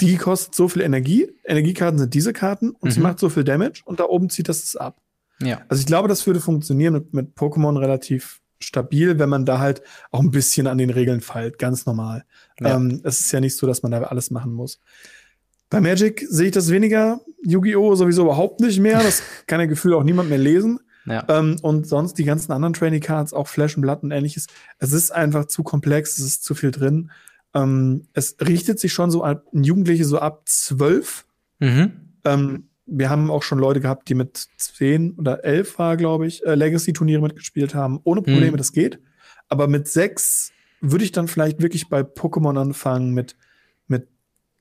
[0.00, 1.30] die kostet so viel Energie.
[1.44, 2.90] Energiekarten sind diese Karten und mhm.
[2.90, 5.00] sie macht so viel Damage und da oben zieht das es ab.
[5.42, 5.62] Ja.
[5.68, 9.82] Also ich glaube, das würde funktionieren mit, mit Pokémon relativ stabil, wenn man da halt
[10.10, 12.24] auch ein bisschen an den Regeln feilt, ganz normal.
[12.60, 12.76] Ja.
[12.76, 14.80] Ähm, es ist ja nicht so, dass man da alles machen muss.
[15.70, 17.20] Bei Magic sehe ich das weniger.
[17.44, 17.94] Yu-Gi-Oh!
[17.94, 19.02] sowieso überhaupt nicht mehr.
[19.02, 20.80] Das kann ja Gefühl auch niemand mehr lesen.
[21.06, 21.24] Ja.
[21.28, 24.48] Ähm, und sonst die ganzen anderen Training Cards, auch Flash und Blatt und ähnliches.
[24.78, 27.10] Es ist einfach zu komplex, es ist zu viel drin.
[27.54, 31.24] Ähm, es richtet sich schon so an Jugendliche so ab zwölf.
[31.58, 31.92] Mhm.
[32.24, 36.44] Ähm, wir haben auch schon Leute gehabt, die mit zehn oder elf war, glaube ich,
[36.44, 38.00] äh, Legacy-Turniere mitgespielt haben.
[38.04, 38.56] Ohne Probleme, mhm.
[38.56, 39.00] das geht.
[39.48, 43.36] Aber mit sechs würde ich dann vielleicht wirklich bei Pokémon anfangen mit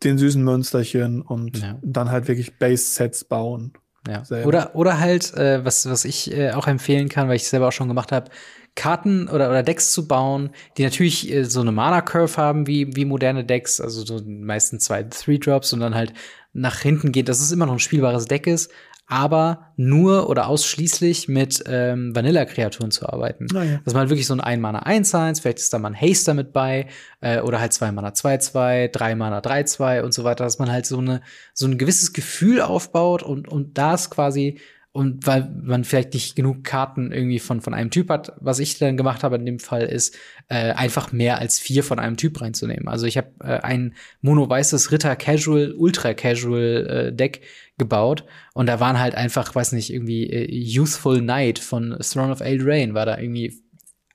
[0.03, 1.77] den süßen Münsterchen und ja.
[1.81, 3.73] dann halt wirklich Base-Sets bauen.
[4.07, 4.23] Ja.
[4.45, 7.73] Oder, oder halt, äh, was, was ich äh, auch empfehlen kann, weil ich selber auch
[7.73, 8.31] schon gemacht habe,
[8.75, 13.03] Karten oder, oder Decks zu bauen, die natürlich äh, so eine Mana-Curve haben wie, wie
[13.03, 16.13] moderne Decks, also so meistens zwei Three-Drops und dann halt
[16.53, 18.71] nach hinten geht, dass es immer noch ein spielbares Deck ist,
[19.09, 23.47] aber nur oder ausschließlich mit ähm, Vanilla-Kreaturen zu arbeiten.
[23.55, 23.79] Oh ja.
[23.83, 25.99] Dass man halt wirklich so ein 1 Mana 1 1, vielleicht ist da mal ein
[25.99, 26.85] Haster mit bei,
[27.19, 30.59] äh, oder halt 2 Mana 2 2, 3 Mana 3 2 und so weiter, dass
[30.59, 31.21] man halt so eine
[31.55, 34.59] so ein gewisses Gefühl aufbaut und und das quasi
[34.91, 38.79] und weil man vielleicht nicht genug Karten irgendwie von, von einem Typ hat, was ich
[38.79, 40.17] dann gemacht habe in dem Fall ist,
[40.47, 42.87] äh, einfach mehr als vier von einem Typ reinzunehmen.
[42.87, 47.41] Also ich habe äh, ein mono-weißes Ritter Casual, Ultra Casual äh, Deck
[47.77, 52.41] gebaut und da waren halt einfach, weiß nicht, irgendwie äh, Youthful Knight von Throne of
[52.41, 53.61] Eldraine war da irgendwie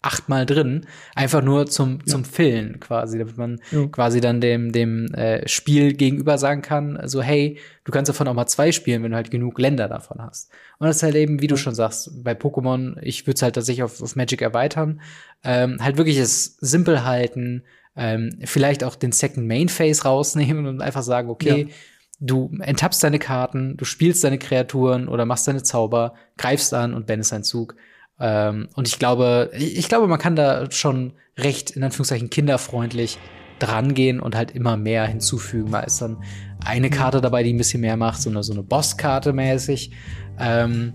[0.04, 2.28] achtmal drin, einfach nur zum, zum ja.
[2.28, 3.86] Fillen quasi, damit man ja.
[3.86, 8.34] quasi dann dem, dem äh, Spiel gegenüber sagen kann, so hey, du kannst davon auch
[8.34, 10.50] mal zwei spielen, wenn du halt genug Länder davon hast.
[10.78, 13.54] Und das ist halt eben, wie du schon sagst, bei Pokémon, ich würde es halt
[13.54, 15.00] tatsächlich auf, auf Magic erweitern,
[15.42, 17.62] ähm, halt wirklich es simpel halten,
[17.96, 21.74] ähm, vielleicht auch den Second Main Phase rausnehmen und einfach sagen, okay, ja.
[22.20, 27.06] du enttappst deine Karten, du spielst deine Kreaturen oder machst deine Zauber, greifst an und
[27.06, 27.76] bendest deinen Zug.
[28.20, 33.18] Ähm, und ich glaube, ich glaube, man kann da schon recht, in Anführungszeichen, kinderfreundlich
[33.58, 35.72] drangehen und halt immer mehr hinzufügen.
[35.72, 36.18] Da ist dann
[36.64, 39.92] eine Karte dabei, die ein bisschen mehr macht, so eine, so eine Bosskarte mäßig.
[40.38, 40.94] Ähm,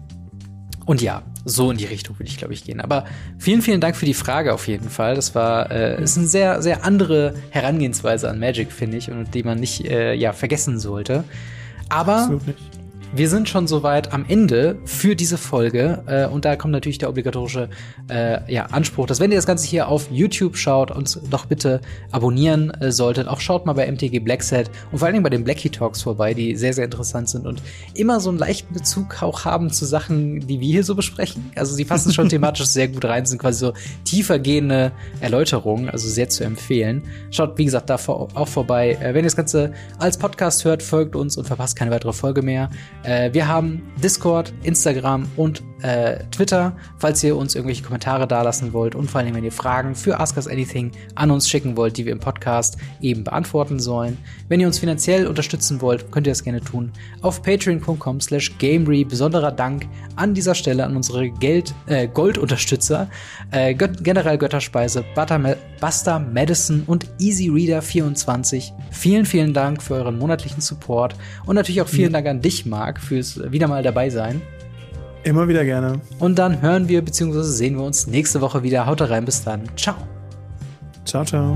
[0.85, 2.81] und ja, so in die Richtung würde ich, glaube ich, gehen.
[2.81, 3.05] Aber
[3.37, 5.15] vielen, vielen Dank für die Frage auf jeden Fall.
[5.15, 9.43] Das war, äh, ist eine sehr, sehr andere Herangehensweise an Magic, finde ich, und die
[9.43, 11.23] man nicht, äh, ja, vergessen sollte.
[11.89, 12.39] Aber
[13.11, 16.03] wir sind schon soweit am Ende für diese Folge.
[16.05, 17.69] Äh, und da kommt natürlich der obligatorische
[18.07, 21.81] äh, ja, Anspruch, dass wenn ihr das Ganze hier auf YouTube schaut, uns doch bitte
[22.11, 23.27] abonnieren äh, solltet.
[23.27, 26.35] Auch schaut mal bei MTG Blackset und vor allen Dingen bei den Blackie Talks vorbei,
[26.35, 27.63] die sehr, sehr interessant sind und
[27.95, 31.51] immer so einen leichten Bezug auch haben zu Sachen, die wir hier so besprechen.
[31.55, 33.73] Also sie passen schon thematisch sehr gut rein, sind quasi so
[34.03, 37.03] tiefer gehende Erläuterungen, also sehr zu empfehlen.
[37.31, 38.97] Schaut, wie gesagt, da auch vorbei.
[39.01, 42.43] Äh, wenn ihr das Ganze als Podcast hört, folgt uns und verpasst keine weitere Folge
[42.43, 42.69] mehr.
[43.03, 48.95] Äh, wir haben Discord, Instagram und äh, Twitter, falls ihr uns irgendwelche Kommentare dalassen wollt
[48.95, 52.05] und vor allem, wenn ihr Fragen für Ask Us Anything an uns schicken wollt, die
[52.05, 54.17] wir im Podcast eben beantworten sollen.
[54.47, 59.03] Wenn ihr uns finanziell unterstützen wollt, könnt ihr das gerne tun auf patreon.com slash gamery.
[59.05, 63.09] Besonderer Dank an dieser Stelle an unsere Geld, äh, Goldunterstützer,
[63.51, 68.73] äh, Gött General Götterspeise, Butter, Buster Madison und Easy Reader 24.
[68.91, 71.15] Vielen, vielen Dank für euren monatlichen Support
[71.45, 74.41] und natürlich auch vielen Dank an dich, Marc, fürs wieder mal dabei sein.
[75.23, 75.99] Immer wieder gerne.
[76.17, 77.43] Und dann hören wir bzw.
[77.43, 78.87] sehen wir uns nächste Woche wieder.
[78.87, 79.61] Haut rein, bis dann.
[79.75, 79.95] Ciao.
[81.05, 81.55] Ciao, ciao.